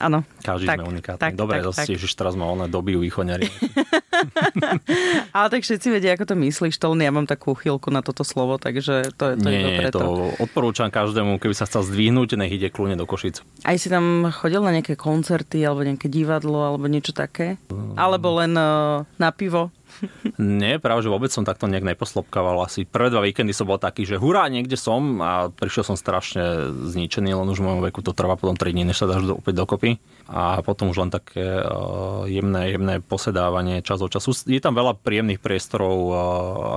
Áno. 0.00 0.24
Každý 0.40 0.64
Tak, 0.64 0.80
sme 0.80 0.88
unikátni. 0.88 1.20
tak, 1.20 1.32
Dobre, 1.36 1.60
tak, 1.60 1.68
zase 1.68 1.80
tak. 1.84 1.92
Ježiš, 1.92 2.12
teraz 2.14 2.32
ma 2.32 2.48
ona 2.48 2.64
dobijú 2.64 2.98
východňari. 3.00 3.44
Ale 5.36 5.46
tak 5.48 5.60
všetci 5.60 5.86
vedia, 5.90 6.12
ako 6.12 6.24
to 6.26 6.36
myslíš. 6.36 6.76
To 6.76 6.92
len 6.92 7.00
ja 7.02 7.10
mám 7.10 7.24
takú 7.24 7.52
chvíľku 7.52 7.88
na 7.88 8.00
toto 8.00 8.22
slovo, 8.22 8.56
takže 8.56 9.12
to, 9.14 9.24
je- 9.30 9.36
to 9.36 9.46
je 9.46 9.52
Nie, 9.52 9.60
to 9.60 9.68
nie, 9.68 9.78
preto. 9.78 9.98
to 9.98 10.08
odporúčam 10.40 10.88
každému, 10.88 11.36
keby 11.36 11.52
sa 11.52 11.64
chcel 11.64 11.84
zdvihnúť, 11.84 12.36
nech 12.36 12.50
ide 12.50 12.68
kľúne 12.68 12.94
do 12.94 13.04
Košic. 13.04 13.44
Aj 13.62 13.76
si 13.76 13.86
tam 13.86 14.26
chodil 14.30 14.60
na 14.60 14.72
nejaké 14.72 14.94
koncerty, 14.94 15.60
alebo 15.60 15.82
nejaké 15.82 16.08
divadlo, 16.08 16.64
alebo 16.66 16.86
niečo 16.86 17.12
také? 17.12 17.60
Alebo 17.94 18.40
len 18.40 18.52
uh, 18.52 19.04
na 19.16 19.28
pivo? 19.30 19.68
Nie, 20.40 20.80
práve, 20.80 21.04
že 21.04 21.12
vôbec 21.12 21.28
som 21.32 21.44
takto 21.44 21.68
nejak 21.68 21.84
neposlopkával. 21.94 22.64
Asi 22.64 22.88
prvé 22.88 23.12
dva 23.12 23.22
víkendy 23.24 23.52
som 23.52 23.68
bol 23.68 23.80
taký, 23.80 24.08
že 24.08 24.16
hurá, 24.16 24.48
niekde 24.48 24.76
som 24.76 25.20
a 25.20 25.48
prišiel 25.52 25.92
som 25.92 25.96
strašne 25.96 26.72
zničený, 26.90 27.32
len 27.36 27.48
už 27.48 27.60
v 27.60 27.66
mojom 27.66 27.82
veku 27.90 28.00
to 28.00 28.16
trvá 28.16 28.36
potom 28.36 28.56
3 28.56 28.72
dní, 28.72 28.84
než 28.88 29.02
sa 29.02 29.06
dáš 29.08 29.26
do, 29.26 29.34
opäť 29.36 29.54
dokopy. 29.60 29.90
A 30.30 30.62
potom 30.62 30.94
už 30.94 31.02
len 31.02 31.10
také 31.10 31.42
uh, 31.42 32.22
jemné, 32.30 32.70
jemné 32.70 32.94
posedávanie 33.02 33.82
čas 33.82 33.98
od 33.98 34.14
času. 34.14 34.30
Je 34.46 34.62
tam 34.62 34.78
veľa 34.78 34.94
príjemných 35.02 35.42
priestorov, 35.42 35.96
uh, 36.06 36.16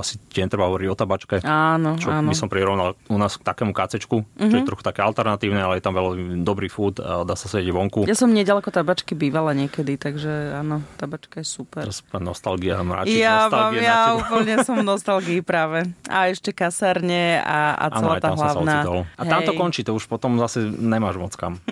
asi 0.02 0.18
ti 0.18 0.42
netreba 0.42 0.66
hovoriť 0.66 0.88
o 0.90 0.96
tabačke. 0.98 1.36
Áno, 1.46 1.94
čo 1.94 2.10
áno. 2.10 2.34
by 2.34 2.36
som 2.36 2.50
prirovnal 2.50 2.98
u 3.06 3.16
nás 3.16 3.38
k 3.38 3.46
takému 3.46 3.70
kacečku, 3.70 4.26
uh-huh. 4.26 4.50
čo 4.50 4.56
je 4.58 4.66
trochu 4.66 4.82
také 4.82 5.06
alternatívne, 5.06 5.62
ale 5.62 5.78
je 5.78 5.84
tam 5.86 5.94
veľmi 5.94 6.42
dobrý 6.42 6.66
food, 6.66 6.98
uh, 6.98 7.22
dá 7.22 7.38
sa 7.38 7.46
sedieť 7.46 7.70
vonku. 7.70 8.00
Ja 8.10 8.18
som 8.18 8.34
nedaleko 8.34 8.74
tabačky 8.74 9.14
bývala 9.14 9.54
niekedy, 9.54 9.94
takže 10.02 10.58
áno, 10.58 10.82
tabačka 10.98 11.40
je 11.40 11.46
super. 11.46 11.86
Teraz 11.86 12.02
nostalgia 12.18 12.82
mráči, 12.82 13.13
Ja, 13.14 13.46
mám, 13.46 13.74
ja 13.78 14.18
úplne 14.18 14.60
som 14.66 14.78
v 14.80 14.86
nostalgii 14.86 15.40
práve. 15.40 15.86
A 16.10 16.28
ešte 16.30 16.50
kasárne 16.50 17.38
a, 17.40 17.78
a 17.78 17.86
celá 17.94 18.18
aj 18.18 18.22
tá 18.22 18.30
hlavná. 18.34 18.76
A 19.14 19.22
tam 19.22 19.40
to 19.46 19.52
končí, 19.54 19.86
to 19.86 19.94
už 19.94 20.10
potom 20.10 20.36
zase 20.38 20.66
nemáš 20.66 21.16
moc 21.18 21.34
kam. 21.38 21.62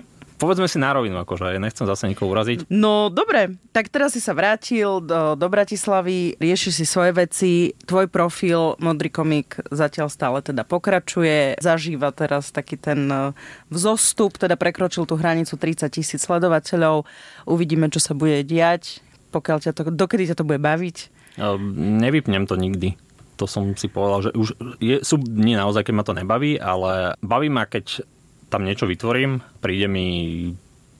Povedzme 0.43 0.67
si 0.67 0.75
na 0.75 0.91
rovinu, 0.91 1.15
akože 1.23 1.55
nechcem 1.55 1.87
zase 1.87 2.03
nikoho 2.11 2.27
uraziť. 2.27 2.67
No 2.67 3.07
dobre, 3.07 3.55
tak 3.71 3.87
teraz 3.87 4.11
si 4.11 4.19
sa 4.19 4.35
vrátil 4.35 4.99
do, 4.99 5.39
do 5.39 5.47
Bratislavy, 5.47 6.35
riešiš 6.35 6.83
si 6.83 6.85
svoje 6.89 7.15
veci, 7.15 7.71
tvoj 7.87 8.11
profil 8.11 8.75
Modrý 8.83 9.07
komik 9.07 9.55
zatiaľ 9.71 10.11
stále 10.11 10.43
teda 10.43 10.67
pokračuje, 10.67 11.63
zažíva 11.63 12.11
teraz 12.11 12.51
taký 12.51 12.75
ten 12.75 13.07
eh, 13.07 13.31
vzostup, 13.71 14.35
teda 14.35 14.59
prekročil 14.59 15.07
tú 15.07 15.15
hranicu 15.15 15.55
30 15.55 15.87
tisíc 15.87 16.19
sledovateľov, 16.19 17.07
uvidíme, 17.47 17.87
čo 17.87 18.03
sa 18.03 18.11
bude 18.11 18.43
diať, 18.43 18.99
pokiaľ 19.31 19.57
ťa 19.63 19.71
to, 19.71 19.81
dokedy 19.95 20.27
ťa 20.27 20.43
to 20.43 20.43
bude 20.43 20.59
baviť. 20.59 21.12
Ehm, 21.37 21.99
Nevypnem 22.01 22.45
to 22.45 22.55
nikdy. 22.55 22.97
To 23.41 23.49
som 23.49 23.73
si 23.73 23.89
povedal, 23.89 24.29
že 24.29 24.31
už 24.37 24.49
je, 24.77 25.01
sú 25.01 25.17
dni 25.17 25.57
naozaj, 25.57 25.89
keď 25.89 25.93
ma 25.97 26.05
to 26.05 26.13
nebaví, 26.13 26.61
ale 26.61 27.17
baví 27.19 27.49
ma, 27.49 27.65
keď 27.65 28.05
tam 28.53 28.61
niečo 28.61 28.85
vytvorím, 28.85 29.41
príde 29.57 29.89
mi 29.89 30.05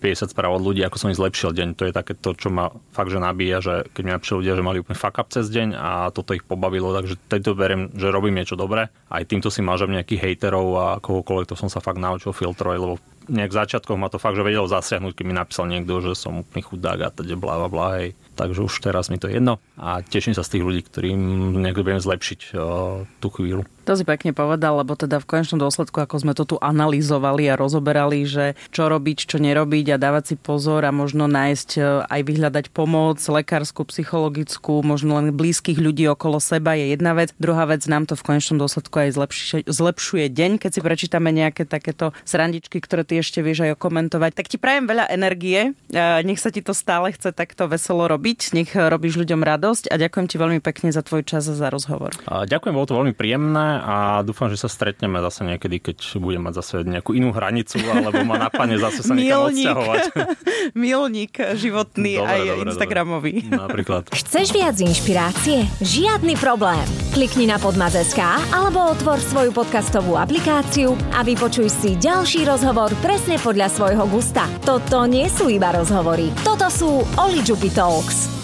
50 0.04 0.36
správ 0.36 0.60
od 0.60 0.66
ľudí, 0.68 0.84
ako 0.84 1.00
som 1.00 1.10
im 1.14 1.16
zlepšil 1.16 1.56
deň. 1.56 1.80
To 1.80 1.88
je 1.88 1.96
také 1.96 2.12
to, 2.18 2.36
čo 2.36 2.52
ma 2.52 2.74
fakt, 2.92 3.14
že 3.14 3.24
nabíja, 3.24 3.64
že 3.64 3.88
keď 3.96 4.02
mi 4.04 4.12
napíšli 4.12 4.36
ľudia, 4.44 4.58
že 4.60 4.66
mali 4.68 4.82
úplne 4.84 5.00
fuck 5.00 5.16
up 5.16 5.32
cez 5.32 5.48
deň 5.48 5.80
a 5.80 6.12
toto 6.12 6.36
ich 6.36 6.44
pobavilo, 6.44 6.92
takže 6.92 7.16
tejto 7.32 7.56
verím, 7.56 7.88
že 7.96 8.12
robím 8.12 8.36
niečo 8.36 8.60
dobré. 8.60 8.92
Aj 9.08 9.24
týmto 9.24 9.48
si 9.48 9.64
mážem 9.64 9.96
nejakých 9.96 10.28
hejterov 10.28 10.68
a 10.76 10.88
kohokoľvek, 11.00 11.48
to 11.48 11.56
som 11.56 11.72
sa 11.72 11.80
fakt 11.80 12.04
naučil 12.04 12.36
filtrovať, 12.36 12.78
lebo 12.84 13.00
nejak 13.30 13.52
v 13.52 13.60
začiatkoch 13.60 14.00
ma 14.00 14.12
to 14.12 14.22
fakt, 14.22 14.36
že 14.36 14.46
vedelo 14.46 14.68
zasiahnuť, 14.68 15.14
keď 15.16 15.26
mi 15.26 15.36
napísal 15.36 15.66
niekto, 15.70 16.00
že 16.04 16.18
som 16.18 16.44
úplný 16.44 16.62
chudák 16.64 17.00
a 17.04 17.10
teda 17.14 17.36
bla 17.40 17.68
bla, 17.70 17.88
hej. 18.02 18.18
Takže 18.34 18.66
už 18.66 18.74
teraz 18.82 19.14
mi 19.14 19.22
to 19.22 19.30
je 19.30 19.38
jedno 19.38 19.62
a 19.78 20.02
teším 20.02 20.34
sa 20.34 20.42
z 20.42 20.58
tých 20.58 20.64
ľudí, 20.66 20.82
ktorým 20.82 21.22
nejak 21.62 21.78
budem 21.78 22.02
zlepšiť 22.02 22.58
o, 22.58 23.06
tú 23.22 23.28
chvíľu. 23.30 23.62
To 23.84 24.00
si 24.00 24.08
pekne 24.08 24.32
povedal, 24.32 24.80
lebo 24.80 24.96
teda 24.96 25.20
v 25.20 25.28
konečnom 25.28 25.60
dôsledku, 25.60 26.00
ako 26.00 26.16
sme 26.24 26.34
to 26.34 26.48
tu 26.48 26.56
analyzovali 26.56 27.52
a 27.52 27.60
rozoberali, 27.60 28.24
že 28.24 28.56
čo 28.72 28.88
robiť, 28.88 29.28
čo 29.28 29.38
nerobiť 29.44 29.94
a 29.94 30.02
dávať 30.02 30.24
si 30.34 30.36
pozor 30.40 30.88
a 30.88 30.96
možno 30.96 31.28
nájsť 31.28 31.70
e, 31.76 31.82
aj 32.08 32.22
vyhľadať 32.24 32.66
pomoc, 32.72 33.20
lekárskú, 33.20 33.84
psychologickú, 33.92 34.80
možno 34.88 35.20
len 35.20 35.36
blízkych 35.36 35.84
ľudí 35.84 36.08
okolo 36.08 36.40
seba 36.40 36.80
je 36.80 36.96
jedna 36.96 37.12
vec. 37.12 37.36
Druhá 37.36 37.68
vec, 37.68 37.84
nám 37.92 38.08
to 38.08 38.16
v 38.16 38.24
konečnom 38.24 38.56
dôsledku 38.56 38.96
aj 39.04 39.10
zlepšuje, 39.20 39.62
zlepšuje 39.68 40.26
deň, 40.32 40.52
keď 40.64 40.70
si 40.74 40.80
prečítame 40.80 41.30
nejaké 41.36 41.68
takéto 41.68 42.16
srandičky, 42.24 42.80
ktoré 42.80 43.04
ty 43.14 43.22
ešte 43.22 43.46
vieš 43.46 43.70
aj 43.70 43.78
okomentovať. 43.78 44.34
Tak 44.34 44.50
ti 44.50 44.58
prajem 44.58 44.90
veľa 44.90 45.06
energie, 45.14 45.78
nech 46.26 46.42
sa 46.42 46.50
ti 46.50 46.66
to 46.66 46.74
stále 46.74 47.14
chce 47.14 47.30
takto 47.30 47.70
veselo 47.70 48.10
robiť, 48.10 48.58
nech 48.58 48.74
robíš 48.74 49.22
ľuďom 49.22 49.46
radosť 49.46 49.94
a 49.94 50.02
ďakujem 50.02 50.26
ti 50.26 50.42
veľmi 50.42 50.58
pekne 50.66 50.90
za 50.90 51.06
tvoj 51.06 51.22
čas 51.22 51.46
a 51.46 51.54
za 51.54 51.70
rozhovor. 51.70 52.18
A 52.26 52.50
ďakujem, 52.50 52.74
bolo 52.74 52.90
to 52.90 52.98
veľmi 52.98 53.14
príjemné 53.14 53.78
a 53.86 54.26
dúfam, 54.26 54.50
že 54.50 54.58
sa 54.58 54.66
stretneme 54.66 55.22
zase 55.22 55.46
niekedy, 55.46 55.78
keď 55.78 56.18
budem 56.18 56.42
mať 56.42 56.54
zase 56.66 56.76
nejakú 56.82 57.14
inú 57.14 57.30
hranicu, 57.30 57.78
alebo 57.86 58.26
ma 58.26 58.50
napadne 58.50 58.82
zase 58.82 59.06
sa 59.06 59.14
niekam 59.14 59.54
odsťahovať. 59.54 60.02
Milník 60.74 61.38
životný 61.54 62.18
Dobre, 62.18 62.34
aj 62.34 62.42
dobre, 62.50 62.66
Instagramový. 62.74 63.34
dobre. 63.46 63.62
Napríklad. 63.62 64.04
Chceš 64.10 64.50
viac 64.58 64.74
inšpirácie? 64.82 65.70
Žiadny 65.86 66.34
problém. 66.42 66.82
Klikni 67.14 67.46
na 67.46 67.62
Podmaz.sk 67.62 68.18
alebo 68.50 68.90
otvor 68.90 69.22
svoju 69.22 69.54
podcastovú 69.54 70.18
aplikáciu 70.18 70.98
a 71.14 71.22
vypočuj 71.22 71.70
si 71.70 71.94
ďalší 72.00 72.48
rozhovor 72.48 72.90
presne 73.04 73.36
podľa 73.36 73.68
svojho 73.68 74.08
gusta. 74.08 74.48
Toto 74.64 75.04
nie 75.04 75.28
sú 75.28 75.52
iba 75.52 75.76
rozhovory. 75.76 76.32
Toto 76.48 76.72
sú 76.72 77.04
Oli 77.20 77.44
Jupy 77.44 77.68
Talks. 77.68 78.43